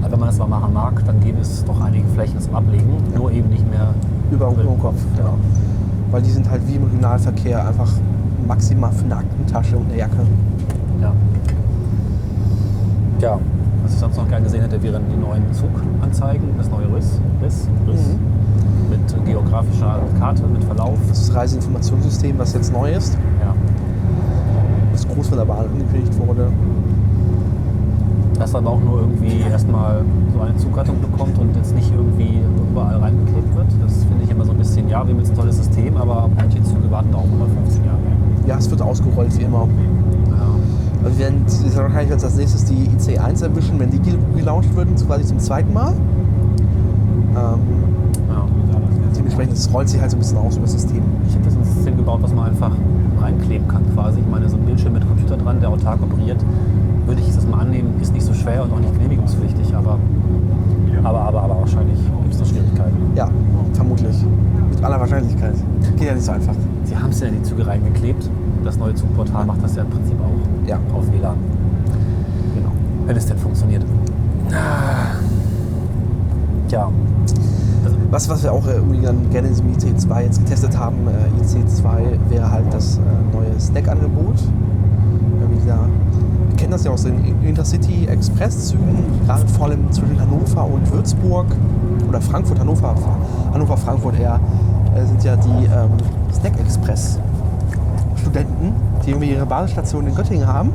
Aber 0.02 0.12
wenn 0.12 0.20
man 0.20 0.28
das 0.28 0.38
mal 0.38 0.46
machen 0.48 0.72
mag, 0.72 1.04
dann 1.04 1.20
gäbe 1.20 1.40
es 1.40 1.64
doch 1.64 1.80
einige 1.80 2.06
Flächen 2.08 2.40
zum 2.40 2.54
Ablegen, 2.54 2.88
nur 3.14 3.30
eben 3.30 3.48
nicht 3.50 3.68
mehr 3.70 3.88
Über, 4.30 4.48
den 4.50 4.78
Kopf. 4.80 4.96
Ja. 5.18 5.30
Weil 6.10 6.22
die 6.22 6.30
sind 6.30 6.50
halt 6.50 6.66
wie 6.66 6.76
im 6.76 6.84
Regionalverkehr 6.84 7.66
einfach 7.66 7.90
maximal 8.48 8.90
für 8.92 9.04
eine 9.04 9.16
Aktentasche 9.16 9.76
und 9.76 9.86
eine 9.88 9.98
Jacke. 9.98 10.16
Ja. 11.00 11.12
Ja, 13.20 13.38
ich 13.96 14.00
sonst 14.00 14.16
noch 14.18 14.28
gerne 14.28 14.44
gesehen 14.44 14.60
hätte, 14.60 14.82
wären 14.82 15.02
die 15.10 15.16
neuen 15.16 15.42
Zuganzeigen, 15.54 16.48
das 16.58 16.68
neue 16.70 16.84
Riss, 16.94 17.18
Riss, 17.42 17.66
Riss 17.88 18.00
Mhm. 18.08 18.90
mit 18.90 19.26
geografischer 19.26 20.00
Karte, 20.18 20.42
mit 20.52 20.62
Verlauf. 20.64 20.98
Das 21.08 21.18
ist 21.18 21.28
das 21.30 21.36
Reiseinformationssystem, 21.36 22.38
was 22.38 22.52
jetzt 22.52 22.72
neu 22.72 22.92
ist, 22.92 23.14
Ja. 23.40 23.54
was 24.92 25.08
groß 25.08 25.28
von 25.28 25.38
der 25.38 25.44
Bahn 25.46 25.64
angekündigt 25.72 26.12
wurde. 26.26 26.48
Dass 28.38 28.52
dann 28.52 28.66
auch 28.66 28.80
nur 28.80 29.00
irgendwie 29.00 29.40
erstmal 29.50 30.02
so 30.34 30.40
eine 30.42 30.54
Zuggattung 30.58 31.00
bekommt 31.00 31.38
und 31.38 31.56
jetzt 31.56 31.74
nicht 31.74 31.90
irgendwie 31.90 32.40
überall 32.70 32.96
reingeklebt 32.96 33.56
wird. 33.56 33.66
Das 33.82 34.04
finde 34.04 34.24
ich 34.24 34.30
immer 34.30 34.44
so 34.44 34.52
ein 34.52 34.58
bisschen, 34.58 34.90
ja, 34.90 35.06
wir 35.06 35.14
haben 35.14 35.20
jetzt 35.20 35.30
ein 35.30 35.36
tolles 35.38 35.56
System, 35.56 35.96
aber 35.96 36.28
manche 36.36 36.62
Züge 36.62 36.90
warten 36.90 37.08
da 37.12 37.16
auch 37.18 37.24
immer 37.24 37.46
15 37.64 37.82
Jahre. 37.86 37.96
Ja, 38.46 38.58
es 38.58 38.70
wird 38.70 38.82
ausgerollt 38.82 39.36
wie 39.38 39.44
immer. 39.44 39.66
Ja. 41.06 41.10
Also 41.10 41.18
wir 41.18 41.24
werden 41.26 41.44
wahrscheinlich 41.76 42.10
jetzt 42.10 42.24
als 42.24 42.36
nächstes 42.36 42.64
die 42.64 42.88
IC1 42.88 43.42
erwischen, 43.42 43.78
wenn 43.78 43.90
die 43.90 43.98
gel- 43.98 44.18
gelauncht 44.36 44.74
würden, 44.74 44.94
quasi 44.96 45.24
zum 45.24 45.38
zweiten 45.38 45.72
Mal. 45.72 45.92
Ähm, 45.92 47.36
Ja. 48.28 48.44
dementsprechend, 49.16 49.52
es 49.56 49.72
rollt 49.72 49.88
sich 49.88 50.00
halt 50.00 50.10
so 50.10 50.16
ein 50.16 50.20
bisschen 50.20 50.38
aus 50.38 50.56
über 50.56 50.64
das 50.64 50.72
System. 50.72 51.02
Ich 51.28 51.34
habe 51.34 51.44
das 51.44 51.56
ein 51.56 51.64
System 51.64 51.96
gebaut, 51.96 52.18
was 52.22 52.34
man 52.34 52.46
einfach 52.46 52.72
reinkleben 53.20 53.68
kann 53.68 53.82
quasi. 53.94 54.20
Ich 54.20 54.26
meine, 54.30 54.48
so 54.48 54.56
ein 54.56 54.62
Bildschirm 54.64 54.92
mit 54.94 55.06
Computer 55.06 55.36
dran, 55.36 55.60
der 55.60 55.68
autark 55.70 56.02
operiert, 56.02 56.38
würde 57.06 57.20
ich 57.20 57.34
das 57.34 57.46
mal 57.46 57.60
annehmen, 57.60 57.94
ist 58.00 58.12
nicht 58.12 58.24
so 58.26 58.34
schwer 58.34 58.62
und 58.64 58.72
auch 58.72 58.80
nicht 58.80 58.92
genehmigungspflichtig, 58.94 59.74
aber, 59.76 59.98
aber, 61.04 61.20
aber, 61.20 61.42
aber 61.42 61.60
wahrscheinlich 61.60 61.98
gibt 62.22 62.32
es 62.34 62.38
da 62.40 62.44
Schwierigkeiten. 62.44 62.96
Ja, 63.14 63.28
vermutlich. 63.74 64.16
Mit 64.70 64.82
aller 64.84 64.98
Wahrscheinlichkeit. 64.98 65.54
Geht 65.96 66.08
ja 66.08 66.14
nicht 66.14 66.24
so 66.24 66.32
einfach. 66.32 66.54
Sie 66.84 66.96
haben 66.96 67.10
es 67.10 67.20
ja 67.20 67.28
in 67.28 67.34
die 67.36 67.42
Züge 67.42 67.66
reingeklebt. 67.66 68.28
Das 68.64 68.76
neue 68.78 68.94
Zugportal 68.94 69.46
macht 69.46 69.62
das 69.62 69.76
ja 69.76 69.82
im 69.82 69.90
Prinzip 69.90 70.16
auch 70.20 70.35
Ja. 70.66 70.78
auf 70.94 71.06
WLAN, 71.12 71.36
Genau. 72.54 72.70
wenn 73.06 73.16
es 73.16 73.26
denn 73.26 73.38
funktioniert. 73.38 73.84
Ja, 76.68 76.90
also, 77.84 77.96
Was, 78.10 78.28
was 78.28 78.42
wir 78.42 78.52
auch 78.52 78.66
äh, 78.66 78.78
unbedingt 78.80 79.30
gerne 79.30 79.46
in 79.48 79.54
diesem 79.54 79.68
IC2 79.72 80.20
jetzt 80.22 80.40
getestet 80.40 80.76
haben, 80.76 80.96
äh, 81.08 81.28
IC2 81.42 82.18
wäre 82.30 82.50
halt 82.50 82.64
das 82.72 82.98
äh, 82.98 83.02
neue 83.36 83.58
Snack-Angebot. 83.60 84.34
Wie 85.50 85.56
gesagt, 85.56 85.80
wir 86.48 86.56
kennen 86.56 86.72
das 86.72 86.82
ja 86.84 86.90
aus 86.90 87.04
den 87.04 87.22
Intercity 87.44 88.06
Express-Zügen, 88.06 89.04
gerade 89.26 89.46
vor 89.48 89.66
allem 89.66 89.90
zwischen 89.92 90.18
Hannover 90.20 90.64
und 90.66 90.90
Würzburg 90.92 91.46
oder 92.08 92.20
Frankfurt, 92.20 92.58
Hannover, 92.58 92.94
Hannover, 93.52 93.76
Frankfurt 93.76 94.18
eher, 94.18 94.40
äh, 94.96 95.04
sind 95.06 95.22
ja 95.22 95.36
die 95.36 95.66
ähm, 95.66 95.90
Snack 96.32 96.58
Express-Studenten, 96.60 98.72
die 99.06 99.10
irgendwie 99.10 99.30
ihre 99.30 99.46
Basisstation 99.46 100.06
in 100.06 100.14
Göttingen 100.14 100.46
haben, 100.46 100.72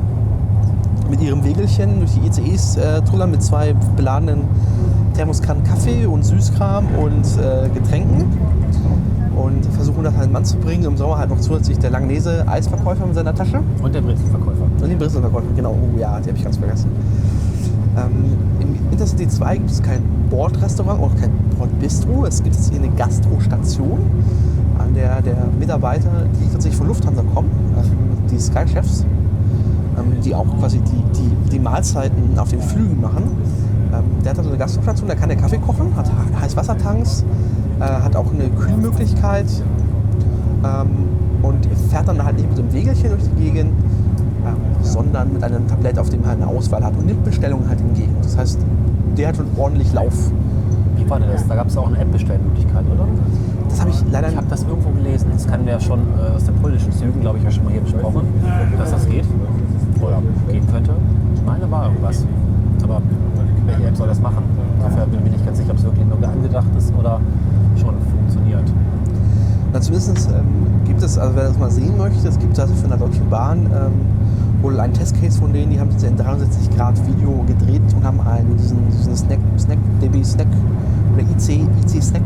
mit 1.10 1.20
ihrem 1.20 1.44
Wegelchen 1.44 2.00
durch 2.00 2.12
die 2.12 2.26
ICEs 2.26 2.76
äh, 2.76 3.02
trullern 3.02 3.30
mit 3.30 3.42
zwei 3.42 3.74
beladenen 3.96 4.44
Thermoskannen 5.14 5.62
Kaffee 5.62 6.06
und 6.06 6.24
Süßkram 6.24 6.86
und 6.98 7.26
äh, 7.38 7.68
Getränken 7.68 8.24
und 9.36 9.64
versuchen 9.74 10.04
das 10.04 10.16
halt 10.16 10.32
Mann 10.32 10.44
zu 10.44 10.56
bringen. 10.56 10.84
Im 10.84 10.96
Sommer 10.96 11.18
halt 11.18 11.30
noch 11.30 11.40
zusätzlich 11.40 11.78
der 11.78 11.90
Langnese 11.90 12.46
Eisverkäufer 12.48 13.04
mit 13.06 13.14
seiner 13.14 13.34
Tasche 13.34 13.60
und 13.82 13.94
der 13.94 14.00
Brezelverkäufer. 14.00 14.64
und 14.80 14.88
den 14.88 14.98
Brisselverkäufer, 14.98 15.48
genau, 15.54 15.72
oh 15.72 15.98
ja, 15.98 16.18
die 16.20 16.28
habe 16.28 16.38
ich 16.38 16.44
ganz 16.44 16.56
vergessen. 16.56 16.90
Ähm, 17.96 18.38
Im 18.60 18.90
Intercity 18.90 19.28
2 19.28 19.56
gibt 19.58 19.70
es 19.70 19.82
kein 19.82 20.02
Bordrestaurant, 20.30 21.02
auch 21.02 21.14
kein 21.20 21.30
Bordbistro. 21.58 22.24
Es 22.24 22.42
gibt 22.42 22.56
jetzt 22.56 22.70
hier 22.70 22.80
eine 22.80 22.88
Gastrostation, 22.90 24.00
an 24.78 24.94
der 24.94 25.20
der 25.20 25.36
Mitarbeiter, 25.58 26.10
die 26.40 26.50
tatsächlich 26.50 26.78
von 26.78 26.88
Lufthansa 26.88 27.22
kommen, 27.34 27.50
ähm, 27.76 28.01
die 28.32 28.40
Sky-Chefs, 28.40 29.04
ähm, 29.98 30.20
die 30.24 30.34
auch 30.34 30.46
quasi 30.58 30.78
die, 30.78 31.20
die, 31.20 31.50
die 31.52 31.58
Mahlzeiten 31.58 32.38
auf 32.38 32.48
den 32.48 32.60
Flügen 32.60 33.00
machen. 33.00 33.24
Ähm, 33.92 34.04
der 34.24 34.30
hat 34.30 34.38
also 34.38 34.50
eine 34.50 34.58
Gastrostation, 34.58 35.08
da 35.08 35.14
kann 35.14 35.28
der 35.28 35.38
Kaffee 35.38 35.58
kochen, 35.58 35.94
hat 35.96 36.10
Heißwassertanks, 36.40 37.24
äh, 37.78 37.84
hat 37.84 38.16
auch 38.16 38.32
eine 38.32 38.48
Kühlmöglichkeit 38.50 39.46
ähm, 40.64 40.88
und 41.42 41.66
fährt 41.90 42.08
dann 42.08 42.24
halt 42.24 42.36
nicht 42.36 42.48
mit 42.48 42.58
einem 42.58 42.72
Wegelchen 42.72 43.10
durch 43.10 43.22
die 43.24 43.42
Gegend, 43.42 43.72
ähm, 44.46 44.56
sondern 44.82 45.32
mit 45.32 45.44
einem 45.44 45.66
Tablett, 45.68 45.98
auf 45.98 46.08
dem 46.08 46.24
er 46.24 46.30
eine 46.30 46.46
Auswahl 46.46 46.82
hat 46.82 46.96
und 46.96 47.06
nimmt 47.06 47.24
Bestellungen 47.24 47.68
halt 47.68 47.80
entgegen. 47.80 48.16
Das 48.22 48.36
heißt, 48.36 48.58
der 49.16 49.28
hat 49.28 49.36
schon 49.36 49.46
ordentlich 49.56 49.92
Lauf. 49.92 50.32
Wie 50.96 51.08
war 51.08 51.20
denn 51.20 51.28
das? 51.30 51.46
Da 51.46 51.54
gab 51.54 51.68
es 51.68 51.76
auch 51.76 51.88
eine 51.88 51.98
App-Bestellmöglichkeit, 51.98 52.84
oder? 52.92 53.06
Das 53.72 53.80
habe 53.80 53.90
ich 53.90 54.04
leider 54.12 54.28
Ich 54.28 54.36
habe 54.36 54.46
das 54.50 54.64
irgendwo 54.64 54.90
gelesen. 54.90 55.28
Das 55.32 55.46
kennen 55.46 55.64
wir 55.64 55.72
ja 55.72 55.80
schon 55.80 56.00
äh, 56.00 56.36
aus 56.36 56.44
den 56.44 56.54
polnischen 56.56 56.92
Zügen, 56.92 57.20
glaube 57.22 57.38
ich, 57.38 57.44
ja 57.44 57.50
schon 57.50 57.64
mal 57.64 57.72
hier 57.72 57.80
besprochen, 57.80 58.26
dass 58.78 58.90
das 58.90 59.08
geht. 59.08 59.24
Oder 60.00 60.22
gehen 60.50 60.66
könnte. 60.70 60.90
Ich 61.34 61.42
meine, 61.42 61.70
war 61.70 61.86
irgendwas. 61.86 62.26
Aber 62.82 63.00
welche 63.64 63.86
App 63.86 63.96
soll 63.96 64.08
das 64.08 64.20
machen? 64.20 64.44
Dafür 64.78 65.06
bin 65.06 65.24
ich 65.24 65.32
nicht 65.32 65.46
ganz 65.46 65.56
sicher, 65.56 65.70
ob 65.70 65.78
es 65.78 65.84
wirklich 65.84 66.04
nur 66.06 66.18
angedacht 66.28 66.66
ist 66.76 66.92
oder 66.98 67.18
schon 67.80 67.94
funktioniert. 68.10 68.64
Na, 69.72 69.80
zumindest 69.80 70.28
ähm, 70.28 70.44
gibt 70.84 71.02
es, 71.02 71.16
also 71.16 71.34
wer 71.34 71.44
das 71.44 71.58
mal 71.58 71.70
sehen 71.70 71.96
möchte, 71.96 72.28
es 72.28 72.38
gibt 72.38 72.58
also 72.60 72.74
von 72.74 72.90
der 72.90 72.98
Deutschen 72.98 73.30
Bahn 73.30 73.66
ähm, 73.74 73.92
wohl 74.60 74.78
einen 74.78 74.92
Testcase 74.92 75.38
von 75.38 75.52
denen, 75.52 75.70
die 75.70 75.80
haben 75.80 75.90
jetzt 75.90 76.04
in 76.04 76.16
63 76.16 76.76
Grad 76.76 76.94
Video 77.06 77.42
gedreht 77.46 77.80
und 77.96 78.04
haben 78.04 78.20
einen, 78.20 78.54
diesen, 78.58 78.86
diesen 78.88 79.16
Snack, 79.16 79.38
Snack, 79.56 79.78
DB 80.02 80.22
Snack 80.22 80.48
oder 81.14 81.22
IC, 81.22 81.62
IC 81.86 82.02
Snack 82.02 82.24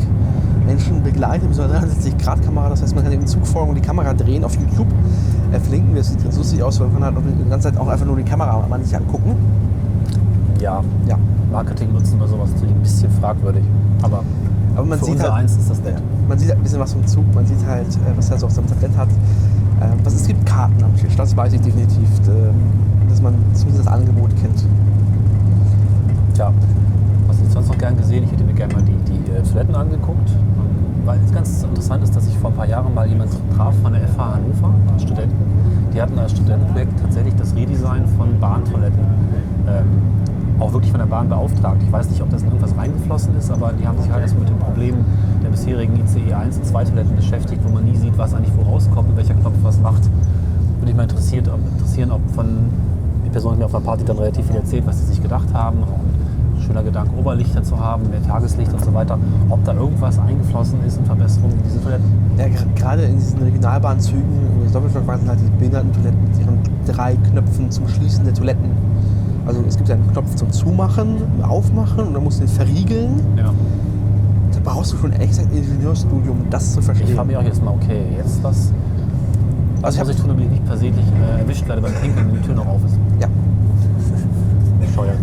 Menschen 0.67 1.03
begleitet 1.03 1.47
mit 1.49 1.55
so 1.55 1.63
einer 1.63 1.75
63 1.75 2.19
Grad 2.19 2.43
Kamera. 2.43 2.69
Das 2.69 2.83
heißt, 2.83 2.95
man 2.95 3.05
kann 3.05 3.13
dem 3.13 3.27
Zug 3.27 3.47
folgen 3.47 3.71
und 3.71 3.75
die 3.77 3.81
Kamera 3.83 4.13
drehen 4.13 4.45
auf 4.45 4.55
YouTube. 4.55 4.89
Äh, 5.53 5.61
verlinken 5.61 5.95
wir, 5.95 6.01
es 6.01 6.09
sieht 6.11 6.23
ganz 6.23 6.37
lustig 6.37 6.63
aus, 6.63 6.81
weil 6.81 6.89
man 6.89 7.03
kann 7.03 7.15
halt 7.15 7.17
auch 7.19 7.23
die 7.45 7.49
ganze 7.51 7.71
Zeit 7.71 7.81
auch 7.81 7.89
einfach 7.89 8.07
nur 8.07 8.17
die 8.17 8.25
Kamera 8.25 8.67
mal 8.69 8.79
nicht 8.79 8.95
angucken. 8.95 9.37
Ja, 10.61 10.83
Ja. 11.07 11.19
Marketing 11.53 11.93
nutzen 11.93 12.19
bei 12.19 12.27
sowas 12.27 12.51
natürlich 12.53 12.75
ein 12.75 12.83
bisschen 12.83 13.11
fragwürdig. 13.21 13.63
Aber, 14.03 14.23
Aber 14.75 14.85
man 14.85 14.99
für 14.99 15.05
sieht 15.07 15.23
halt, 15.23 15.33
eins 15.33 15.57
ist 15.57 15.71
das 15.71 15.81
nett. 15.83 16.03
man 16.29 16.37
sieht 16.39 16.49
halt 16.49 16.59
ein 16.59 16.63
bisschen 16.65 16.81
was 16.81 16.93
vom 16.93 17.07
Zug, 17.07 17.25
man 17.35 17.47
sieht 17.47 17.65
halt, 17.67 17.87
äh, 17.87 18.17
was 18.17 18.29
er 18.31 18.39
so 18.39 18.47
auf 18.47 18.53
seinem 18.53 18.67
Tablett 18.67 18.97
hat. 18.97 19.09
Äh, 19.09 19.85
was, 20.03 20.15
es 20.15 20.27
gibt 20.27 20.45
Karten 20.45 20.83
am 20.83 20.95
Tisch, 20.97 21.15
das 21.17 21.37
weiß 21.37 21.53
ich 21.53 21.61
definitiv, 21.61 22.09
dass 23.09 23.23
man 23.23 23.35
zumindest 23.55 23.87
das 23.87 23.93
Angebot 23.93 24.31
kennt. 24.37 24.65
Tja, 26.35 26.53
was 27.29 27.37
ich 27.41 27.49
sonst 27.53 27.69
noch 27.69 27.79
gern 27.79 27.97
gesehen? 27.97 28.25
Ich 28.25 28.33
hätte 28.33 28.45
mir 28.45 28.53
gerne 28.55 28.75
mal 28.75 28.83
die, 28.83 28.93
die 29.13 29.31
äh, 29.31 29.43
Toiletten 29.43 29.75
angeguckt. 29.75 30.31
Weil 31.07 31.21
es 31.25 31.33
ganz 31.33 31.63
interessant 31.63 32.03
ist, 32.03 32.17
dass 32.17 32.27
ich 32.27 32.37
vor 32.37 32.51
ein 32.51 32.57
paar 32.57 32.67
Jahren 32.67 32.93
mal 32.93 33.07
jemanden 33.07 33.37
traf 33.57 33.75
von 33.81 33.93
der 33.93 34.03
FH 34.09 34.35
Hannover, 34.35 34.75
Studenten. 34.99 35.37
Die 35.95 36.03
hatten 36.03 36.19
als 36.19 36.33
Studentenprojekt 36.33 37.01
tatsächlich 37.01 37.35
das 37.37 37.55
Redesign 37.55 38.05
von 38.19 38.41
Bahntoiletten 38.41 39.07
ähm, 39.69 39.87
auch 40.59 40.73
wirklich 40.73 40.91
von 40.91 40.99
der 40.99 41.07
Bahn 41.07 41.29
beauftragt. 41.29 41.81
Ich 41.85 41.93
weiß 41.93 42.11
nicht, 42.11 42.21
ob 42.23 42.31
das 42.31 42.43
in 42.43 42.49
irgendwas 42.49 42.77
reingeflossen 42.77 43.37
ist, 43.37 43.53
aber 43.53 43.73
die 43.73 43.87
haben 43.87 44.01
sich 44.03 44.11
halt 44.11 44.23
erst 44.23 44.37
mit 44.37 44.49
dem 44.49 44.59
Problem 44.59 44.97
der 45.45 45.51
bisherigen 45.51 45.95
ICE 45.97 46.33
1 46.35 46.57
und 46.57 46.67
2 46.67 46.85
Toiletten 46.85 47.15
beschäftigt, 47.15 47.63
wo 47.65 47.73
man 47.73 47.85
nie 47.85 47.97
sieht, 47.97 48.19
was 48.19 48.35
eigentlich 48.35 48.53
wo 48.57 48.63
rauskommt 48.63 49.11
und 49.11 49.17
welcher 49.17 49.35
Knopf 49.35 49.57
was 49.63 49.81
macht. 49.81 50.03
Würde 50.79 50.87
mich 50.87 50.97
mal 50.97 51.05
interessiert, 51.05 51.47
ob, 51.49 51.61
interessieren, 51.73 52.11
ob 52.11 52.21
von 52.35 52.71
die 53.25 53.31
Person 53.31 53.53
hat 53.53 53.59
mir 53.61 53.67
auf 53.67 53.73
der 53.73 53.81
Party 53.81 54.05
dann 54.05 54.19
relativ 54.19 54.47
viel 54.47 54.57
erzählt, 54.57 54.85
was 54.87 54.99
sie 54.99 55.07
sich 55.07 55.23
gedacht 55.23 55.53
haben. 55.53 55.79
Und 55.79 56.26
schöner 56.61 56.83
Gedanke, 56.83 57.11
Oberlichter 57.19 57.63
zu 57.63 57.79
haben, 57.79 58.09
mehr 58.11 58.23
Tageslicht 58.23 58.73
und 58.73 58.85
so 58.85 58.93
weiter. 58.95 59.19
Ob 59.49 59.65
da 59.65 59.75
irgendwas 59.75 60.19
eingeflossen 60.19 60.79
ist 60.87 60.99
in 60.99 61.05
Verbesserungen 61.05 61.57
in 61.57 61.63
diesen 61.65 61.83
Toiletten. 61.83 62.05
Ja, 62.39 62.45
ger- 62.47 62.75
gerade 62.75 63.03
in 63.03 63.17
diesen 63.17 63.43
Regionalbahnzügen, 63.43 64.23
in 64.67 64.73
Doppelstockwagen 64.73 65.21
sind 65.21 65.31
halt 65.31 65.41
die 65.41 65.51
Behindertentoiletten 65.59 66.19
mit 66.25 66.39
ihren 66.41 66.59
drei 66.87 67.17
Knöpfen 67.31 67.71
zum 67.71 67.89
Schließen 67.89 68.25
der 68.25 68.35
Toiletten. 68.35 68.71
Also 69.47 69.63
es 69.69 69.77
gibt 69.77 69.89
ja 69.89 69.95
einen 69.95 70.11
Knopf 70.13 70.35
zum 70.35 70.51
Zumachen, 70.51 71.17
Aufmachen 71.43 72.09
und 72.09 72.15
dann 72.15 72.25
musst 72.25 72.41
du 72.41 72.47
den 72.47 72.53
verriegeln. 72.53 73.21
Ja. 73.37 73.53
Da 74.53 74.61
brauchst 74.73 74.93
du 74.93 74.97
schon 74.97 75.13
gesagt 75.13 75.39
ein 75.39 75.57
Ingenieurstudium, 75.57 76.41
um 76.41 76.51
das 76.51 76.73
zu 76.73 76.83
verstehen. 76.83 77.09
Ich 77.09 77.15
frage 77.15 77.29
mich 77.29 77.37
auch 77.37 77.43
jetzt 77.45 77.63
mal, 77.65 77.71
okay, 77.73 78.03
jetzt 78.19 78.43
was? 78.43 78.73
Was 79.83 79.85
Also 79.85 79.99
ich 79.99 80.07
muss 80.07 80.15
ich 80.17 80.21
tun, 80.21 80.29
damit 80.31 80.45
ich 80.47 80.51
nicht 80.51 80.67
versehentlich 80.67 81.05
äh, 81.37 81.41
erwischt 81.43 81.69
werde 81.69 81.83
beim 81.83 81.93
Pinkeln, 81.93 82.27
wenn 82.27 82.35
die 82.41 82.47
Tür 82.47 82.55
noch 82.57 82.67
auf 82.67 82.81
ist? 82.85 82.99
Ja. 83.21 83.29
Bescheuert. 84.81 85.19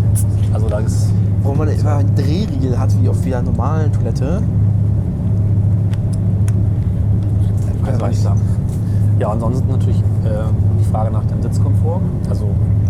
Also 0.53 0.69
da 0.69 0.79
ist 0.79 1.09
Wo 1.43 1.53
man 1.53 1.67
immer 1.67 1.97
einen 1.97 2.15
Drehriegel 2.15 2.79
hat, 2.79 2.89
wie 3.01 3.09
auf 3.09 3.23
jeder 3.25 3.41
normalen 3.41 3.91
Toilette. 3.91 4.41
Kann 7.83 7.95
ich 7.95 8.07
nicht 8.07 8.21
sagen. 8.21 8.41
Ja, 9.19 9.29
ansonsten 9.29 9.69
natürlich 9.69 9.99
äh, 9.99 10.43
die 10.79 10.85
Frage 10.85 11.11
nach 11.11 11.25
dem 11.25 11.41
Sitzkomfort. 11.41 12.01
Also 12.29 12.47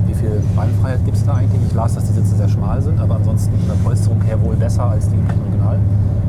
wie 0.07 0.13
viel 0.13 0.41
Beinfreiheit 0.55 1.03
gibt 1.03 1.17
es 1.17 1.25
da 1.25 1.33
eigentlich? 1.35 1.61
Ich 1.67 1.73
las, 1.73 1.95
dass 1.95 2.05
die 2.05 2.13
Sitze 2.13 2.35
sehr 2.35 2.47
schmal 2.47 2.81
sind, 2.81 2.99
aber 2.99 3.15
ansonsten 3.15 3.51
von 3.57 3.67
der 3.67 3.83
Polsterung 3.83 4.21
her 4.21 4.41
wohl 4.41 4.55
besser 4.55 4.85
als 4.85 5.09
die 5.09 5.17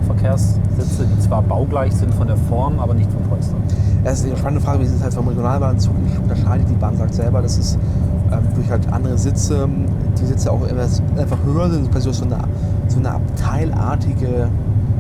Originalverkehrssitze, 0.09 1.07
die 1.07 1.21
zwar 1.21 1.43
baugleich 1.43 1.95
sind 1.95 2.15
von 2.15 2.27
der 2.27 2.37
Form, 2.37 2.81
aber 2.81 2.95
nicht 2.95 3.11
vom 3.13 3.23
Polster. 3.23 3.55
Das 4.03 4.21
ist 4.21 4.27
eine 4.27 4.37
spannende 4.37 4.63
Frage, 4.63 4.81
wie 4.81 4.85
es 4.85 5.03
halt 5.03 5.15
vom 5.15 5.29
Regionalbahnzug 5.29 5.95
unterscheidet. 6.23 6.69
Die 6.69 6.75
Bahn 6.75 6.97
sagt 6.97 7.15
selber, 7.15 7.43
dass 7.43 7.59
es 7.59 7.79
durch 8.55 8.71
halt 8.71 8.93
andere 8.93 9.19
Sitze, 9.19 9.69
die 10.21 10.27
Sitze 10.27 10.51
auch 10.51 10.63
etwas 10.67 11.03
einfach 11.17 11.39
höher 11.45 11.71
sind, 11.71 11.91
quasi 11.91 12.13
so 12.13 12.25
eine, 12.25 12.39
so 12.89 12.99
eine 12.99 13.11
abteilartige, 13.11 14.49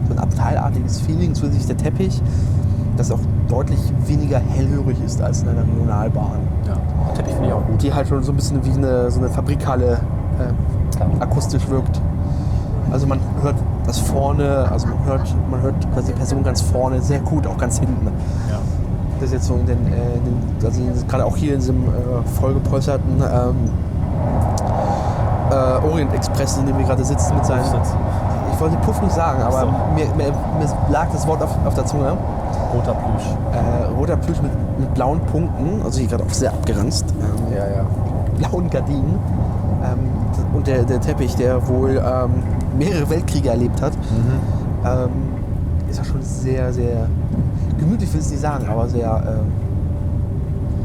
so 0.09 0.15
ein 0.15 0.19
abteilartiges 0.19 1.01
Feeling, 1.01 1.35
zusätzlich 1.35 1.67
der 1.67 1.77
Teppich, 1.77 2.21
das 2.97 3.11
auch 3.11 3.21
deutlich 3.49 3.79
weniger 4.07 4.39
hellhörig 4.39 4.97
ist 5.05 5.21
als 5.21 5.43
in 5.43 5.49
einer 5.49 5.63
Regionalbahn. 5.63 6.39
Ja, 6.67 6.77
Teppich 7.15 7.35
finde 7.35 7.49
ich 7.49 7.55
auch 7.55 7.67
gut. 7.67 7.83
Die 7.83 7.93
halt 7.93 8.09
schon 8.09 8.23
so 8.23 8.33
ein 8.33 8.37
bisschen 8.37 8.65
wie 8.65 8.71
eine, 8.71 9.11
so 9.11 9.21
eine 9.21 9.29
Fabrikhalle 9.29 9.99
äh, 10.39 11.23
akustisch 11.23 11.69
wirkt. 11.69 12.01
Also 12.91 13.07
man 13.07 13.19
hört 13.43 13.57
das 13.87 13.99
vorne, 13.99 14.69
also 14.71 14.87
man 14.87 15.05
hört, 15.05 15.35
man 15.51 15.63
hört 15.63 15.93
quasi 15.93 16.13
die 16.13 16.19
Person 16.19 16.43
ganz 16.43 16.61
vorne 16.61 17.01
sehr 17.03 17.21
gut, 17.21 17.47
auch 17.47 17.59
ganz 17.59 17.79
hinten. 17.79 18.07
Ja. 18.49 18.59
Jetzt 19.33 19.47
so 19.47 19.55
in 19.55 19.67
den, 19.67 19.79
äh, 19.89 20.19
den 20.25 20.67
also 20.67 21.07
gerade 21.07 21.25
auch 21.25 21.37
hier 21.37 21.55
in 21.55 21.61
diesem 21.61 21.85
äh, 21.85 21.89
vollgepolsterten 22.41 23.21
ähm, 23.23 23.57
äh, 25.51 25.87
Orient 25.87 26.15
Express, 26.15 26.57
in 26.59 26.67
dem 26.67 26.79
wir 26.79 26.85
gerade 26.85 27.05
sitzen 27.05 27.35
mit 27.35 27.45
seinen. 27.45 27.65
Ich 28.53 28.61
wollte 28.61 28.77
Puff 28.79 29.01
nicht 29.03 29.13
sagen, 29.15 29.43
aber 29.43 29.61
So. 29.61 29.67
mir, 29.95 30.07
mir, 30.17 30.33
mir 30.33 30.69
lag 30.91 31.09
das 31.13 31.27
Wort 31.27 31.43
auf, 31.43 31.51
auf 31.67 31.75
der 31.75 31.85
Zunge. 31.87 32.17
Roter 32.73 32.95
Plüsch. 32.95 33.27
Äh, 33.53 33.99
roter 33.99 34.17
Plüsch 34.17 34.41
mit, 34.41 34.53
mit 34.79 34.95
blauen 34.95 35.21
Punkten, 35.21 35.83
also 35.85 35.99
hier 35.99 36.09
gerade 36.09 36.25
auch 36.25 36.33
sehr 36.33 36.51
abgeranzt. 36.53 37.07
Ähm, 37.21 37.53
Ja, 37.57 37.67
ja. 37.67 37.85
blauen 38.49 38.71
Gardinen. 38.71 39.19
Ähm, 39.85 39.99
und 40.55 40.67
der, 40.67 40.85
der 40.85 41.01
Teppich, 41.01 41.35
der 41.37 41.67
wohl 41.69 41.97
ähm, 42.05 42.31
mehrere 42.79 43.11
Weltkriege 43.11 43.51
erlebt 43.51 43.83
hat, 43.83 43.93
ähm, 44.85 45.11
ist 45.91 45.99
ja 45.99 46.05
schon 46.05 46.23
sehr, 46.23 46.73
sehr 46.73 47.07
gemütlich, 47.79 48.13
will 48.13 48.21
ich 48.21 48.31
nicht 48.31 48.41
sagen, 48.41 48.67
aber 48.69 48.89
sehr. 48.89 49.23
Ähm, 49.27 49.53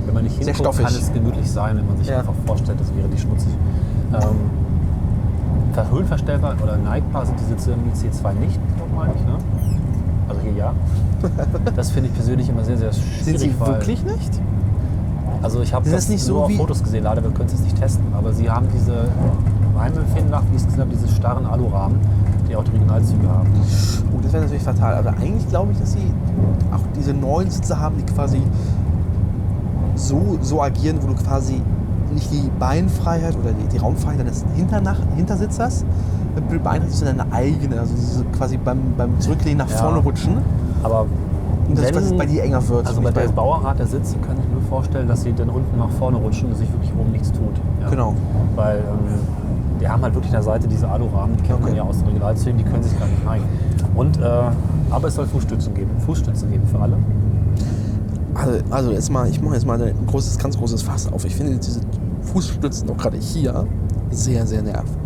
Wenn 0.06 0.14
man 0.16 0.24
nicht 0.24 0.38
Sehr 0.44 0.54
hinguckt, 0.54 0.76
stoffig. 0.76 0.86
kann 0.86 0.96
es 0.96 1.14
gemütlich 1.14 1.52
sein, 1.52 1.78
wenn 1.78 1.86
man 1.88 1.98
sich 1.98 2.08
Ja. 2.08 2.20
einfach 2.20 2.34
vorstellt, 2.48 2.80
das 2.80 2.88
wäre 2.96 3.08
nicht 3.08 3.22
schmutzig. 3.22 3.52
Ähm, 4.12 4.20
ver- 5.74 5.92
höhenverstellbar 5.92 6.56
oder 6.64 6.78
neigbar 6.78 7.26
sind 7.28 7.40
die 7.40 7.44
Sitze 7.46 7.74
im 7.74 7.80
IC2 7.94 8.34
nicht, 8.40 8.60
meine 8.96 9.14
ich. 9.14 9.22
Ne? 9.22 9.38
Also 10.28 10.42
hier 10.42 10.54
ja. 10.54 10.74
Das 11.76 11.92
finde 11.92 12.10
ich 12.10 12.16
persönlich 12.16 12.50
immer 12.50 12.64
sehr, 12.64 12.78
sehr 12.78 12.92
schwierig. 12.92 13.24
sind 13.24 13.40
sie 13.40 13.60
wirklich 13.60 14.04
nicht? 14.04 14.42
Also 15.44 15.62
ich 15.62 15.74
habe 15.76 15.88
das, 15.90 16.10
nicht 16.10 16.24
so 16.24 16.34
nur 16.34 16.46
auf 16.46 16.54
Fotos 16.54 16.84
gesehen, 16.84 17.04
leider, 17.04 17.24
wir 17.24 17.30
können 17.32 17.46
es 17.46 17.54
jetzt 17.54 17.64
nicht 17.64 17.80
testen. 17.80 18.06
Aber 18.18 18.34
sie 18.34 18.50
haben 18.50 18.68
diese, 18.74 18.94
meinem 19.76 20.00
Empfinden 20.00 20.32
nach, 20.32 20.42
wie 20.50 20.56
ich 20.56 20.62
es 20.62 20.66
gesehen 20.66 20.82
habe, 20.82 20.90
diese 20.92 21.08
starren 21.08 21.46
Alurahmen, 21.46 21.98
die 22.50 22.56
auch 22.56 22.64
die 22.64 22.72
Regionalzüge 22.72 23.28
haben. 23.30 23.50
Oh, 24.14 24.20
das 24.22 24.34
wäre 24.34 24.44
natürlich 24.44 24.64
fatal. 24.64 24.96
Aber 24.96 25.10
eigentlich 25.12 25.48
glaube 25.50 25.72
ich, 25.72 25.80
dass 25.80 25.94
sie 25.94 26.12
auch 26.74 26.80
diese 26.98 27.14
neuen 27.14 27.50
Sitze 27.50 27.80
haben, 27.80 27.96
die 27.98 28.04
quasi 28.04 28.42
so, 29.96 30.38
so 30.42 30.62
agieren, 30.62 30.98
wo 31.02 31.08
du 31.08 31.16
quasi 31.16 31.62
nicht 32.14 32.32
die 32.32 32.50
Beinfreiheit 32.60 33.36
oder 33.38 33.52
die, 33.52 33.68
die 33.68 33.78
Raumfreiheit 33.78 34.20
deines 34.22 34.44
Hinternach 34.56 34.98
Hintersitzers 35.16 35.86
beeinträchtigst, 36.50 37.00
sondern 37.00 37.18
deine 37.20 37.34
eigene. 37.34 37.80
Also 37.80 38.24
quasi 38.36 38.58
beim, 38.58 38.80
beim 38.98 39.20
Zurücklehnen 39.20 39.60
nach 39.60 39.70
Ja. 39.70 39.78
vorne 39.78 40.00
rutschen. 40.00 40.38
Aber 40.84 41.06
Und 41.68 41.78
dass, 41.78 41.86
wenn- 41.86 41.94
dass 41.94 42.04
es 42.06 42.18
bei 42.18 42.26
dir 42.26 42.44
enger 42.44 42.68
wird. 42.68 42.88
Also 42.88 43.02
bei 43.02 43.12
der 43.12 43.28
Bauerart 43.28 43.78
der 43.78 43.86
Sitze 43.88 44.16
kann 44.26 44.38
ich 44.40 44.46
mir 44.56 44.62
vorstellen, 44.70 45.08
dass 45.08 45.22
sie 45.24 45.34
dann 45.34 45.50
unten 45.50 45.78
nach 45.78 45.90
vorne 45.92 46.18
rutschen 46.18 46.50
und 46.50 46.56
sich 46.56 46.72
wirklich 46.72 46.92
oben 47.00 47.12
nichts 47.12 47.32
tut. 47.32 47.42
Ja. 47.82 47.90
Genau. 47.90 48.16
Weil 48.56 48.78
ähm, 48.78 49.20
die 49.80 49.88
haben 49.88 50.02
halt 50.02 50.14
wirklich 50.14 50.32
an 50.32 50.42
der 50.42 50.44
Seite 50.44 50.68
diese 50.68 50.88
Alurahmen, 50.88 51.38
die 51.38 51.44
kennt 51.44 51.62
man 51.62 51.70
Okay. 51.70 51.78
ja 51.78 51.84
aus 51.84 51.98
den 51.98 52.08
Regionalzügen, 52.08 52.58
die 52.58 52.64
können 52.64 52.84
sich 52.84 52.98
gar 53.00 53.08
nicht 53.08 53.24
neigen. 53.26 53.44
Und, 53.96 54.18
äh, 54.20 54.24
aber 54.90 55.08
es 55.08 55.16
soll 55.16 55.26
Fußstützen 55.26 55.74
geben, 55.74 55.92
Fußstützen 56.06 56.52
geben 56.52 56.66
für 56.68 56.80
alle. 56.80 56.98
Also, 58.34 58.60
also 58.70 58.92
jetzt 58.92 59.12
mal, 59.12 59.28
ich 59.28 59.42
mache 59.42 59.56
jetzt 59.56 59.66
mal 59.66 59.82
ein 59.82 59.94
großes, 60.08 60.38
ganz 60.38 60.58
großes 60.58 60.82
Fass 60.82 61.12
auf. 61.12 61.26
Ich 61.26 61.36
finde 61.36 61.58
diese 61.58 61.82
Fußstützen 62.22 62.90
auch 62.90 62.98
gerade 62.98 63.18
hier 63.18 63.66
sehr, 64.12 64.46
sehr 64.46 64.62
nervig. 64.62 64.98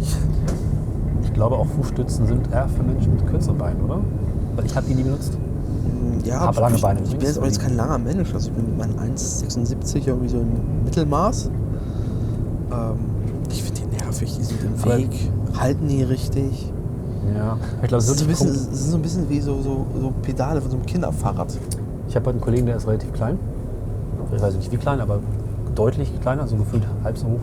Ich 1.24 1.34
glaube 1.34 1.56
auch 1.56 1.68
Fußstützen 1.68 2.28
sind 2.28 2.52
eher 2.52 2.68
für 2.68 2.84
Menschen 2.84 3.16
mit 3.16 3.26
kürzeren 3.28 3.58
Beinen, 3.58 3.82
oder? 3.84 4.00
Weil 4.56 4.66
ich 4.66 4.76
habe 4.76 4.86
die 4.88 4.94
nie 4.96 5.04
benutzt. 5.04 5.38
Ja, 6.24 6.40
Aber 6.42 6.62
lange 6.62 6.76
ich, 6.76 6.82
Beine 6.82 7.02
ich 7.02 7.18
bin 7.18 7.28
jetzt 7.28 7.40
auch 7.40 7.46
jetzt 7.46 7.60
kein 7.60 7.76
langer 7.76 7.98
Mensch. 7.98 8.34
Also 8.34 8.50
ich 8.50 8.56
bin 8.56 8.78
mein 8.78 8.92
1,76 9.16 10.08
irgendwie 10.08 10.30
so 10.30 10.38
im 10.38 10.84
Mittelmaß. 10.86 11.50
Ähm, 12.72 12.96
nervig, 14.14 14.38
die 14.38 14.44
sind 14.44 14.64
im 14.64 14.86
Weg, 14.86 15.32
halten 15.60 15.88
nie 15.88 16.04
richtig. 16.04 16.72
Ja. 17.36 17.58
Ich 17.82 17.88
glaube, 17.88 18.04
Das 18.04 18.10
es 18.10 18.18
sind 18.18 18.20
so 18.20 18.26
ist 18.26 18.28
bisschen, 18.28 18.48
das 18.48 18.80
sind 18.80 18.92
so 18.92 18.98
ein 18.98 19.02
bisschen 19.02 19.30
wie 19.30 19.40
so, 19.40 19.62
so, 19.62 19.86
so 20.00 20.14
Pedale 20.22 20.62
von 20.62 20.70
so 20.70 20.78
einem 20.78 20.86
Kinderfahrrad. 20.86 21.58
Ich 22.08 22.16
habe 22.16 22.26
heute 22.26 22.36
einen 22.36 22.42
Kollegen, 22.42 22.66
der 22.66 22.78
ist 22.78 22.88
relativ 22.88 23.12
klein. 23.14 23.40
Ich 24.36 24.42
weiß 24.42 24.56
nicht 24.56 24.72
wie 24.72 24.78
klein, 24.78 25.00
aber 25.00 25.20
deutlich 25.76 26.12
kleiner, 26.22 26.48
so 26.48 26.56
gefühlt 26.56 26.84
halb 27.04 27.18
so 27.18 27.28
hoch. 27.28 27.40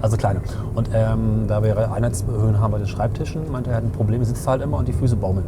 Also 0.00 0.16
kleiner. 0.16 0.40
Und 0.74 0.88
ähm, 0.94 1.44
da 1.46 1.62
wir 1.62 1.92
Einheitshöhen 1.92 2.60
haben 2.60 2.72
bei 2.72 2.78
den 2.78 2.86
Schreibtischen, 2.86 3.50
meinte 3.50 3.70
er, 3.70 3.74
er 3.74 3.76
hat 3.78 3.84
ein 3.84 3.92
Problem, 3.92 4.20
er 4.20 4.26
sitzt 4.26 4.46
halt 4.46 4.62
immer 4.62 4.78
und 4.78 4.88
die 4.88 4.92
Füße 4.92 5.16
baumeln. 5.16 5.46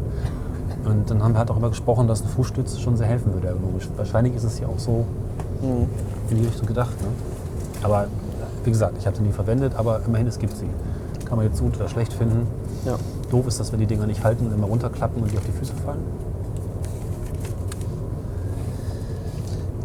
Und 0.84 1.10
dann 1.10 1.22
haben 1.22 1.32
wir 1.32 1.38
halt 1.38 1.50
darüber 1.50 1.68
gesprochen, 1.68 2.06
dass 2.08 2.22
eine 2.22 2.30
Fußstütze 2.30 2.80
schon 2.80 2.96
sehr 2.96 3.06
helfen 3.06 3.32
würde 3.32 3.48
ergonomisch. 3.48 3.88
Wahrscheinlich 3.96 4.34
ist 4.34 4.44
es 4.44 4.58
ja 4.58 4.66
auch 4.66 4.78
so 4.78 5.04
in 6.30 6.36
die 6.36 6.46
Richtung 6.46 6.66
gedacht. 6.66 7.00
Ne? 7.00 7.08
Aber 7.82 8.06
wie 8.68 8.72
gesagt, 8.72 8.96
ich 8.98 9.06
habe 9.06 9.16
sie 9.16 9.22
nie 9.22 9.32
verwendet, 9.32 9.72
aber 9.78 10.02
immerhin, 10.06 10.26
es 10.26 10.38
gibt 10.38 10.54
sie. 10.54 10.68
Kann 11.24 11.38
man 11.38 11.46
jetzt 11.46 11.58
gut 11.58 11.74
oder 11.76 11.88
schlecht 11.88 12.12
finden. 12.12 12.46
Ja. 12.84 12.96
Doof 13.30 13.46
ist, 13.46 13.58
dass 13.58 13.72
wir 13.72 13.78
die 13.78 13.86
Dinger 13.86 14.06
nicht 14.06 14.22
halten 14.22 14.46
und 14.46 14.52
immer 14.52 14.66
runterklappen 14.66 15.22
und 15.22 15.32
die 15.32 15.38
auf 15.38 15.44
die 15.46 15.52
Füße 15.52 15.72
fallen. 15.86 16.02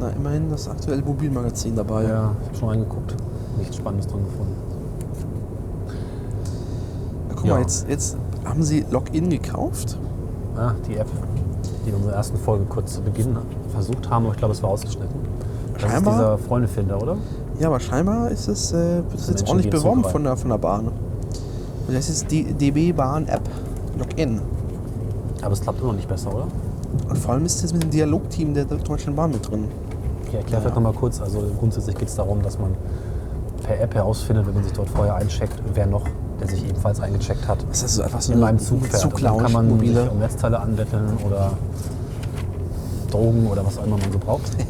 Na, 0.02 0.10
immerhin 0.10 0.50
das 0.50 0.68
aktuelle 0.68 1.02
Mobilmagazin 1.02 1.78
dabei. 1.78 2.04
Ja, 2.04 2.32
ich 2.42 2.48
habe 2.50 2.58
schon 2.60 2.70
reingeguckt. 2.70 3.16
Nichts 3.58 3.78
Spannendes 3.78 4.08
drin 4.08 4.26
gefunden. 4.26 4.56
Na, 7.30 7.36
guck 7.38 7.46
Ja. 7.46 7.54
mal, 7.54 7.62
jetzt, 7.62 7.88
jetzt 7.88 8.18
haben 8.44 8.64
sie 8.64 8.86
Login 8.92 9.30
gekauft. 9.30 9.98
Ah, 10.58 10.74
die 10.90 10.98
App, 10.98 11.08
die 11.82 11.86
wir 11.86 11.94
in 11.94 12.00
unserer 12.00 12.16
ersten 12.18 12.38
Folge 12.38 12.66
kurz 12.66 12.96
zu 12.96 13.02
Beginn 13.02 13.38
versucht 13.72 14.10
haben, 14.10 14.26
aber 14.26 14.34
ich 14.34 14.40
glaube, 14.40 14.54
es 14.54 14.62
war 14.62 14.72
ausgeschnitten. 14.72 15.16
Das 15.74 15.84
Scheinbar. 15.84 16.14
ist 16.14 16.20
dieser 16.20 16.38
Freundefinder, 16.38 17.02
oder? 17.02 17.16
Ja, 17.64 17.70
aber 17.70 17.80
scheinbar 17.80 18.30
ist 18.30 18.50
es, 18.50 18.74
äh, 18.74 18.76
wird 18.98 19.14
das 19.14 19.30
jetzt 19.30 19.48
ordentlich 19.48 19.70
beworben 19.72 20.04
Zug 20.04 20.12
von 20.12 20.26
der, 20.26 20.36
von 20.36 20.50
der 20.50 20.58
Bahn. 20.58 20.88
Und 21.88 21.96
das 21.96 22.10
ist 22.10 22.30
die 22.30 22.44
DB 22.44 22.92
Bahn 22.92 23.26
App 23.30 23.40
Login. 23.98 24.42
Aber 25.42 25.54
es 25.54 25.62
klappt 25.62 25.80
immer 25.80 25.92
noch 25.92 25.96
nicht 25.96 26.10
besser, 26.10 26.34
oder? 26.34 26.48
Und 27.08 27.18
vor 27.18 27.34
allem 27.34 27.46
ist 27.46 27.64
es 27.64 27.72
mit 27.72 27.84
dem 27.84 27.90
Dialogteam 27.90 28.54
der 28.54 28.66
Deutschen 28.66 29.16
Bahn 29.16 29.32
mit 29.32 29.50
drin. 29.50 29.70
Ich 30.28 30.34
erkläre 30.34 30.62
vielleicht 30.62 30.76
noch 30.76 30.84
mal 30.84 30.92
kurz. 30.92 31.22
Also 31.22 31.42
grundsätzlich 31.58 31.96
geht 31.96 32.10
es 32.10 32.16
darum, 32.16 32.42
dass 32.42 32.60
man 32.60 32.76
per 33.66 33.80
App 33.80 33.96
herausfindet, 33.96 34.46
wenn 34.46 34.56
man 34.56 34.66
sich 34.66 34.74
dort 34.74 34.90
vorher 34.90 35.16
eincheckt, 35.16 35.56
wer 35.74 35.86
noch, 35.86 36.04
der 36.42 36.50
sich 36.50 36.68
ebenfalls 36.68 37.00
eingecheckt 37.00 37.48
hat, 37.48 37.66
Das 37.70 37.82
ist 37.82 37.98
einfach 38.02 38.20
so 38.20 38.34
in 38.34 38.40
eine 38.40 38.48
meinem 38.48 38.60
Zug 38.60 38.86
fährt. 38.86 39.02
Zuglounge, 39.02 39.42
kann 39.42 39.54
man 39.54 39.66
sich 39.68 39.74
mobile. 39.74 40.12
um 40.12 40.20
Netzteile 40.20 40.60
anbetteln 40.60 41.18
oder 41.26 41.54
Drogen 43.10 43.48
oder 43.48 43.66
was 43.66 43.78
auch 43.78 43.86
immer 43.86 43.96
man 43.98 44.12
so 44.12 44.20
braucht. 44.20 44.52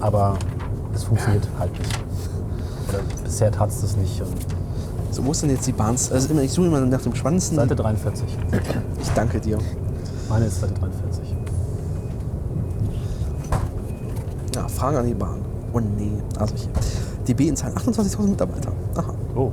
Aber 0.00 0.36
es 1.02 1.08
funktioniert 1.08 1.48
halt 1.58 1.72
nicht. 1.78 1.98
Oder 2.88 3.00
bisher 3.24 3.50
tat 3.50 3.70
es 3.70 3.80
das 3.80 3.96
nicht. 3.96 4.20
Und 4.20 4.28
So, 5.10 5.22
ist 5.30 5.42
denn 5.42 5.50
jetzt 5.50 5.66
die 5.66 5.72
Bahn? 5.72 5.96
Also 6.10 6.28
immer, 6.30 6.42
ich 6.42 6.52
suche 6.52 6.66
immer 6.66 6.80
nach 6.80 7.02
dem 7.02 7.14
spannendsten. 7.14 7.56
Seite 7.56 7.74
43. 7.74 8.26
Ich 9.00 9.10
danke 9.10 9.40
dir. 9.40 9.58
Meine 10.28 10.46
ist 10.46 10.60
Seite 10.60 10.74
43. 10.74 11.34
Ja, 14.54 14.68
Frage 14.68 14.98
an 15.00 15.06
die 15.06 15.14
Bahn. 15.14 15.40
Oh 15.72 15.80
nee, 15.80 16.12
also 16.38 16.54
hier. 16.54 16.68
DB 17.26 17.48
in 17.48 17.56
Zahlen 17.56 17.74
28.000 17.74 18.28
Mitarbeiter. 18.28 18.72
Aha, 18.96 19.14
Oh. 19.34 19.50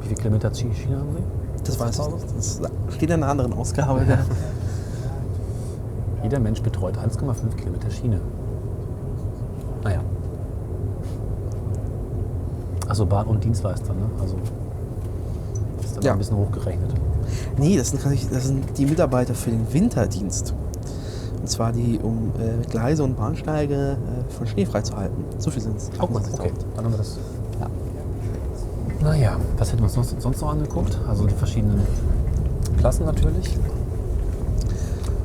Wie 0.00 0.08
viele 0.08 0.20
Kilometer 0.20 0.52
Schiene 0.54 0.96
haben 0.98 1.08
Sie? 1.16 1.22
das 1.64 1.78
weiß 1.78 1.98
ich 1.98 2.08
nicht. 2.08 2.26
Das 2.36 2.60
steht 2.94 3.10
in 3.10 3.22
einer 3.22 3.28
anderen 3.30 3.52
Ausgabe. 3.52 4.00
Der 4.00 4.18
Jeder 6.22 6.40
Mensch 6.40 6.62
betreut 6.62 6.96
1,5 6.98 7.54
Kilometer 7.56 7.90
Schiene. 7.90 8.20
Naja. 9.84 10.00
Achso, 12.88 12.89
Bahn 13.06 13.26
und 13.26 13.42
Dienstleister, 13.44 13.92
ne? 13.94 14.06
Also. 14.20 14.36
Das 15.76 15.86
ist 15.86 15.96
dann 15.96 16.04
Ja. 16.04 16.12
ein 16.12 16.18
bisschen 16.18 16.36
hochgerechnet. 16.36 16.92
nee, 17.58 17.76
das 17.76 17.90
sind, 17.90 18.02
das 18.04 18.46
sind 18.46 18.78
die 18.78 18.86
Mitarbeiter 18.86 19.34
für 19.34 19.50
den 19.50 19.72
Winterdienst. 19.72 20.54
Und 21.40 21.48
zwar 21.48 21.72
die, 21.72 21.98
um 22.02 22.32
äh, 22.38 22.66
Gleise 22.66 23.02
und 23.02 23.16
Bahnsteige 23.16 23.92
äh, 23.92 24.32
von 24.32 24.46
Schnee 24.46 24.66
freizuhalten. 24.66 25.24
So 25.38 25.50
viel 25.50 25.62
sind 25.62 25.76
es. 25.76 25.90
Okay, 25.98 26.52
dann 26.76 26.84
haben 26.84 26.92
wir 26.92 26.98
das. 26.98 27.18
Naja, 29.02 29.36
was 29.56 29.68
hätten 29.72 29.78
wir 29.80 29.84
uns 29.84 29.94
sonst, 29.94 30.20
sonst 30.20 30.40
noch 30.42 30.50
angeguckt? 30.50 30.98
Also 31.08 31.26
die 31.26 31.34
verschiedenen 31.34 31.80
Klassen 32.78 33.06
natürlich. 33.06 33.56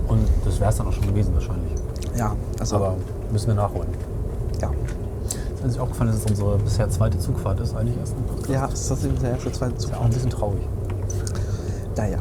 Und 0.07 0.21
das 0.45 0.59
wäre 0.61 0.69
es 0.69 0.77
dann 0.77 0.87
auch 0.87 0.93
schon 0.93 1.07
gewesen 1.07 1.33
wahrscheinlich. 1.33 1.71
Ja, 2.17 2.33
also, 2.57 2.77
Aber 2.77 2.95
müssen 3.33 3.47
wir 3.47 3.55
nachholen. 3.55 3.89
Ist 5.65 5.71
uns 5.71 5.77
auch 5.79 5.83
aufgefallen, 5.83 6.11
dass 6.11 6.19
es 6.19 6.25
unsere 6.29 6.57
bisher 6.59 6.89
zweite 6.89 7.17
Zugfahrt 7.17 7.59
ist, 7.59 7.75
eigentlich 7.75 7.97
erst. 7.97 8.13
Ja, 8.49 8.67
das 8.67 8.81
ist 8.81 8.87
tatsächlich 8.89 9.19
der 9.19 9.31
erste, 9.31 9.51
zweite 9.51 9.73
Ist 9.75 9.81
Zug. 9.81 9.91
ja 9.91 9.97
auch 9.97 10.03
ein 10.05 10.09
bisschen 10.11 10.29
traurig. 10.29 10.61
Naja. 11.97 12.19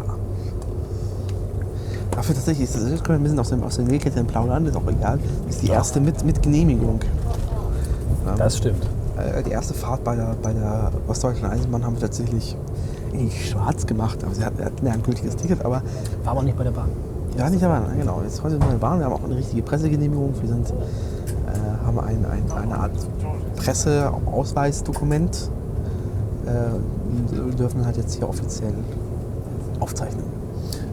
Dafür 2.10 2.34
tatsächlich, 2.34 2.64
ist 2.68 2.74
das 2.76 2.82
das 2.90 3.02
können 3.02 3.06
wir 3.08 3.14
ein 3.16 3.22
bisschen 3.24 3.38
aus 3.40 3.48
dem, 3.50 3.62
aus 3.64 3.76
dem 3.76 3.86
Nähkästchen 3.86 4.26
plaudern, 4.26 4.66
ist 4.66 4.76
auch 4.76 4.86
egal. 4.86 5.18
Ist 5.48 5.62
die 5.62 5.68
erste 5.68 6.00
mit, 6.00 6.24
mit 6.24 6.42
Genehmigung. 6.42 7.00
Ähm, 8.26 8.34
Das 8.38 8.56
stimmt. 8.56 8.84
Äh, 9.18 9.42
Die 9.42 9.50
erste 9.50 9.74
Fahrt 9.74 10.04
bei 10.04 10.14
der, 10.16 10.36
bei 10.40 10.52
der 10.52 10.90
Ostdeutschen 11.08 11.44
Eisenbahn 11.46 11.84
haben 11.84 11.94
wir 11.96 12.00
tatsächlich 12.02 12.56
nicht 13.12 13.48
schwarz 13.50 13.84
gemacht. 13.84 14.24
Aber 14.24 14.34
sie 14.34 14.44
hatten, 14.44 14.86
ja 14.86 14.92
ein 14.92 15.02
gültiges 15.02 15.36
Ticket, 15.36 15.64
aber 15.64 15.82
War 16.24 16.32
aber 16.32 16.42
nicht 16.44 16.56
bei 16.56 16.64
der 16.64 16.70
Bahn. 16.70 16.88
ja, 17.36 17.50
nicht 17.50 17.62
dabei. 17.62 17.80
Nein, 17.80 17.98
genau. 17.98 18.22
Jetzt 18.24 18.42
heute 18.42 18.52
sind 18.52 18.62
wir 18.62 18.66
in 18.72 18.80
der 18.80 18.86
Bahn. 18.86 18.98
Wir 19.00 19.06
haben 19.06 19.12
auch 19.12 19.24
eine 19.24 19.36
richtige 19.36 19.62
Pressegenehmigung. 19.62 20.32
Wir 20.40 20.48
sind, 20.48 20.70
äh, 20.70 21.84
haben 21.86 21.98
ein, 21.98 22.24
ein, 22.24 22.52
eine 22.62 22.78
Art 22.78 22.92
Presseausweisdokument. 23.64 25.50
Äh, 26.46 27.56
dürfen 27.56 27.86
halt 27.86 27.96
jetzt 27.96 28.14
hier 28.14 28.28
offiziell 28.28 28.72
aufzeichnen. 29.80 30.24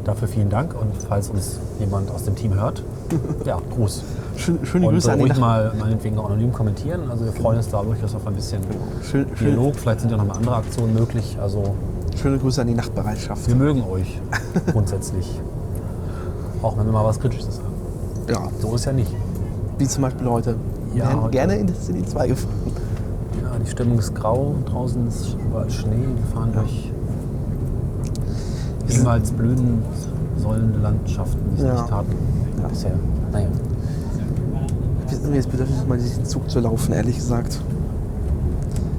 Dafür 0.06 0.28
vielen 0.28 0.50
Dank 0.50 0.74
und 0.80 0.92
falls 1.08 1.30
uns 1.30 1.60
jemand 1.80 2.10
aus 2.10 2.24
dem 2.24 2.36
Team 2.36 2.54
hört, 2.54 2.84
ja, 3.46 3.60
Gruß. 3.76 4.04
Schön, 4.38 4.66
schöne 4.66 4.88
Und 4.88 4.94
Grüße 4.94 5.10
äh, 5.10 5.14
an 5.14 5.20
ruhig 5.20 5.38
mal 5.38 5.74
meinetwegen 5.78 6.18
auch 6.18 6.26
anonym 6.26 6.52
kommentieren. 6.54 7.12
Also 7.12 7.26
wir 7.26 7.34
freuen 7.34 7.58
uns 7.58 7.70
da 7.70 7.84
durchaus 7.84 8.16
auf 8.16 8.26
ein 8.26 8.34
bisschen 8.34 8.62
schön, 9.04 9.26
schön, 9.36 9.48
Dialog. 9.48 9.76
Vielleicht 9.76 10.00
sind 10.02 10.10
ja 10.12 10.18
noch 10.18 10.26
mal 10.26 10.38
andere 10.38 10.56
Aktionen 10.56 10.94
möglich. 10.94 11.38
Also 11.42 11.76
schöne 12.20 12.38
Grüße 12.40 12.62
an 12.62 12.68
die 12.68 12.74
Nachtbereitschaft. 12.74 13.48
wir 13.48 13.56
mögen 13.56 13.84
euch 13.84 14.20
grundsätzlich. 14.72 15.40
Auch 16.62 16.78
wenn 16.78 16.86
wir 16.86 16.94
mal 16.94 17.06
was 17.06 17.20
Kritisches 17.20 17.60
haben. 17.60 17.74
Ja, 18.30 18.50
So 18.60 18.74
ist 18.76 18.86
ja 18.86 18.94
nicht. 18.94 19.12
wie 19.78 19.88
zum 19.88 20.04
Beispiel 20.04 20.28
heute. 20.30 20.56
Ja, 20.96 21.22
heute. 21.22 21.32
gerne 21.32 21.56
in 21.56 21.68
Destiny 21.68 22.06
2 22.06 22.28
gefahren. 22.28 22.54
Ja, 23.42 23.58
die 23.64 23.70
Stimmung 23.70 24.00
ist 24.00 24.14
grau, 24.16 24.56
draußen 24.66 25.08
ist 25.08 25.36
überall 25.46 25.70
Schnee. 25.70 25.92
Wir 26.16 26.26
fahren 26.34 26.52
durch 26.54 26.92
Wir 28.86 28.90
sind- 28.96 29.00
niemals 29.04 29.32
blühen 29.32 29.82
sollende 30.38 30.80
Landschaften, 30.80 31.40
die 31.52 31.62
es 31.62 31.68
Ja. 31.68 31.74
nicht 31.82 31.92
hatten 31.92 32.16
Ja. 32.62 32.68
bisher. 32.68 32.92
Naja. 33.32 33.48
Jetzt 35.34 35.52
bedürftig, 35.52 35.76
mal 35.88 35.98
diesen 35.98 36.26
Zug 36.26 36.50
zu 36.50 36.60
laufen, 36.60 36.94
ehrlich 36.94 37.16
gesagt. 37.18 37.60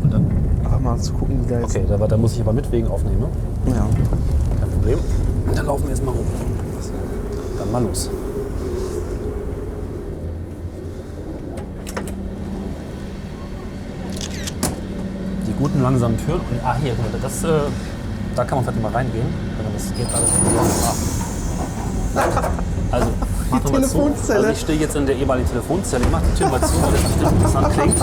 Und 0.02 0.12
dann, 0.12 0.26
Aber 0.64 0.78
mal 0.78 0.98
zu 0.98 1.12
gucken, 1.14 1.38
wie 1.46 1.52
jetzt. 1.52 1.64
okay, 1.76 1.84
da, 1.88 1.96
da 1.98 2.16
muss 2.16 2.34
ich 2.34 2.40
aber 2.40 2.52
mitwegen 2.52 2.88
aufnehmen. 2.88 3.20
Ne? 3.66 3.72
Ja. 3.74 3.86
Kein 4.60 4.70
Problem. 4.70 4.98
Dann 5.54 5.66
laufen 5.66 5.82
wir 5.84 5.90
jetzt 5.90 6.04
mal 6.04 6.12
rum. 6.12 6.24
Dann 7.58 7.72
mal 7.72 7.82
los. 7.82 8.08
Die 15.82 15.84
guten 15.84 15.94
langsamen 15.94 16.16
Türen. 16.24 16.40
Und, 16.40 16.60
ah, 16.64 16.76
hier, 16.80 16.94
guck 16.94 17.12
mal, 17.12 17.18
das, 17.20 17.42
äh, 17.42 17.48
da 18.36 18.44
kann 18.44 18.58
man 18.58 18.64
vielleicht 18.64 18.82
mal 18.82 18.92
reingehen. 18.92 19.26
Wenn 19.56 19.64
man 19.64 19.74
das 19.74 19.92
geht 19.96 20.06
alles. 20.14 20.30
Ah. 22.14 22.50
Also, 22.92 23.08
mach 23.50 23.64
zu. 23.64 23.72
Telefonzelle. 23.72 24.38
Also 24.38 24.50
ich 24.50 24.60
stehe 24.60 24.78
jetzt 24.78 24.94
in 24.94 25.06
der 25.06 25.16
ehemaligen 25.16 25.48
Telefonzelle. 25.48 26.04
Ich 26.04 26.10
mach 26.12 26.20
die 26.22 26.38
Tür 26.38 26.48
mal 26.50 26.60
zu, 26.60 26.80
weil 26.82 26.92
das 26.92 27.00
bestimmt 27.02 27.32
interessant 27.32 27.72
klingt. 27.72 27.98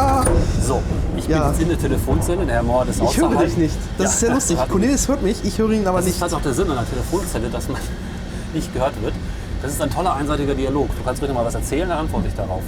So, 0.62 0.82
ich 1.16 1.26
bin 1.28 1.36
Ja. 1.38 1.48
jetzt 1.50 1.62
in 1.62 1.70
der 1.70 1.80
Telefonzelle. 1.80 2.46
Der 2.46 2.56
Herr 2.56 2.64
Mohr 2.64 2.86
ist 2.86 3.02
Ich 3.02 3.18
höre 3.18 3.28
außerhalb. 3.30 3.48
dich 3.48 3.58
nicht. 3.58 3.76
Das 3.98 4.04
Ja. 4.06 4.10
ist 4.12 4.20
sehr 4.20 4.34
lustig. 4.34 4.58
Cornelis 4.70 5.08
hört 5.08 5.22
mich, 5.22 5.46
ich 5.46 5.58
höre 5.58 5.72
ihn 5.72 5.88
aber 5.88 6.00
das 6.00 6.06
nicht. 6.08 6.16
ist 6.16 6.22
halt 6.22 6.34
auch 6.34 6.42
der 6.42 6.54
Sinn 6.54 6.70
einer 6.70 6.86
Telefonzelle, 6.90 7.48
dass 7.50 7.70
man 7.70 7.80
nicht 8.54 8.74
gehört 8.74 9.02
wird. 9.02 9.14
Das 9.62 9.72
ist 9.72 9.82
ein 9.82 9.90
toller 9.90 10.16
einseitiger 10.16 10.54
Dialog. 10.56 10.90
Du 10.98 11.04
kannst 11.06 11.22
ruhig 11.22 11.30
noch 11.32 11.38
mal 11.40 11.46
was 11.46 11.56
erzählen, 11.56 11.88
dann 11.88 12.00
antworte 12.00 12.28
ich 12.28 12.36
darauf. 12.36 12.62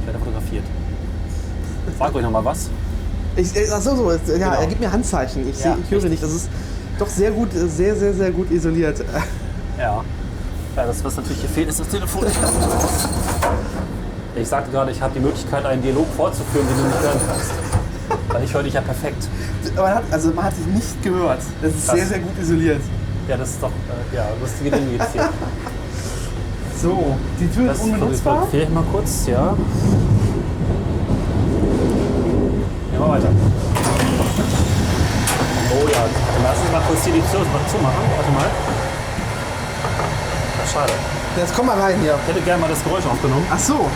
Ich 0.00 0.06
werde 0.06 0.18
fotografiert. 0.18 0.64
Sag 1.96 2.12
ruhig 2.12 2.24
noch 2.24 2.30
mal 2.32 2.44
was. 2.44 2.70
Ich, 3.36 3.54
äh, 3.54 3.68
ach 3.72 3.80
so, 3.80 3.94
so. 3.96 4.10
Ja, 4.10 4.18
Genau. 4.26 4.52
er 4.60 4.66
gibt 4.66 4.80
mir 4.80 4.90
Handzeichen. 4.90 5.48
Ich, 5.48 5.58
Ja, 5.62 5.74
seh, 5.74 5.80
ich 5.82 5.90
höre 5.90 5.96
richtig. 6.02 6.10
nicht. 6.10 6.22
Das 6.22 6.32
ist 6.32 6.48
doch 6.98 7.08
sehr 7.08 7.30
gut, 7.30 7.54
äh, 7.54 7.66
sehr, 7.68 7.94
sehr, 7.96 8.12
sehr 8.14 8.30
gut 8.30 8.50
isoliert. 8.50 9.02
Ja. 9.78 10.02
Ja, 10.76 10.86
das, 10.86 11.02
was 11.04 11.16
natürlich 11.16 11.40
hier 11.40 11.50
fehlt, 11.50 11.68
ist 11.68 11.80
das 11.80 11.88
Telefon. 11.88 12.26
Ich 14.34 14.48
sagte 14.48 14.70
gerade, 14.70 14.90
ich 14.90 15.00
habe 15.00 15.14
die 15.14 15.20
Möglichkeit, 15.20 15.64
einen 15.64 15.80
Dialog 15.82 16.06
fortzuführen, 16.16 16.66
den 16.66 16.76
du 16.76 16.84
nicht 16.84 17.00
hören 17.00 17.20
kannst. 17.26 17.50
Weil 18.28 18.44
ich 18.44 18.52
höre 18.54 18.62
dich 18.62 18.74
ja 18.74 18.82
perfekt. 18.82 19.26
Man 19.74 19.94
hat, 19.94 20.02
also 20.10 20.30
man 20.32 20.44
hat 20.44 20.52
dich 20.56 20.66
nicht 20.66 21.02
gehört. 21.02 21.40
Das 21.62 21.74
ist 21.74 21.86
Krass. 21.86 21.96
sehr, 21.96 22.06
sehr 22.06 22.18
gut 22.20 22.38
isoliert. 22.40 22.80
Ja, 23.28 23.36
das 23.38 23.50
ist 23.50 23.62
doch 23.62 23.70
äh, 23.70 24.16
ja, 24.16 24.26
lustige 24.40 24.70
Dinge 24.70 24.92
jetzt 24.98 25.12
hier. 25.12 25.28
So, 26.82 27.16
die 27.40 27.48
Tür 27.48 27.68
Das 27.68 27.78
ist 27.78 27.84
unbenutzbar. 27.84 28.46
ich 28.52 28.68
mal 28.68 28.84
kurz, 28.92 29.26
ja. 29.26 29.54
Mal 33.06 33.18
weiter. 33.18 33.28
Oh 35.70 35.86
ja, 35.86 36.02
dann 36.02 36.42
lass 36.42 36.58
uns 36.58 36.72
mal 36.72 36.82
kurz 36.88 37.04
hier 37.04 37.12
die 37.12 37.20
Tür 37.20 37.46
zumachen. 37.70 38.02
Warte 38.16 38.32
mal. 38.32 38.50
Schade. 40.72 40.92
Jetzt 41.36 41.54
komm 41.54 41.66
mal 41.66 41.78
rein 41.78 41.94
hier. 42.00 42.18
Ich 42.26 42.34
hätte 42.34 42.44
gerne 42.44 42.60
mal 42.62 42.68
das 42.68 42.82
Geräusch 42.82 43.06
aufgenommen. 43.06 43.46
Ach 43.48 43.58
so. 43.58 43.86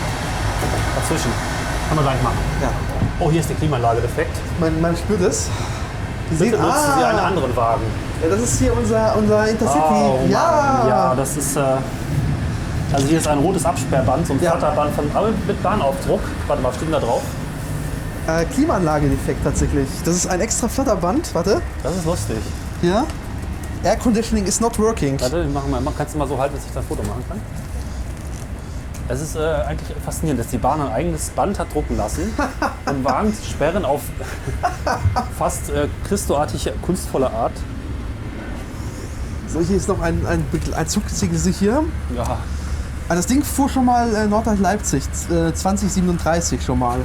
Dazwischen. 0.94 1.32
Kann 1.88 1.96
man 1.96 2.04
gleich 2.04 2.22
machen. 2.22 2.38
Ja. 2.62 2.68
Oh, 3.18 3.30
hier 3.30 3.40
ist 3.40 3.50
die 3.50 3.54
Klimaanlage 3.54 4.00
defekt. 4.00 4.36
Man, 4.60 4.80
man 4.80 4.96
spürt 4.96 5.22
es. 5.22 5.48
Die 6.30 6.34
Bitte 6.36 6.56
sehen, 6.56 6.62
nutzen 6.62 6.90
Sie 6.96 7.04
einen 7.04 7.18
ah, 7.18 7.26
anderen 7.26 7.56
Wagen. 7.56 7.82
ja, 8.22 8.28
das 8.28 8.40
ist 8.40 8.60
hier 8.60 8.72
unser, 8.76 9.16
unser 9.16 9.48
Intercity. 9.48 9.80
Oh, 9.90 10.20
ja. 10.28 10.84
Ja, 10.88 11.14
das 11.16 11.36
ist. 11.36 11.56
Äh, 11.56 11.62
also 12.92 13.06
hier 13.08 13.18
ist 13.18 13.26
ein 13.26 13.38
rotes 13.38 13.64
Absperrband, 13.64 14.26
so 14.26 14.34
ein 14.34 14.40
Ja. 14.40 14.52
Flatterband 14.52 14.94
von, 14.94 15.10
aber 15.14 15.28
mit 15.48 15.62
Bahnaufdruck. 15.62 16.20
Warte 16.46 16.62
mal, 16.62 16.72
steht 16.72 16.92
da 16.92 17.00
drauf? 17.00 17.22
Äh, 18.26 18.44
Klimaanlage-Defekt 18.46 19.42
tatsächlich. 19.42 19.88
Das 20.04 20.14
ist 20.14 20.26
ein 20.26 20.40
extra 20.40 20.68
Flatterband. 20.68 21.34
Warte. 21.34 21.60
Das 21.82 21.96
ist 21.96 22.04
lustig. 22.04 22.36
Hier. 22.80 23.04
Air 23.82 23.96
Conditioning 23.96 24.44
is 24.46 24.60
not 24.60 24.78
working. 24.78 25.18
Warte, 25.20 25.42
wir 25.42 25.50
machen 25.50 25.70
mal, 25.70 25.82
kannst 25.96 26.14
du 26.14 26.18
mal 26.18 26.28
so 26.28 26.38
halten, 26.38 26.54
dass 26.54 26.66
ich 26.66 26.72
da 26.72 26.80
ein 26.80 26.86
Foto 26.86 27.02
machen 27.02 27.24
kann? 27.28 27.40
Es 29.08 29.20
ist 29.20 29.34
äh, 29.34 29.40
eigentlich 29.40 29.96
faszinierend, 30.04 30.38
dass 30.38 30.48
die 30.48 30.58
Bahn 30.58 30.80
ein 30.80 30.92
eigenes 30.92 31.30
Band 31.30 31.58
hat 31.58 31.74
drucken 31.74 31.96
lassen 31.96 32.32
und 32.86 33.04
Wagen 33.04 33.34
zu 33.34 33.44
sperren 33.44 33.84
auf 33.84 34.02
fast 35.38 35.70
äh, 35.70 35.88
christoartige, 36.06 36.72
kunstvolle 36.82 37.28
Art. 37.30 37.52
So, 39.48 39.60
hier 39.60 39.76
ist 39.78 39.88
noch 39.88 40.00
ein, 40.00 40.24
ein, 40.26 40.44
ein 40.76 40.86
Zug, 40.88 41.02
sehen 41.08 41.36
Sie 41.36 41.50
hier. 41.50 41.82
Ja, 42.16 42.38
Ah, 43.08 43.16
Das 43.16 43.26
Ding 43.26 43.42
fuhr 43.42 43.68
schon 43.68 43.86
mal 43.86 44.14
äh, 44.14 44.28
Nordrhein-Leipzig, 44.28 45.02
äh, 45.32 45.52
2037 45.52 46.62
schon 46.62 46.78
mal. 46.78 47.00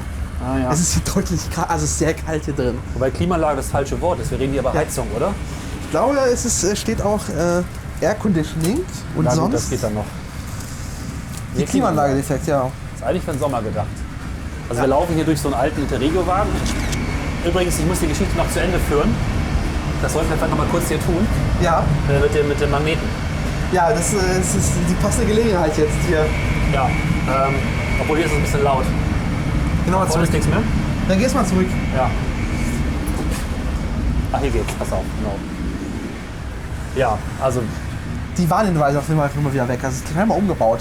Ah, 0.45 0.57
ja. 0.59 0.71
Es 0.71 0.79
ist 0.79 0.93
hier 0.93 1.13
deutlich 1.13 1.39
also 1.67 1.85
sehr 1.85 2.13
kalt 2.13 2.45
hier 2.45 2.53
drin. 2.53 2.77
Wobei 2.93 3.09
Klimaanlage 3.11 3.57
das 3.57 3.67
falsche 3.69 3.99
Wort 4.01 4.19
ist. 4.19 4.31
Wir 4.31 4.39
reden 4.39 4.51
hier 4.53 4.61
über 4.61 4.73
Ja. 4.73 4.79
Heizung, 4.81 5.07
oder? 5.15 5.33
Ich 5.83 5.91
glaube, 5.91 6.17
es 6.31 6.45
ist, 6.45 6.63
äh, 6.63 6.75
steht 6.75 7.01
auch 7.01 7.21
äh, 7.29 7.61
Air 8.03 8.15
Conditioning 8.15 8.79
und 9.15 9.23
Na 9.25 9.31
gut, 9.31 9.39
sonst 9.39 9.53
das 9.53 9.69
geht 9.69 9.83
dann 9.83 9.93
noch. 9.93 10.05
die 11.55 11.59
Nee, 11.59 11.65
Klimaanlage-Defekt, 11.65 12.47
ja. 12.47 12.69
Ist 12.95 13.03
eigentlich 13.03 13.23
für 13.23 13.31
den 13.31 13.39
Sommer 13.39 13.61
gedacht. 13.61 13.87
Also 14.69 14.81
wir 14.81 14.87
laufen 14.87 15.13
hier 15.15 15.23
durch 15.23 15.39
so 15.39 15.47
einen 15.49 15.55
alten 15.55 15.81
Interregio-Wagen. 15.81 16.49
Übrigens, 17.45 17.77
ich 17.79 17.85
muss 17.85 17.99
die 17.99 18.07
Geschichte 18.07 18.35
noch 18.35 18.49
zu 18.51 18.59
Ende 18.59 18.79
führen. 18.89 19.13
Das 20.01 20.11
sollten 20.13 20.29
wir 20.29 20.37
vielleicht 20.37 20.51
noch 20.51 20.57
mal 20.57 20.67
kurz 20.71 20.87
hier 20.87 20.99
tun. 20.99 21.25
Ja, 21.61 21.83
Äh, 22.09 22.19
mit, 22.19 22.33
dem, 22.35 22.47
mit 22.47 22.59
dem 22.59 22.71
Magneten. 22.71 23.07
ja 23.71 23.89
das, 23.91 24.13
äh, 24.13 24.17
das 24.37 24.55
ist 24.55 24.71
die 24.89 24.93
passende 24.95 25.27
Gelegenheit 25.27 25.77
jetzt 25.77 25.93
hier. 26.07 26.25
Ja. 26.73 26.85
Ähm, 26.87 27.55
obwohl 28.01 28.17
hier 28.17 28.25
ist 28.25 28.31
es 28.31 28.37
ein 28.37 28.43
bisschen 28.43 28.63
laut. 28.63 28.85
Genau, 29.85 29.97
mal 29.97 30.03
Heute 30.03 30.11
zurück. 30.13 30.23
ist 30.25 30.33
nichts 30.33 30.47
mehr? 30.47 30.61
Dann 31.07 31.19
gehst 31.19 31.35
mal 31.35 31.45
zurück. 31.45 31.67
Ja. 31.95 32.09
Ach, 34.31 34.39
hier 34.41 34.49
geht's. 34.51 34.73
Pass 34.79 34.91
auf. 34.91 35.03
Genau. 35.19 35.35
Ja, 36.95 37.17
also 37.41 37.61
Die 38.37 38.49
Warnhinweise 38.49 38.99
auf 38.99 39.07
jeden 39.07 39.19
Fall 39.19 39.29
immer 39.37 39.53
wieder 39.53 39.67
weg. 39.67 39.79
Also 39.83 39.97
es 40.03 40.09
ist 40.09 40.13
scheinbar 40.13 40.37
umgebaut. 40.37 40.79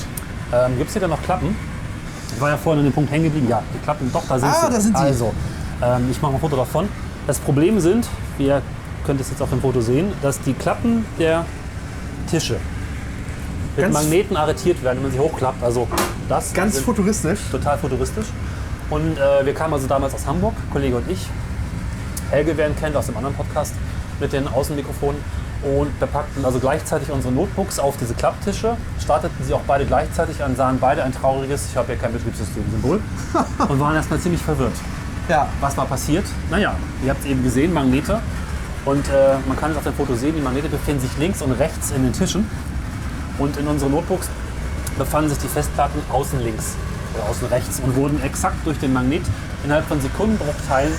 ähm, 0.53 0.77
gibt 0.77 0.89
es 0.89 0.95
hier 0.95 1.01
dann 1.01 1.11
noch 1.11 1.23
Klappen? 1.23 1.55
Ich 2.35 2.41
war 2.41 2.51
ja 2.51 2.57
vorhin 2.57 2.81
an 2.81 2.87
dem 2.91 2.93
Punkt 2.93 3.11
hängen 3.13 3.25
geblieben. 3.25 3.47
Ja, 3.49 3.63
die 3.73 3.79
Klappen, 3.79 4.11
doch, 4.13 4.25
da 4.29 4.39
sind 4.39 4.49
Ah, 4.49 4.67
sie. 4.67 4.73
da 4.73 4.81
sind 4.81 4.97
sie. 4.97 5.03
Also, 5.05 5.33
ähm, 5.83 6.09
ich 6.11 6.21
mache 6.21 6.33
mal 6.33 6.39
ein 6.39 6.41
Foto 6.41 6.57
davon. 6.57 6.89
Das 7.27 7.39
Problem 7.39 7.79
sind, 7.81 8.07
ihr 8.39 8.61
könnt 9.07 9.21
es 9.21 9.31
jetzt 9.31 9.41
auf 9.41 9.51
dem 9.51 9.61
Foto 9.61 9.81
sehen, 9.81 10.13
dass 10.23 10.41
die 10.41 10.53
Klappen 10.55 11.05
der 11.19 11.45
Tische 12.31 12.57
mit 13.77 13.85
Ganz- 13.85 13.95
Magneten 13.95 14.37
arretiert 14.37 14.83
werden, 14.83 14.97
wenn 14.99 15.05
man 15.05 15.13
sie 15.13 15.19
hochklappt. 15.21 15.63
Also 15.63 15.87
das 16.29 16.53
Ganz 16.53 16.79
futuristisch. 16.81 17.39
total 17.51 17.79
futuristisch. 17.79 18.27
Und 18.95 19.19
äh, 19.19 19.45
wir 19.45 19.55
kamen 19.55 19.75
also 19.75 19.89
damals 19.89 20.15
aus 20.15 20.25
Hamburg, 20.25 20.55
Kollege 20.73 20.95
und 20.99 21.11
ich. 21.11 21.27
Helge, 22.31 22.57
wer 22.57 22.69
ihn 22.69 22.77
kennt 22.77 22.95
aus 22.95 23.07
dem 23.07 23.17
anderen 23.17 23.35
Podcast, 23.35 23.75
mit 24.21 24.33
den 24.33 24.47
Außenmikrofonen. 24.47 25.21
Und 25.65 26.01
wir 26.01 26.07
packten 26.07 26.45
also 26.45 26.61
gleichzeitig 26.61 27.11
unsere 27.11 27.35
Notebooks 27.35 27.81
auf 27.81 27.97
diese 27.97 28.15
Klapptische, 28.15 28.77
starteten 29.03 29.45
sie 29.45 29.53
auch 29.53 29.63
beide 29.67 29.85
gleichzeitig 29.85 30.45
an, 30.45 30.55
sahen 30.55 30.79
beide 30.79 31.03
ein 31.03 31.13
trauriges, 31.13 31.71
ich 31.71 31.77
habe 31.77 31.89
hier 31.89 31.97
kein 31.97 32.13
Betriebssystem-Symbol, 32.13 33.01
und 33.69 33.81
waren 33.81 33.97
erstmal 33.97 34.21
ziemlich 34.21 34.41
verwirrt. 34.41 34.75
Ja. 35.29 35.49
Was 35.61 35.77
war 35.77 35.87
passiert? 35.87 36.27
Naja, 36.49 36.77
ihr 37.03 37.11
habt 37.11 37.23
es 37.23 37.27
eben 37.27 37.43
gesehen, 37.43 37.73
Magnete. 37.73 38.21
Und 38.85 39.09
äh, 39.09 39.39
man 39.49 39.57
kann 39.57 39.73
es 39.73 39.77
auf 39.77 39.83
dem 39.83 39.95
Foto 39.95 40.15
sehen, 40.15 40.37
die 40.37 40.43
Magnete 40.43 40.69
befinden 40.69 41.01
sich 41.01 41.19
links 41.19 41.43
und 41.43 41.51
rechts 41.51 41.91
in 41.91 42.05
den 42.05 42.13
Tischen. 42.13 42.49
Und 43.39 43.57
in 43.57 43.67
unseren 43.67 43.91
Notebooks 43.91 44.29
befanden 44.97 45.31
sich 45.31 45.39
die 45.39 45.49
Festplatten 45.49 46.01
außen 46.13 46.41
links 46.45 46.77
oder 47.15 47.29
außen 47.29 47.49
rechts 47.49 47.81
und 47.81 47.97
wurden 47.97 48.23
exakt 48.23 48.57
durch 48.65 48.79
den 48.79 48.93
Magnet 48.93 49.23
innerhalb 49.65 49.87
von 49.87 50.01
Sekundenbruchteilen 50.01 50.93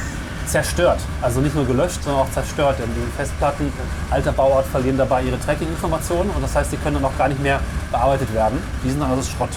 zerstört. 0.47 0.99
Also 1.21 1.41
nicht 1.41 1.55
nur 1.55 1.65
gelöscht, 1.65 2.03
sondern 2.03 2.23
auch 2.23 2.31
zerstört. 2.31 2.77
Denn 2.79 2.89
die 2.95 3.17
Festplatten 3.17 3.71
alter 4.09 4.31
Bauart 4.31 4.65
verlieren 4.67 4.97
dabei 4.97 5.23
ihre 5.23 5.39
Tracking-Informationen 5.39 6.29
und 6.29 6.41
das 6.41 6.55
heißt, 6.55 6.71
die 6.71 6.77
können 6.77 6.95
dann 6.95 7.05
auch 7.05 7.17
gar 7.17 7.27
nicht 7.27 7.41
mehr 7.41 7.59
bearbeitet 7.91 8.33
werden. 8.33 8.59
Die 8.83 8.89
sind 8.89 8.99
dann 8.99 9.11
also 9.11 9.23
Schrott. 9.23 9.49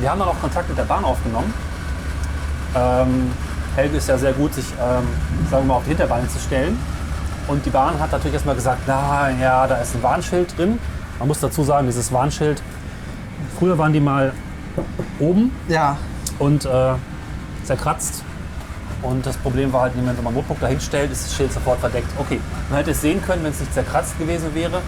Wir 0.00 0.10
haben 0.10 0.18
dann 0.18 0.28
auch 0.28 0.40
Kontakt 0.40 0.68
mit 0.68 0.78
der 0.78 0.84
Bahn 0.84 1.04
aufgenommen. 1.04 1.52
Ähm, 2.74 3.30
Helge 3.76 3.96
ist 3.98 4.08
ja 4.08 4.18
sehr 4.18 4.32
gut, 4.32 4.54
sich 4.54 4.66
ähm, 4.72 5.06
sagen 5.50 5.64
wir 5.64 5.68
mal, 5.68 5.74
auf 5.74 5.84
die 5.84 5.90
Hinterbeine 5.90 6.28
zu 6.28 6.38
stellen. 6.38 6.78
Und 7.48 7.64
die 7.66 7.70
Bahn 7.70 7.98
hat 7.98 8.12
natürlich 8.12 8.34
erstmal 8.34 8.54
gesagt, 8.54 8.82
na 8.86 9.30
ja, 9.30 9.66
da 9.66 9.76
ist 9.76 9.94
ein 9.94 10.02
Warnschild 10.02 10.56
drin. 10.56 10.78
Man 11.18 11.28
muss 11.28 11.40
dazu 11.40 11.62
sagen, 11.64 11.86
dieses 11.86 12.12
Warnschild, 12.12 12.62
früher 13.58 13.78
waren 13.78 13.92
die 13.92 14.00
mal 14.00 14.32
oben 15.18 15.50
Ja. 15.68 15.96
und 16.38 16.64
äh, 16.64 16.94
zerkratzt. 17.64 18.22
Und 19.02 19.26
das 19.26 19.36
Problem 19.36 19.72
war 19.72 19.82
halt, 19.82 19.96
wenn 19.96 20.04
man 20.04 20.16
so 20.16 20.26
ein 20.26 20.32
Notebook 20.34 20.60
dahin 20.60 20.80
stellt, 20.80 21.10
ist 21.10 21.26
das 21.26 21.34
Schild 21.34 21.52
sofort 21.52 21.80
verdeckt. 21.80 22.06
Okay, 22.18 22.40
man 22.70 22.78
hätte 22.78 22.92
es 22.92 23.00
sehen 23.00 23.20
können, 23.22 23.42
wenn 23.42 23.50
es 23.52 23.58
nicht 23.60 23.74
zerkratzt 23.74 24.16
gewesen 24.18 24.54
wäre. 24.54 24.80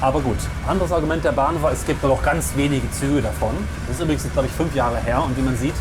Aber 0.00 0.20
gut, 0.20 0.38
anderes 0.66 0.90
Argument 0.92 1.22
der 1.24 1.32
Bahn 1.32 1.62
war, 1.62 1.70
es 1.72 1.84
gibt 1.84 2.02
nur 2.02 2.16
noch 2.16 2.22
ganz 2.22 2.52
wenige 2.56 2.90
Züge 2.90 3.20
davon. 3.22 3.50
Das 3.86 3.96
ist 3.96 4.02
übrigens, 4.02 4.24
glaube 4.32 4.48
ich, 4.48 4.52
fünf 4.54 4.74
Jahre 4.74 4.96
her 4.98 5.22
und 5.22 5.36
wie 5.36 5.42
man 5.42 5.56
sieht, 5.56 5.74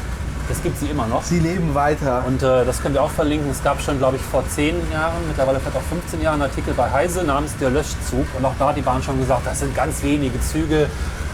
es 0.51 0.62
gibt 0.62 0.78
sie 0.80 0.88
immer 0.88 1.07
noch. 1.07 1.24
Sie 1.24 1.39
leben 1.39 1.74
weiter. 1.74 2.24
Und 2.28 2.41
äh, 2.43 2.66
das 2.66 2.82
können 2.82 2.95
wir 2.95 3.03
auch 3.03 3.12
verlinken. 3.12 3.49
Es 3.51 3.64
gab 3.64 3.80
schon, 3.82 3.97
glaube 3.97 4.18
ich, 4.18 4.22
vor 4.24 4.43
zehn 4.49 4.76
Jahren, 4.91 5.16
mittlerweile 5.28 5.60
vielleicht 5.60 5.78
auch 5.78 5.82
15 5.89 6.22
Jahren, 6.22 6.41
einen 6.41 6.49
Artikel 6.49 6.74
bei 6.74 6.89
Heise 6.91 7.24
namens 7.24 7.55
Der 7.62 7.70
Löschzug. 7.70 8.26
Und 8.38 8.43
auch 8.45 8.53
da 8.60 8.70
hat 8.70 8.78
die 8.78 8.82
Bahn 8.82 9.01
schon 9.01 9.20
gesagt, 9.20 9.45
das 9.45 9.60
sind 9.60 9.76
ganz 9.76 10.01
wenige 10.03 10.39
Züge. 10.41 10.88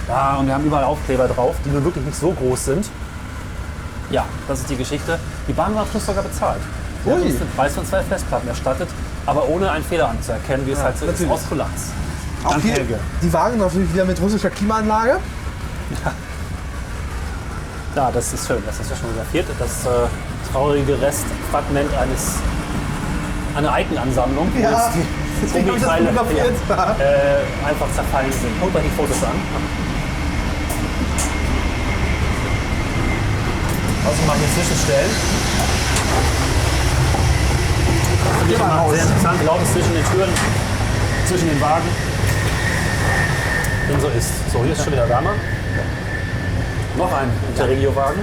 Ja, 0.08 0.36
und 0.36 0.48
wir 0.48 0.54
haben 0.54 0.66
überall 0.66 0.84
Aufkleber 0.84 1.28
drauf, 1.28 1.56
die 1.66 1.70
nun 1.70 1.84
wirklich 1.84 2.06
nicht 2.06 2.18
so 2.18 2.32
groß 2.32 2.66
sind. 2.66 2.86
Ja, 4.12 4.26
das 4.48 4.60
ist 4.60 4.70
die 4.70 4.76
Geschichte. 4.76 5.18
Die 5.48 5.54
Bahn 5.54 5.74
war 5.74 5.82
am 5.82 5.88
Schluss 5.90 6.06
sogar 6.06 6.24
bezahlt. 6.24 6.62
Sie 7.04 7.12
hat 7.12 7.20
Ui. 7.20 7.26
uns 7.26 7.38
den 7.40 7.50
Preis 7.56 7.74
von 7.74 7.86
zwei 7.86 8.02
Festplatten 8.04 8.48
erstattet, 8.48 8.90
aber 9.26 9.48
ohne 9.50 9.72
einen 9.72 9.84
Fehler 9.84 10.10
anzuerkennen, 10.10 10.66
wie 10.68 10.72
es 10.72 10.80
halt 10.82 10.98
so 10.98 11.06
ist, 11.06 11.12
natürlich. 11.14 11.32
aus 11.32 11.42
Kulanz. 11.50 11.92
Auch 12.44 12.52
Dank 12.52 12.64
hier, 12.64 12.74
Helge. 12.74 13.00
die 13.24 13.34
Wagen 13.34 13.58
natürlich 13.58 13.92
wieder 13.94 14.06
mit 14.06 14.22
russischer 14.22 14.52
Klimaanlage. 14.52 15.18
Ja, 17.96 18.12
das 18.12 18.34
ist 18.34 18.46
schön, 18.48 18.62
das 18.66 18.80
ist 18.80 18.90
ja 18.90 18.96
schon 18.96 19.08
fotografiert. 19.10 19.48
Das 19.58 19.86
äh, 19.86 20.08
traurige 20.52 21.00
Restfragment 21.02 21.90
eines, 21.98 22.34
einer 23.56 23.72
Eichenansammlung, 23.72 24.50
wo 24.54 24.60
Ja, 24.62 24.72
jetzt 24.72 24.96
die 24.96 25.06
deswegen 25.44 25.70
hab 25.70 25.76
ich 25.78 25.82
das 25.82 25.90
Gummiteile 25.98 26.18
fotografiert. 26.18 26.56
ja, 26.70 26.96
äh, 27.00 27.68
einfach 27.70 27.88
zerfallen 27.96 28.32
sind. 28.32 28.62
Guckt 28.62 28.76
euch 28.76 28.84
die 28.84 28.90
Fotos 29.02 29.24
an. 29.24 29.32
Mache 34.26 34.38
ich 34.38 34.44
hier 34.44 34.64
Zwischenstellen. 34.64 35.12
Das 38.24 38.38
finde 38.40 38.54
ich 38.54 38.60
mal 38.60 38.72
immer 38.72 38.90
sehr 38.94 39.04
interessant, 39.04 39.42
wie 39.42 39.46
laut 39.46 39.62
es 39.62 39.74
zwischen 39.74 39.94
den 39.94 40.06
Türen, 40.06 40.30
zwischen 41.28 41.48
den 41.48 41.62
Wagen 41.62 41.90
denn 43.90 44.00
so 44.00 44.08
ist. 44.10 44.30
So, 44.52 44.64
hier 44.64 44.74
ist 44.74 44.84
schon 44.84 44.94
wieder 44.94 45.08
wärmer. 45.08 45.34
Noch 46.98 47.12
ein 47.12 47.30
Interregio-Wagen. 47.50 48.22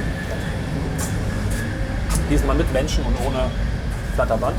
Diesmal 2.30 2.57
mit 2.57 2.72
Menschen 2.72 3.05
und 3.05 3.14
ohne 3.26 3.51
Flatterband. 4.14 4.59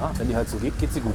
Ja, 0.00 0.10
wenn 0.18 0.28
die 0.28 0.36
halt 0.36 0.48
so 0.48 0.56
geht, 0.56 0.78
geht 0.78 0.92
sie 0.92 1.00
gut. 1.00 1.14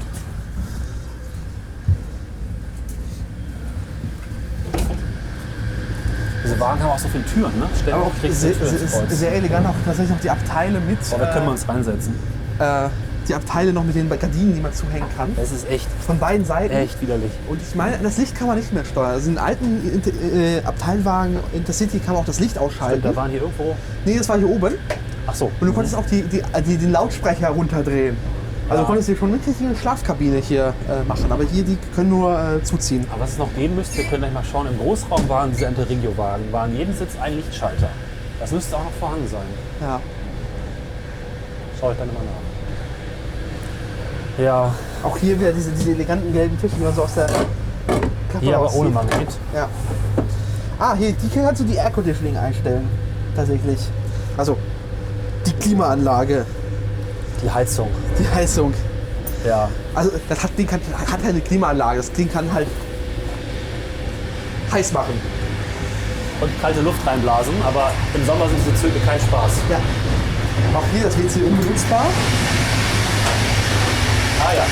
Diese 6.52 6.60
Wagen 6.60 6.84
haben 6.84 6.90
auch 6.90 7.00
so 7.00 7.08
viele 7.08 7.24
Türen, 7.26 7.60
ne? 7.60 7.66
Stell 7.82 7.94
Aber 7.94 8.08
auch 8.08 8.12
sehr, 8.30 8.54
sehr, 9.08 9.32
elegant 9.36 9.66
auch 9.66 9.74
tatsächlich 9.86 10.12
noch 10.14 10.22
die 10.22 10.30
Abteile 10.30 10.82
mit. 10.82 10.98
Boah, 11.10 11.20
da 11.20 11.26
können 11.28 11.46
wir 11.46 11.50
äh, 11.50 11.54
uns 11.54 11.70
reinsetzen. 11.70 12.14
äh, 12.60 12.90
die 13.30 13.36
Abteile 13.36 13.72
noch 13.72 13.86
mit 13.86 13.96
den 13.96 14.10
Gardinen, 14.10 14.56
die 14.56 14.60
man 14.60 14.74
zuhängen 14.74 15.08
kann. 15.16 15.30
Das 15.38 15.54
ist 15.54 15.70
echt, 15.70 15.88
Von 16.06 16.20
beiden 16.20 16.46
Seiten. 16.46 16.74
echt 16.74 17.02
widerlich. 17.02 17.32
Und 17.48 17.62
ich 17.62 17.74
meine, 17.74 18.00
das 18.00 18.18
Licht 18.18 18.36
kann 18.36 18.48
man 18.48 18.58
nicht 18.58 18.74
mehr 18.74 18.84
steuern. 18.84 19.12
Also 19.12 19.32
in 19.32 19.38
alten 19.38 19.90
Inter 19.94 20.12
äh, 20.12 20.62
Abteilwagen 20.66 21.38
Intercity 21.54 22.00
kann 22.00 22.16
man 22.16 22.24
auch 22.24 22.26
das 22.26 22.42
Licht 22.42 22.58
ausschalten. 22.58 23.02
Da 23.02 23.16
waren 23.16 23.32
hier 23.32 23.42
irgendwo. 23.42 23.74
Nee, 24.04 24.18
das 24.18 24.28
war 24.28 24.38
hier 24.38 24.50
oben. 24.50 24.74
Ach 25.28 25.36
so. 25.36 25.52
Und 25.58 25.68
du 25.68 25.72
konntest 25.72 25.96
auch 25.96 26.06
die, 26.06 26.24
die, 26.24 26.42
die, 26.68 26.78
den 26.78 26.92
Lautsprecher 26.92 27.48
runterdrehen. 27.50 28.18
Also 28.72 28.84
du 28.84 28.88
konntest 28.88 29.08
hier 29.10 29.18
schon 29.18 29.34
wirklich 29.34 29.56
eine 29.60 29.76
Schlafkabine 29.76 30.38
hier 30.38 30.74
äh, 30.88 31.04
machen. 31.06 31.30
Aber 31.30 31.44
hier, 31.44 31.64
die 31.64 31.78
können 31.94 32.10
nur 32.10 32.40
äh, 32.40 32.64
zuziehen. 32.64 33.06
Aber 33.12 33.24
was 33.24 33.32
es 33.32 33.38
noch 33.38 33.54
geben 33.54 33.76
müsste, 33.76 33.98
wir 33.98 34.06
können 34.06 34.22
gleich 34.22 34.34
mal 34.34 34.46
schauen, 34.50 34.68
im 34.68 34.78
Großraum 34.78 35.28
waren 35.28 35.52
diese 35.52 35.66
Interregio-Wagen, 35.66 36.44
waren 36.54 36.74
jeden 36.78 36.96
Sitz 36.96 37.12
ein 37.22 37.36
Lichtschalter. 37.36 37.90
Das 38.40 38.50
müsste 38.52 38.78
auch 38.78 38.86
noch 38.86 38.94
vorhanden 38.94 39.28
sein. 39.28 39.42
Ja. 39.82 40.00
Schau 41.80 41.92
ich 41.92 41.98
dann 41.98 42.08
immer 42.08 42.20
nach. 42.20 42.42
Ja, 44.42 44.74
Auch 45.04 45.18
hier 45.18 45.38
wieder 45.38 45.52
diese, 45.52 45.72
diese 45.72 45.92
eleganten 45.92 46.32
gelben 46.32 46.58
Tische, 46.60 46.76
die 46.78 46.84
man 46.84 46.96
so 46.96 47.04
aus 47.04 47.14
der 47.14 47.28
Klappe 47.28 48.46
hier 48.46 48.58
aber 48.58 48.74
ohne. 48.74 48.90
Magnet. 48.90 49.38
Ja. 49.54 49.68
Ah, 50.80 50.96
hier, 50.96 51.12
die 51.12 51.28
kannst 51.28 51.60
du 51.60 51.66
die 51.66 51.76
Air 51.76 51.92
Conditioning 51.92 52.38
einstellen. 52.38 52.88
Tatsächlich. 53.36 53.80
Also, 54.38 54.56
die 55.46 55.52
Klimaanlage, 55.54 56.46
Die 57.44 57.50
Heizung. 57.50 57.90
die 58.20 58.28
Heizung. 58.36 58.74
Ja. 59.46 59.70
Also, 59.96 60.12
das 60.30 60.44
hat, 60.44 60.58
Ding 60.58 60.68
kann, 60.68 60.80
hat 60.94 61.24
eine 61.26 61.42
Klimaanlage. 61.42 61.98
Das 61.98 62.12
Ding 62.12 62.32
kann 62.32 62.52
halt 62.54 62.68
heiß 64.72 64.94
machen. 64.94 65.20
Und 66.40 66.62
kalte 66.62 66.82
Luft 66.82 67.06
reinblasen, 67.06 67.54
aber 67.66 67.92
im 68.14 68.26
Sommer 68.26 68.48
sind 68.48 68.58
diese 68.66 68.76
Züge 68.76 69.00
kein 69.06 69.20
Spaß. 69.20 69.52
Ja. 69.70 69.78
Auch 70.78 70.84
hier 70.94 71.04
das 71.04 71.18
WC 71.18 71.44
unbenutzbar. 71.44 72.06
Ah 74.44 74.54
ja. 74.54 74.66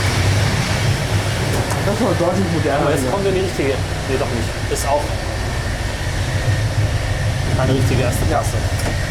Das 1.86 1.94
ist 1.94 2.00
schon 2.00 2.18
deutlich 2.18 2.46
moderner. 2.54 2.82
Aber 2.82 2.92
jetzt 2.92 3.12
kommen 3.12 3.24
wir 3.24 3.32
in 3.32 3.38
die 3.38 3.46
richtige. 3.46 3.74
Nee, 4.10 4.18
doch 4.20 4.30
nicht. 4.30 4.74
Ist 4.74 4.88
auch 4.88 5.02
keine 7.58 7.74
richtige 7.74 8.02
erste 8.04 8.26
Klasse. 8.26 8.56
Ja, 8.56 9.09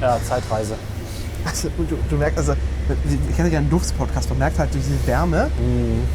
Zeitreise. 0.00 0.74
Also, 1.44 1.68
du, 1.76 1.96
du 2.08 2.16
merkst, 2.16 2.38
also, 2.38 2.52
ich 3.30 3.38
hatte 3.38 3.48
ja 3.48 3.58
einen 3.58 3.70
Duftspodcast, 3.70 4.28
man 4.30 4.38
merkt 4.38 4.58
halt 4.58 4.74
durch 4.74 4.84
diese 4.84 5.06
Wärme, 5.06 5.50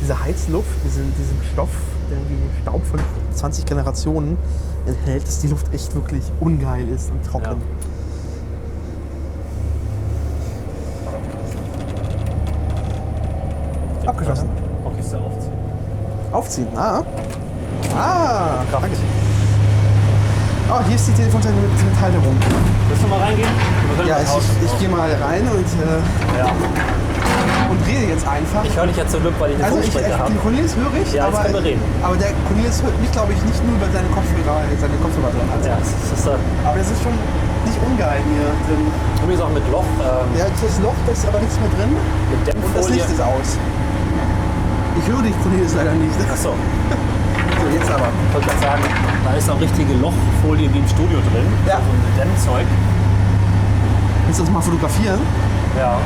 diese 0.01 0.23
Heizluft, 0.23 0.69
diesen, 0.83 1.11
diesen 1.17 1.37
Stoff, 1.51 1.69
der 2.09 2.17
den 2.17 2.49
Staub 2.61 2.85
von 2.85 2.99
20 3.33 3.65
Generationen 3.65 4.37
enthält, 4.85 5.27
dass 5.27 5.39
die 5.39 5.47
Luft 5.47 5.73
echt 5.73 5.95
wirklich 5.95 6.23
ungeil 6.39 6.87
ist 6.89 7.09
und 7.11 7.25
trocken. 7.25 7.61
Abgeschlossen. 14.05 14.49
Okay, 14.83 14.99
ist 14.99 15.13
ja 15.13 15.19
aufziehen. 15.19 15.53
Aufziehen, 16.31 16.67
ah. 16.75 17.03
Ah, 17.97 18.63
danke. 18.71 18.97
Oh, 20.69 20.81
hier 20.87 20.95
ist 20.95 21.07
die 21.07 21.13
Telefonzelle 21.13 21.55
mit, 21.61 21.69
mit 21.77 21.95
Halterung. 22.01 22.35
Willst 22.89 23.03
du 23.03 23.07
mal 23.07 23.19
reingehen? 23.21 23.49
Ja, 24.07 24.17
ich, 24.21 24.29
ich, 24.33 24.65
ich 24.65 24.73
gehe 24.79 24.89
mal 24.89 25.07
rein 25.21 25.45
und, 25.45 25.61
äh, 25.77 26.01
ja. 26.41 26.49
und 27.69 27.79
rede 27.85 28.09
jetzt 28.09 28.25
einfach. 28.27 28.65
Ich 28.65 28.73
höre 28.75 28.87
dich 28.89 28.97
ja 28.97 29.05
zum 29.07 29.21
Glück, 29.21 29.37
weil 29.39 29.51
ich 29.53 29.57
eine 29.61 29.65
Also 29.69 29.77
ich, 29.77 29.85
Funksprecher 29.93 30.17
habe. 30.17 30.33
den 30.33 30.41
Cornelius 30.41 30.73
höre 30.75 30.95
ich, 30.97 31.13
Ja, 31.13 31.27
aber, 31.29 31.45
können 31.45 31.53
wir 31.53 31.63
reden. 31.69 31.81
aber 32.01 32.15
der 32.17 32.33
Cornelius 32.49 32.81
hört 32.81 32.97
mich, 32.99 33.11
glaube 33.13 33.31
ich, 33.37 33.39
nicht 33.45 33.61
nur 33.61 33.77
über 33.77 33.89
seine 33.93 34.09
Kopfhörer, 34.09 34.57
seine 34.81 34.97
Kopfhörer 35.05 35.31
drin 35.37 35.47
hat. 35.53 35.61
Ja, 35.69 35.77
das 35.77 35.89
ist 36.17 36.25
äh, 36.25 36.33
Aber 36.65 36.77
das 36.81 36.89
ist 36.89 37.01
schon 37.05 37.13
nicht 37.13 37.79
ungeil 37.85 38.19
hier 38.25 38.49
drin. 38.65 38.81
übrigens 39.21 39.41
auch 39.45 39.53
mit 39.53 39.65
Loch, 39.69 39.85
ähm, 40.01 40.27
Ja, 40.33 40.49
das 40.49 40.75
Loch, 40.81 40.97
da 41.05 41.11
ist 41.13 41.25
aber 41.29 41.39
nichts 41.45 41.57
mehr 41.61 41.69
drin 41.77 41.93
mit 41.93 42.41
und 42.41 42.73
das. 42.73 42.89
Licht 42.89 43.05
ist 43.09 43.21
aus. 43.21 43.49
Ich 44.97 45.05
höre 45.13 45.21
dich, 45.21 45.35
Cornelius, 45.45 45.77
leider 45.77 45.93
nicht. 45.93 46.17
Achso, 46.33 46.51
So, 46.51 46.53
jetzt 47.73 47.91
aber. 47.91 48.07
ich 48.27 48.33
wollte 48.33 48.47
gerade 48.47 48.61
sagen, 48.61 48.83
da 49.23 49.33
ist 49.33 49.49
auch 49.49 49.59
richtige 49.59 49.93
Lochfolie 49.93 50.71
wie 50.73 50.79
im 50.79 50.87
Studio 50.87 51.19
drin. 51.31 51.47
Ja. 51.67 51.77
So 51.77 51.91
ein 51.91 52.17
Dämmzeug. 52.17 52.67
Willst 54.25 54.39
du 54.39 54.43
das 54.43 54.53
mal 54.53 54.61
fotografieren? 54.61 55.19
Ja. 55.77 55.97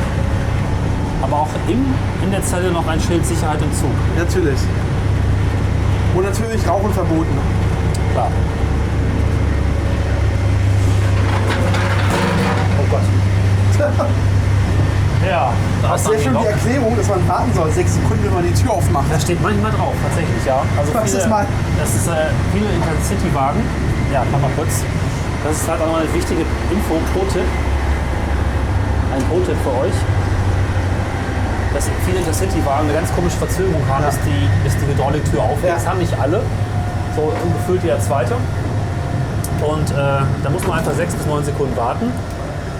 Aber 1.21 1.35
auch 1.35 1.49
im, 1.67 1.85
in 2.23 2.31
der 2.31 2.43
Zelle 2.43 2.71
noch 2.71 2.87
ein 2.87 2.99
Schild 2.99 3.25
Sicherheit 3.25 3.61
im 3.61 3.73
Zug. 3.73 3.91
Natürlich. 4.17 4.59
Und 6.15 6.23
natürlich 6.23 6.67
Rauchen 6.67 6.93
verboten. 6.93 7.37
Klar. 8.13 8.31
Oh 12.81 12.85
Gott. 12.89 13.01
Ja, 15.27 15.51
da 15.81 15.95
ist 15.95 16.05
Sehr 16.05 16.19
schön 16.19 16.37
die. 16.39 16.45
Erklärung, 16.47 16.95
dass 16.95 17.07
man 17.09 17.27
warten 17.27 17.51
soll, 17.53 17.69
sechs 17.71 17.93
Sekunden, 17.95 18.23
wenn 18.23 18.33
man 18.33 18.43
die 18.43 18.53
Tür 18.53 18.71
aufmacht. 18.71 19.05
Da 19.11 19.19
steht 19.19 19.41
manchmal 19.41 19.71
drauf, 19.71 19.93
tatsächlich, 20.01 20.45
ja. 20.45 20.63
Also 20.77 20.91
viele, 21.03 21.17
ist 21.17 21.29
mal? 21.29 21.45
Das 21.79 21.93
ist 21.93 22.07
äh, 22.07 22.31
viele 22.53 22.69
Intercity-Wagen. 22.71 23.59
Ja, 24.13 24.23
kann 24.31 24.41
man 24.41 24.51
kurz. 24.55 24.83
Das 25.43 25.55
ist 25.57 25.67
halt 25.69 25.81
auch 25.81 25.91
mal 25.91 26.01
eine 26.01 26.13
wichtige 26.13 26.41
Info, 26.71 26.95
Pro-Tipp. 27.13 27.43
Ein 29.15 29.23
Pro-Tipp 29.27 29.57
für 29.63 29.75
euch. 29.83 29.97
Dass 31.73 31.89
viele 32.05 32.19
Intercity-Wagen 32.19 32.85
eine 32.89 32.93
ganz 32.93 33.13
komische 33.13 33.37
Verzögerung 33.37 33.83
haben, 33.89 34.03
Ja. 34.03 34.09
bis, 34.09 34.19
die, 34.23 34.39
bis 34.63 34.73
die 34.79 34.87
Hydrauliktür 34.87 35.43
aufgeht. 35.43 35.69
Ja. 35.69 35.75
Das 35.75 35.87
haben 35.87 35.99
nicht 35.99 36.15
alle. 36.19 36.41
So 37.15 37.33
ungefühlt 37.43 37.83
jeder 37.83 37.99
zweite. 37.99 38.35
Und 39.59 39.91
äh, 39.91 39.95
da 40.43 40.49
muss 40.49 40.65
man 40.65 40.79
einfach 40.79 40.93
sechs 40.93 41.13
bis 41.13 41.25
neun 41.25 41.43
Sekunden 41.43 41.75
warten. 41.75 42.11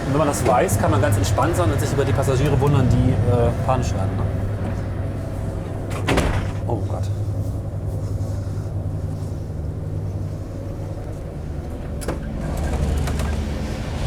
Und 0.10 0.14
wenn 0.16 0.26
man 0.26 0.28
das 0.30 0.48
weiß, 0.48 0.80
kann 0.80 0.90
man 0.90 1.02
ganz 1.04 1.18
entspannt 1.18 1.56
sein 1.56 1.72
und 1.72 1.80
sich 1.80 1.94
über 1.94 2.04
die 2.04 2.12
Passagiere 2.12 2.60
wundern, 2.60 2.90
die 2.90 3.12
äh, 3.12 3.52
panisch 3.68 3.94
werden. 3.94 4.10
Ne? 4.18 4.24
Oh 6.66 6.78
Gott. 6.88 7.04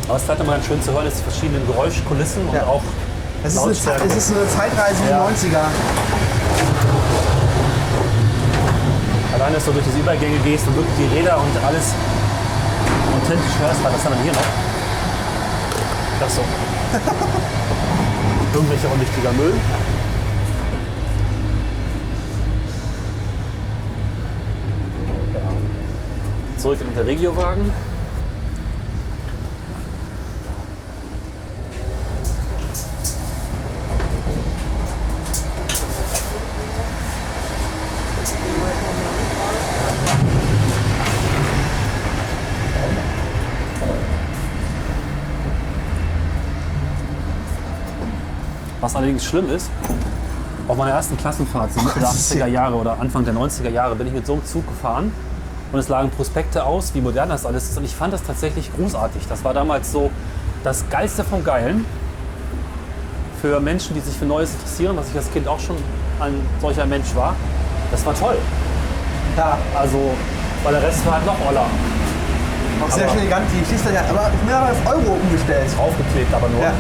Aber 0.09 0.17
es 0.17 0.23
ist 0.25 0.29
halt 0.29 0.41
immer 0.41 0.53
ganz 0.53 0.67
schön 0.67 0.83
zu 0.83 0.93
hören, 0.93 1.07
ist 1.07 1.19
die 1.21 1.23
verschiedenen 1.31 1.67
Geräuschkulissen 1.67 2.49
und 2.49 2.55
Ja. 2.55 2.65
auch 2.67 2.83
Es 3.45 3.55
ist, 3.55 3.89
eine, 3.89 4.05
es 4.07 4.17
ist 4.17 4.33
eine 4.37 4.49
Zeitreise 4.49 5.03
in 5.05 5.09
Ja. 5.11 5.25
den 5.27 5.35
90er. 5.37 5.65
Allein, 9.35 9.55
dass 9.55 9.65
du 9.65 9.73
durch 9.73 9.85
diese 9.85 9.99
Übergänge 9.99 10.39
gehst 10.45 10.67
und 10.67 10.77
wirklich 10.77 10.95
die 10.99 11.17
Räder 11.17 11.37
und 11.39 11.65
alles 11.65 11.95
authentisch 13.23 13.55
hörst, 13.61 13.83
war 13.85 13.91
das 13.93 14.03
dann 14.03 14.13
hier 14.23 14.33
noch. 14.33 14.62
Das 16.23 16.37
so. 16.37 16.43
Irgendwelcher 18.55 18.93
unwichtiger 18.93 19.33
Müll. 19.33 19.55
Zurück 26.59 26.79
in 26.81 26.95
den 26.95 27.07
Regiowagen. 27.07 27.73
Allerdings 49.03 49.25
schlimm 49.25 49.51
ist, 49.51 49.69
auf 50.69 50.77
meiner 50.77 50.93
ersten 50.93 51.17
Klassenfahrt, 51.17 51.73
so 51.73 51.81
Mitte 51.81 51.95
der 51.99 52.03
Das 52.09 52.15
ist 52.15 52.33
80er 52.33 52.47
Jahre 52.47 52.77
oder 52.77 52.99
Anfang 53.01 53.25
der 53.25 53.35
90er 53.35 53.69
Jahre, 53.69 53.97
bin 53.97 54.07
ich 54.07 54.13
mit 54.13 54.25
so 54.27 54.35
einem 54.35 54.45
Zug 54.45 54.67
gefahren 54.69 55.13
und 55.73 55.79
es 55.81 55.89
lagen 55.89 56.09
Prospekte 56.11 56.65
aus, 56.65 56.95
wie 56.95 57.01
modern 57.01 57.29
das 57.31 57.45
alles 57.45 57.69
ist. 57.71 57.77
Und 57.79 57.85
ich 57.85 57.95
fand 57.97 58.13
das 58.13 58.23
tatsächlich 58.23 58.71
großartig. 58.77 59.23
Das 59.29 59.43
war 59.45 59.55
damals 59.55 59.91
so 59.91 60.11
das 60.63 60.85
Geilste 60.89 61.25
vom 61.25 61.43
Geilen 61.43 61.85
für 63.41 63.59
Menschen, 63.59 63.95
die 63.95 64.01
sich 64.01 64.15
für 64.17 64.25
Neues 64.25 64.53
interessieren, 64.53 64.97
was 64.97 65.09
ich 65.11 65.17
als 65.17 65.31
Kind 65.33 65.49
auch 65.49 65.59
schon 65.59 65.77
ein 66.21 66.35
solcher 66.61 66.87
Mensch 66.87 67.13
war. 67.17 67.35
Das 67.91 68.07
war 68.07 68.15
toll. 68.15 68.37
Ja, 69.37 69.59
Also, 69.77 69.99
weil 70.63 70.75
der 70.75 70.83
Rest 70.85 71.05
war 71.07 71.15
halt 71.15 71.27
noch 71.27 71.35
Oller. 71.49 71.67
auch 72.85 72.91
sehr 72.91 73.05
Aber- 73.09 73.15
schnell 73.15 73.29
Ganti. 73.29 73.57
Stehst 73.67 73.85
du 73.85 73.91
ja, 73.93 74.03
aber 74.11 74.31
mehrere 74.47 74.71
auf 74.71 74.87
Euro 74.87 75.17
umgestellt. 75.21 75.71
Aufgeklebt 75.77 76.33
aber 76.33 76.49
nur. 76.51 76.63
Ja. 76.63 76.73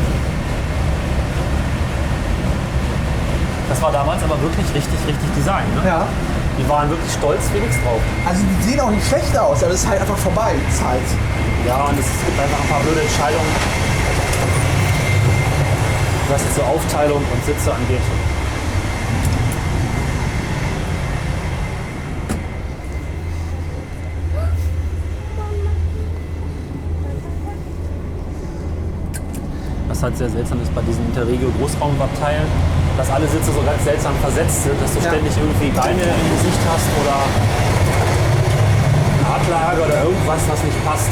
Das 3.72 3.80
war 3.80 3.90
damals 3.90 4.22
aber 4.22 4.38
wirklich 4.42 4.66
richtig, 4.74 5.00
richtig 5.08 5.34
Design. 5.34 5.64
Ne? 5.74 5.88
ja. 5.88 6.06
Die 6.58 6.68
waren 6.68 6.90
wirklich 6.90 7.10
stolz 7.10 7.40
nichts 7.54 7.76
drauf. 7.82 8.02
Also 8.28 8.42
die 8.44 8.68
sehen 8.68 8.80
auch 8.80 8.90
nicht 8.90 9.06
schlecht 9.08 9.34
aus, 9.38 9.62
aber 9.64 9.72
es 9.72 9.82
ist 9.82 9.88
halt 9.88 10.02
einfach 10.02 10.18
vorbei, 10.18 10.52
die 10.52 10.76
Zeit. 10.76 11.00
Ja, 11.66 11.84
und 11.84 11.98
es 11.98 12.04
gibt 12.04 12.38
einfach 12.38 12.60
ein 12.60 12.68
paar 12.68 12.80
blöde 12.80 13.00
Entscheidungen, 13.00 13.46
was 16.28 16.54
so 16.54 16.62
Aufteilung 16.64 17.22
und 17.32 17.44
Sitze 17.46 17.72
angeht. 17.72 18.02
Was 29.88 30.02
halt 30.02 30.18
sehr 30.18 30.28
seltsam 30.28 30.60
ist 30.60 30.74
bei 30.74 30.82
diesen 30.82 31.06
Interregio 31.06 31.50
Großraumabteilen, 31.58 32.46
dass 32.96 33.10
alle 33.10 33.26
Sitze 33.28 33.52
so 33.52 33.62
ganz 33.62 33.82
seltsam 33.84 34.14
versetzt 34.20 34.64
sind, 34.64 34.80
dass 34.80 34.92
du 34.92 35.00
Ja. 35.00 35.10
ständig 35.10 35.32
irgendwie 35.36 35.70
Beine 35.70 36.02
im 36.02 36.26
Gesicht 36.36 36.60
hast 36.68 36.88
oder 37.00 37.16
Hartlage 39.28 39.80
oder 39.82 40.04
irgendwas, 40.04 40.40
was 40.48 40.62
nicht 40.62 40.84
passt. 40.84 41.10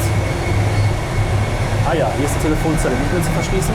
Ah 1.89 1.93
ja, 1.95 2.07
hier 2.15 2.25
ist 2.25 2.35
die 2.37 2.43
Telefonzelle 2.47 2.95
nicht 2.95 3.11
mehr 3.13 3.23
zu 3.23 3.31
verschließen. 3.31 3.73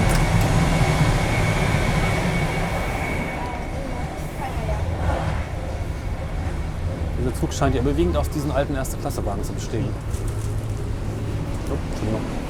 Dieser 7.21 7.35
Zug 7.35 7.53
scheint 7.53 7.75
ja 7.75 7.81
überwiegend 7.81 8.17
aus 8.17 8.29
diesen 8.31 8.51
alten 8.51 8.75
Erste-Klasse-Wagen 8.75 9.43
zu 9.43 9.53
bestehen. 9.53 9.89
Oh, 11.69 11.75
Entschuldigung. 11.91 12.46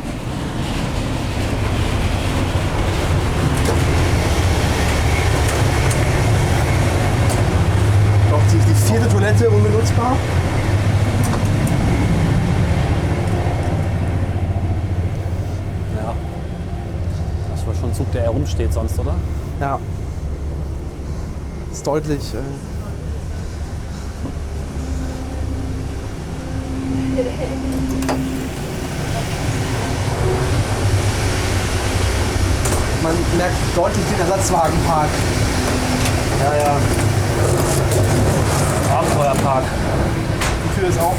Toilette 9.37 9.51
unbenutzbar. 9.51 10.16
Ja. 15.97 16.14
Das 17.51 17.66
wohl 17.66 17.74
schon 17.74 17.91
ein 17.91 17.95
Zug, 17.95 18.11
der 18.12 18.22
herumsteht 18.22 18.72
sonst, 18.72 18.99
oder? 18.99 19.14
Ja. 19.61 19.78
Ist 21.70 21.87
deutlich. 21.87 22.34
Äh, 22.34 22.39
man 33.03 33.14
merkt 33.37 33.55
deutlich 33.76 34.05
den 34.07 34.20
Ersatzwagenpark. 34.20 35.09
Ja, 36.43 36.57
ja. 36.57 37.05
Abenteuerpark. 38.97 39.64
Die 40.64 40.80
Tür 40.80 40.88
ist 40.88 40.99
auf. 40.99 41.16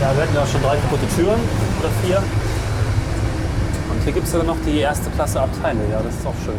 Ja, 0.00 0.16
wir 0.16 0.22
hatten 0.22 0.34
ja 0.34 0.46
schon 0.46 0.62
drei 0.62 0.76
kaputte 0.76 1.06
Türen 1.14 1.38
oder 1.78 1.90
vier. 2.02 2.16
Und 3.90 4.02
hier 4.04 4.12
gibt 4.14 4.24
es 4.24 4.32
sogar 4.32 4.46
noch 4.46 4.56
die 4.64 4.78
erste 4.78 5.10
Klasse 5.10 5.42
Abteile. 5.42 5.80
Ja, 5.90 6.00
das 6.02 6.14
ist 6.14 6.26
auch 6.26 6.34
schön. 6.42 6.54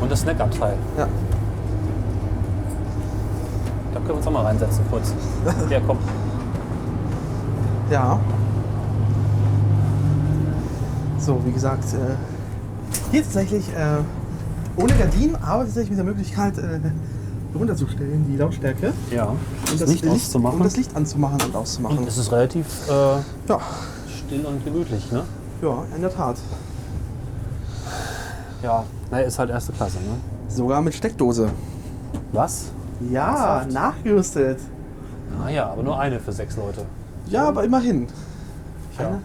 Und 0.00 0.10
das 0.10 0.20
Snackabteil. 0.20 0.78
Ja. 0.96 1.08
Da 3.92 3.98
können 3.98 4.08
wir 4.08 4.14
uns 4.14 4.26
auch 4.26 4.32
mal 4.32 4.44
reinsetzen 4.46 4.82
kurz. 4.88 5.12
Ja, 5.70 5.80
komm. 5.86 5.98
Ja. 7.90 8.18
So, 11.18 11.38
wie 11.44 11.52
gesagt, 11.52 11.84
äh, 11.92 12.14
hier 13.10 13.22
tatsächlich 13.22 13.68
äh, 13.68 14.80
ohne 14.80 14.94
Gardinen, 14.94 15.36
aber 15.36 15.64
tatsächlich 15.64 15.90
mit 15.90 15.98
der 15.98 16.06
Möglichkeit, 16.06 16.56
äh, 16.56 16.80
runterzustellen, 17.54 18.26
die 18.28 18.36
Lautstärke. 18.36 18.92
Ja. 19.10 19.26
Und 19.26 19.80
Das 19.80 19.88
Licht 19.88 20.04
Licht, 20.04 20.14
auszumachen. 20.14 20.58
Und 20.58 20.64
das 20.64 20.76
Licht 20.76 20.96
anzumachen 20.96 21.40
und 21.42 21.54
auszumachen. 21.56 21.98
Und 21.98 22.08
es 22.08 22.18
ist 22.18 22.32
relativ 22.32 22.66
äh, 22.88 22.92
ja, 23.48 23.60
still 24.08 24.44
und 24.44 24.64
gemütlich, 24.64 25.10
ne? 25.12 25.24
ja, 25.62 25.84
in 25.94 26.02
der 26.02 26.12
Tat. 26.12 26.36
Ja. 28.62 28.84
Naja, 29.10 29.26
ist 29.26 29.38
halt 29.38 29.50
erste 29.50 29.72
Klasse, 29.72 29.98
ne? 29.98 30.16
Sogar 30.48 30.80
mit 30.80 30.94
Steckdose. 30.94 31.50
Was? 32.32 32.66
Ja, 33.10 33.58
Ernsthaft? 33.58 33.72
nachgerüstet. 33.72 34.58
Ah 35.44 35.48
ja, 35.50 35.70
aber 35.70 35.82
nur 35.82 35.98
eine 35.98 36.20
für 36.20 36.32
sechs 36.32 36.56
Leute. 36.56 36.86
Ja, 37.26 37.48
aber 37.48 37.64
immerhin. 37.64 38.06
Ja. 38.98 39.06
Einer, 39.06 39.18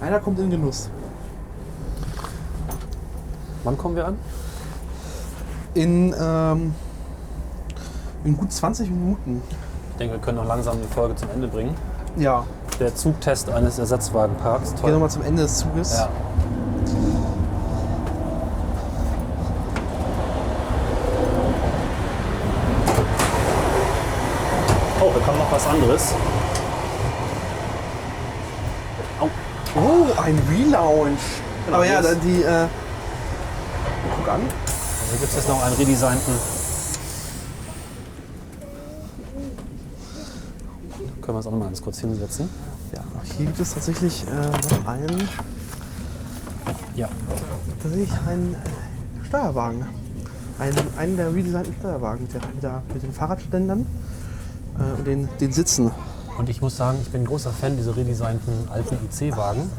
einer 0.00 0.20
kommt 0.20 0.38
in 0.38 0.50
Genuss. 0.50 0.90
Wann 3.64 3.78
kommen 3.78 3.96
wir 3.96 4.06
an? 4.06 4.18
In, 5.74 6.14
ähm, 6.20 6.74
in 8.24 8.36
gut 8.36 8.52
20 8.52 8.90
Minuten. 8.90 9.42
Ich 9.92 9.96
denke, 9.98 10.14
wir 10.14 10.20
können 10.20 10.38
noch 10.38 10.46
langsam 10.46 10.76
die 10.80 10.92
Folge 10.94 11.14
zum 11.16 11.30
Ende 11.30 11.48
bringen. 11.48 11.74
Ja, 12.16 12.44
Der 12.80 12.94
Zugtest 12.94 13.50
eines 13.50 13.78
Ersatzwagenparks. 13.78 14.70
gehen 14.72 14.80
Toll. 14.80 14.92
nochmal 14.92 15.10
zum 15.10 15.22
Ende 15.22 15.42
des 15.42 15.58
Zuges. 15.58 15.94
Ja. 15.98 16.08
Oh, 25.00 25.12
da 25.14 25.20
kommt 25.24 25.38
noch 25.38 25.52
was 25.52 25.66
anderes. 25.66 26.12
Oh, 29.20 30.20
ein 30.20 30.38
Relaunch. 30.50 31.18
Genau, 31.66 31.76
aber 31.76 31.86
ja, 31.86 32.00
die. 32.02 32.42
Äh, 32.42 32.66
guck 34.16 34.28
an. 34.28 34.40
Hier 35.10 35.18
gibt 35.20 35.30
es 35.30 35.36
jetzt 35.36 35.48
noch 35.48 35.62
einen 35.64 35.74
redesignten. 35.76 36.34
Können 41.28 41.36
wir 41.36 41.40
uns 41.40 41.46
auch 41.46 41.50
noch 41.50 41.58
mal 41.58 41.64
ganz 41.66 41.82
kurz 41.82 41.98
hinsetzen. 41.98 42.48
Ja, 42.94 43.02
hier 43.36 43.44
gibt 43.44 43.60
es 43.60 43.74
tatsächlich 43.74 44.24
äh, 44.28 44.74
noch 44.74 44.86
einen, 44.88 45.28
Ja. 46.94 47.10
tatsächlich 47.82 48.10
einen 48.26 48.54
äh, 48.54 49.26
Steuerwagen. 49.26 49.84
Einen, 50.58 50.78
einen 50.96 51.16
der 51.18 51.34
redesignten 51.34 51.74
Steuerwagen 51.80 52.22
mit, 52.22 52.32
der, 52.32 52.40
mit, 52.54 52.62
der, 52.62 52.82
mit 52.94 53.02
den 53.02 53.12
Fahrradständern 53.12 53.84
äh, 54.78 54.98
und 54.98 55.06
den, 55.06 55.28
den 55.38 55.52
Sitzen. 55.52 55.90
Und 56.38 56.48
ich 56.48 56.62
muss 56.62 56.78
sagen, 56.78 56.96
ich 57.02 57.10
bin 57.10 57.24
ein 57.24 57.26
großer 57.26 57.50
Fan 57.50 57.76
dieser 57.76 57.94
redesignten 57.94 58.66
alten 58.70 58.96
IC-Wagen. 59.12 59.70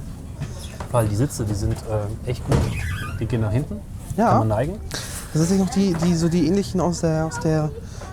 Weil 0.92 1.08
die 1.08 1.16
Sitze, 1.16 1.46
die 1.46 1.56
sind 1.56 1.74
äh, 1.74 2.30
echt 2.30 2.46
gut. 2.46 2.58
Die 3.20 3.26
gehen 3.26 3.42
nach 3.42 3.52
hinten. 3.52 3.78
Ja. 4.18 4.30
Kann 4.30 4.40
man 4.42 4.48
neigen. 4.50 4.74
Das 5.34 5.48
sind 5.48 5.58
noch 5.58 5.70
die, 5.72 5.96
die, 5.96 6.14
so 6.14 6.30
die 6.30 6.46
ähnlichen 6.46 6.80
aus, 6.80 7.02
der, 7.02 7.26
aus, 7.26 7.40
der, 7.40 7.72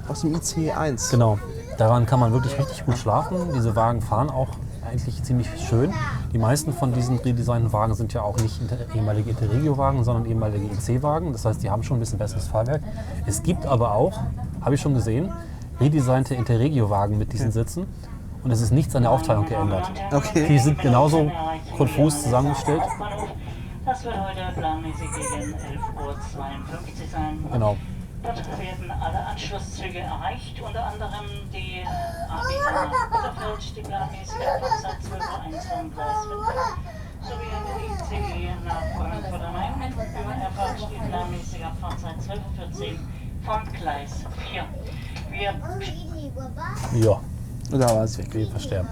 aus 0.08 0.22
dem 0.22 0.34
IC1. 0.34 1.10
Genau. 1.10 1.38
Daran 1.76 2.06
kann 2.06 2.20
man 2.20 2.32
wirklich 2.32 2.58
richtig 2.58 2.84
gut 2.86 2.96
schlafen. 2.96 3.36
Diese 3.54 3.76
Wagen 3.76 4.00
fahren 4.00 4.30
auch 4.30 4.48
eigentlich 4.90 5.22
ziemlich 5.22 5.48
schön. 5.68 5.92
Die 6.32 6.38
meisten 6.38 6.72
von 6.72 6.92
diesen 6.92 7.18
redesignten 7.18 7.72
Wagen 7.72 7.94
sind 7.94 8.12
ja 8.12 8.22
auch 8.22 8.38
nicht 8.38 8.60
ehemalige 8.94 9.30
Interregio-Wagen, 9.30 10.04
sondern 10.04 10.26
ehemalige 10.26 10.66
IC-Wagen. 10.66 11.32
Das 11.32 11.44
heißt, 11.44 11.62
die 11.62 11.70
haben 11.70 11.82
schon 11.82 11.98
ein 11.98 12.00
bisschen 12.00 12.18
besseres 12.18 12.48
Fahrwerk. 12.48 12.82
Es 13.26 13.42
gibt 13.42 13.66
aber 13.66 13.92
auch, 13.94 14.20
habe 14.62 14.74
ich 14.74 14.80
schon 14.80 14.94
gesehen, 14.94 15.32
redesignte 15.80 16.34
Interregio-Wagen 16.34 17.18
mit 17.18 17.32
diesen 17.32 17.50
Sitzen. 17.50 17.86
Und 18.42 18.50
es 18.52 18.60
ist 18.60 18.70
nichts 18.70 18.94
an 18.94 19.02
der 19.02 19.10
Aufteilung 19.10 19.46
geändert. 19.46 19.90
Okay. 20.12 20.46
Die 20.48 20.58
sind 20.58 20.78
genauso 20.78 21.30
konfus 21.76 22.22
zusammengestellt. 22.22 22.82
Das 23.84 24.04
wird 24.04 24.14
heute 24.16 24.40
planmäßig 24.56 25.00
gegen 25.00 25.54
11.52 25.54 26.06
Uhr 26.06 26.16
sein. 27.12 27.44
Genau. 27.52 27.76
Dort 28.22 28.58
werden 28.58 28.90
alle 28.90 29.26
Anschlusszüge 29.26 30.00
erreicht, 30.00 30.60
unter 30.60 30.84
anderem 30.86 31.26
die 31.52 31.84
ABA 32.28 33.06
Bitterfeld, 33.12 33.76
die 33.76 33.82
planmäßige 33.82 34.46
Abfahrtzeit 34.46 34.98
12.01 35.02 35.54
Uhr 35.54 35.62
vom 35.76 35.94
Gleis 35.94 36.16
5, 36.24 36.46
sowie 37.22 37.50
der 37.52 38.18
ICE 38.18 38.64
nach 38.64 38.82
Frankfurt 38.96 39.42
am 39.42 39.52
Main 39.52 40.40
erfolgt 40.40 40.88
die 40.90 41.08
planmäßige 41.08 41.64
Abfahrtzeit 41.64 42.16
12.14 42.16 42.92
Uhr 42.92 42.98
vom 43.44 43.72
Gleis 43.72 44.24
4. 44.50 44.64
Wir 45.30 45.54
Ja, 46.92 47.20
Da 47.70 47.94
war 47.94 48.04
es 48.04 48.18
weg. 48.18 48.32
wir 48.32 48.48
versterben. 48.48 48.88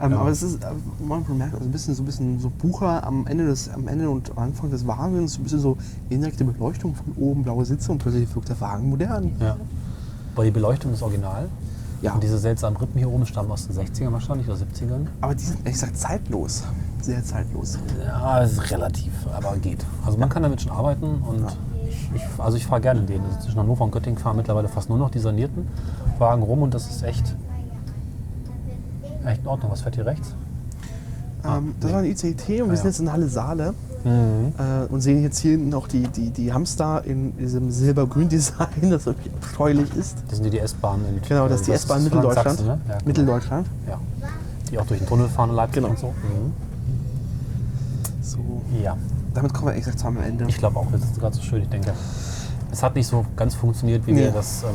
Ähm, 0.00 0.12
Aber 0.12 0.30
es 0.30 0.42
ist, 0.42 0.60
man 1.00 1.24
merkt 1.36 1.54
also 1.54 1.66
ein 1.66 1.72
bisschen 1.72 1.94
so 1.94 2.02
ein 2.02 2.06
bisschen 2.06 2.38
so 2.38 2.50
Bucher 2.50 3.04
am 3.04 3.26
Ende 3.26 3.46
des, 3.46 3.68
am 3.68 3.88
Ende 3.88 4.08
und 4.08 4.30
am 4.30 4.38
Anfang 4.38 4.70
des 4.70 4.86
Wagens, 4.86 5.34
so 5.34 5.40
ein 5.40 5.44
bisschen 5.44 5.60
so 5.60 5.76
indirekte 6.08 6.44
Beleuchtung 6.44 6.94
von 6.94 7.12
oben, 7.16 7.42
blaue 7.42 7.64
Sitze 7.64 7.90
und 7.90 7.98
plötzlich 7.98 8.32
wirkt 8.34 8.48
der 8.48 8.60
Wagen 8.60 8.90
modern. 8.90 9.32
Ja. 9.40 9.56
Aber 10.34 10.44
die 10.44 10.50
Beleuchtung 10.50 10.92
ist 10.92 11.02
original. 11.02 11.48
Ja. 12.00 12.14
Und 12.14 12.22
diese 12.22 12.38
seltsamen 12.38 12.76
Rippen 12.76 12.98
hier 12.98 13.10
oben 13.10 13.26
stammen 13.26 13.50
aus 13.50 13.66
den 13.66 13.76
60ern 13.76 14.12
wahrscheinlich 14.12 14.46
oder 14.46 14.56
70ern. 14.56 15.06
Aber 15.20 15.34
die 15.34 15.42
sind 15.42 15.58
ehrlich 15.58 15.72
gesagt 15.72 15.96
zeitlos. 15.96 16.62
Sehr 17.00 17.24
zeitlos. 17.24 17.78
Ja, 18.04 18.42
es 18.42 18.52
ist 18.52 18.70
relativ, 18.70 19.12
aber 19.34 19.56
geht. 19.56 19.84
Also 20.06 20.16
man 20.16 20.28
kann 20.28 20.44
damit 20.44 20.62
schon 20.62 20.70
arbeiten 20.70 21.06
und 21.06 21.44
ich, 21.88 22.10
ich, 22.14 22.22
also 22.38 22.56
ich 22.56 22.66
fahre 22.66 22.80
gerne 22.80 23.00
in 23.00 23.06
denen. 23.06 23.24
Also 23.24 23.40
zwischen 23.40 23.58
Hannover 23.58 23.84
und 23.84 23.90
Göttingen 23.90 24.18
fahren 24.18 24.36
mittlerweile 24.36 24.68
fast 24.68 24.88
nur 24.88 24.98
noch 24.98 25.10
die 25.10 25.18
sanierten 25.18 25.66
Wagen 26.18 26.42
rum 26.42 26.62
und 26.62 26.72
das 26.72 26.88
ist 26.88 27.02
echt, 27.02 27.34
echt 29.28 29.42
in 29.42 29.48
Ordnung. 29.48 29.70
Was 29.70 29.80
fährt 29.82 29.94
hier 29.94 30.06
rechts? 30.06 30.34
Ähm, 31.44 31.74
das 31.80 31.92
war 31.92 32.00
ein 32.00 32.04
ICT 32.06 32.22
und 32.22 32.48
wir 32.48 32.62
Ah, 32.64 32.76
sind 32.76 32.76
ja. 32.78 32.84
jetzt 32.86 33.00
in 33.00 33.12
Halle 33.12 33.28
Saale 33.28 33.74
Mhm. 34.04 34.52
äh, 34.58 34.92
und 34.92 35.00
sehen 35.00 35.22
jetzt 35.22 35.38
hier 35.38 35.58
noch 35.58 35.88
die, 35.88 36.02
die, 36.08 36.30
die 36.30 36.52
Hamster 36.52 37.02
in 37.04 37.36
diesem 37.36 37.70
silbergrün-Design, 37.70 38.68
das 38.90 39.06
wirklich 39.06 39.32
abscheulich 39.34 39.94
ist. 39.96 40.16
Das 40.28 40.36
sind 40.38 40.44
die, 40.44 40.50
die 40.50 40.58
S-Bahn 40.60 41.00
in 41.08 41.20
Genau, 41.28 41.48
das 41.48 41.60
ist 41.60 41.66
die 41.68 41.72
S-Bahn 41.72 42.04
Mitteldeutschland. 42.04 42.48
Sachsen, 42.58 42.66
ne? 42.66 42.78
ja, 42.88 42.94
genau. 42.94 43.06
Mitteldeutschland. 43.06 43.66
Ja. 43.88 43.98
Die 44.70 44.78
auch 44.78 44.86
durch 44.86 45.00
den 45.00 45.08
Tunnel 45.08 45.28
fahren 45.28 45.50
in 45.50 45.56
Leipzig 45.56 45.74
Genau. 45.82 45.88
und 45.90 45.98
so. 45.98 46.06
Mhm. 46.08 46.52
So, 48.22 48.38
Ja, 48.82 48.96
damit 49.34 49.52
kommen 49.54 49.66
wir 49.68 49.72
ehrlich 49.72 49.84
gesagt 49.86 50.04
am 50.04 50.18
Ende. 50.22 50.44
ich 50.48 50.58
glaube 50.58 50.78
auch, 50.78 50.86
das 50.92 51.02
ist 51.02 51.18
gerade 51.18 51.34
so 51.36 51.42
schön. 51.42 51.62
Ich 51.62 51.68
denke, 51.68 51.92
es 52.70 52.82
hat 52.82 52.94
nicht 52.94 53.06
so 53.06 53.24
ganz 53.36 53.54
funktioniert, 53.54 54.06
wie 54.06 54.12
Nee. 54.12 54.24
wir 54.24 54.30
das 54.32 54.62
ähm, 54.64 54.70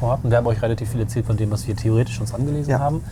vorhatten. 0.00 0.30
Wir 0.30 0.38
haben 0.38 0.46
euch 0.46 0.60
relativ 0.62 0.90
viel 0.90 1.00
erzählt 1.00 1.26
von 1.26 1.36
dem, 1.36 1.50
was 1.50 1.66
wir 1.66 1.76
theoretisch 1.76 2.20
uns 2.20 2.34
angelesen 2.34 2.70
Ja. 2.70 2.80
haben. 2.80 3.02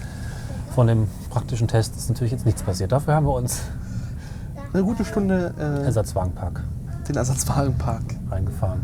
Von 0.76 0.86
dem 0.86 1.08
praktischen 1.30 1.66
Test 1.68 1.96
ist 1.96 2.08
natürlich 2.10 2.32
jetzt 2.32 2.44
nichts 2.44 2.62
passiert. 2.62 2.92
Dafür 2.92 3.14
haben 3.14 3.26
wir 3.26 3.32
uns 3.34 3.62
Eine 4.74 4.84
gute 4.84 5.04
Stunde 5.06 5.54
äh, 5.58 5.84
Ersatzwagenpark 5.84 6.62
den 7.08 7.16
Ersatzwagenpark 7.16 8.02
reingefahren. 8.30 8.80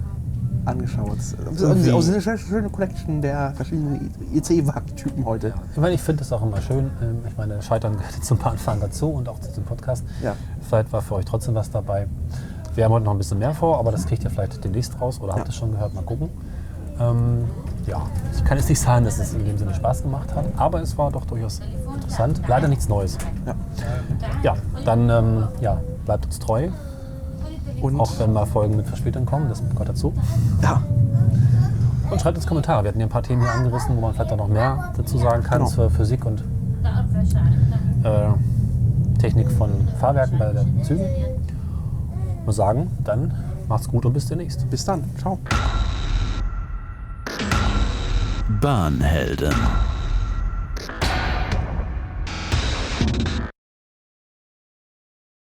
angeschaut. 0.65 1.19
Irgendwie- 1.59 1.91
Auch 1.93 2.03
eine 2.07 2.21
schöne, 2.23 2.39
schöne 2.39 2.69
Collection 2.71 3.21
der 3.21 3.53
verschiedenen 3.55 4.11
IC-Wagentypen 4.33 5.25
heute. 5.27 5.53
Ich 5.73 5.79
meine, 5.81 5.95
ich 5.95 6.01
finde 6.01 6.21
das 6.21 6.33
auch 6.33 6.41
immer 6.43 6.63
schön. 6.63 6.91
Ähm, 7.03 7.19
Ich 7.29 7.37
meine, 7.37 7.61
Scheitern 7.61 7.93
gehört 7.97 8.13
zum 8.25 8.39
Bahnfahren 8.39 8.81
dazu 8.81 9.11
und 9.11 9.29
auch 9.29 9.39
zu 9.41 9.51
dem 9.53 9.65
Podcast. 9.65 10.05
Ja. 10.23 10.35
Vielleicht 10.67 10.93
war 10.93 11.03
für 11.03 11.17
euch 11.17 11.25
trotzdem 11.27 11.55
was 11.57 11.71
dabei. 11.71 12.07
Wir 12.75 12.85
haben 12.87 12.93
heute 12.93 13.05
noch 13.05 13.13
ein 13.13 13.19
bisschen 13.19 13.39
mehr 13.41 13.53
vor, 13.55 13.79
aber 13.79 13.91
das 13.93 14.07
kriegt 14.07 14.25
ihr 14.25 14.31
vielleicht 14.31 14.65
demnächst 14.65 14.99
raus 15.01 15.21
oder 15.21 15.33
habt 15.35 15.41
Ja. 15.43 15.47
ihr 15.49 15.53
schon 15.53 15.73
gehört. 15.73 15.93
Mal 15.93 16.05
gucken. 16.05 16.31
Ähm, 17.01 17.45
ja, 17.87 18.03
ich 18.35 18.45
kann 18.45 18.59
jetzt 18.59 18.69
nicht 18.69 18.81
sagen, 18.81 19.05
dass 19.05 19.19
es 19.19 19.35
in 19.35 19.45
dem 19.45 19.59
Sinne 19.59 19.75
Spaß 19.75 20.03
gemacht 20.03 20.35
hat, 20.35 20.45
aber 20.57 20.81
es 20.83 20.97
war 20.99 21.11
doch 21.11 21.25
durchaus 21.25 21.61
interessant. 21.95 22.41
Leider 22.47 22.69
nichts 22.69 22.89
Neues. 22.89 23.19
Ja. 23.45 23.55
Ja, 24.43 24.57
dann 24.85 25.11
ähm, 25.11 25.49
ja, 25.61 25.81
bleibt 26.05 26.27
uns 26.27 26.39
treu. 26.39 26.69
Und 27.81 27.99
Auch 27.99 28.13
wenn 28.21 28.33
mal 28.33 28.47
Folgen 28.47 28.77
mit 28.77 28.87
Verspätung 28.87 29.27
kommen, 29.27 29.49
das 29.49 29.61
gehört 29.69 29.89
dazu. 29.89 30.13
ja. 30.63 30.83
Und 32.11 32.21
schreibt 32.21 32.37
uns 32.37 32.47
Kommentare. 32.47 32.85
Wir 32.85 32.89
hatten 32.91 33.01
ja 33.01 33.07
ein 33.07 33.11
paar 33.11 33.23
Themen 33.23 33.41
hier 33.41 33.51
angerissen, 33.53 33.97
wo 33.97 34.01
man 34.03 34.13
vielleicht 34.13 34.31
auch 34.33 34.37
noch 34.37 34.49
mehr 34.49 34.93
dazu 34.97 35.17
sagen 35.17 35.43
kann 35.43 35.61
Genau. 35.61 35.71
zur 35.71 35.91
Physik 35.91 36.27
und 36.27 36.45
äh, 38.05 39.19
Technik 39.19 39.51
von 39.51 39.71
Fahrwerken 39.99 40.39
bei 40.39 40.53
den 40.53 40.85
Zügen. 40.85 41.05
Ich 41.07 42.47
muss 42.47 42.57
sagen, 42.57 42.91
dann 43.03 43.33
macht's 43.67 43.89
gut 43.89 44.05
und 44.05 44.13
bis 44.13 44.27
demnächst. 44.27 44.69
Bis 44.69 44.85
dann. 44.85 45.05
Ciao. 45.19 45.39
Bahnhelden. 48.61 49.92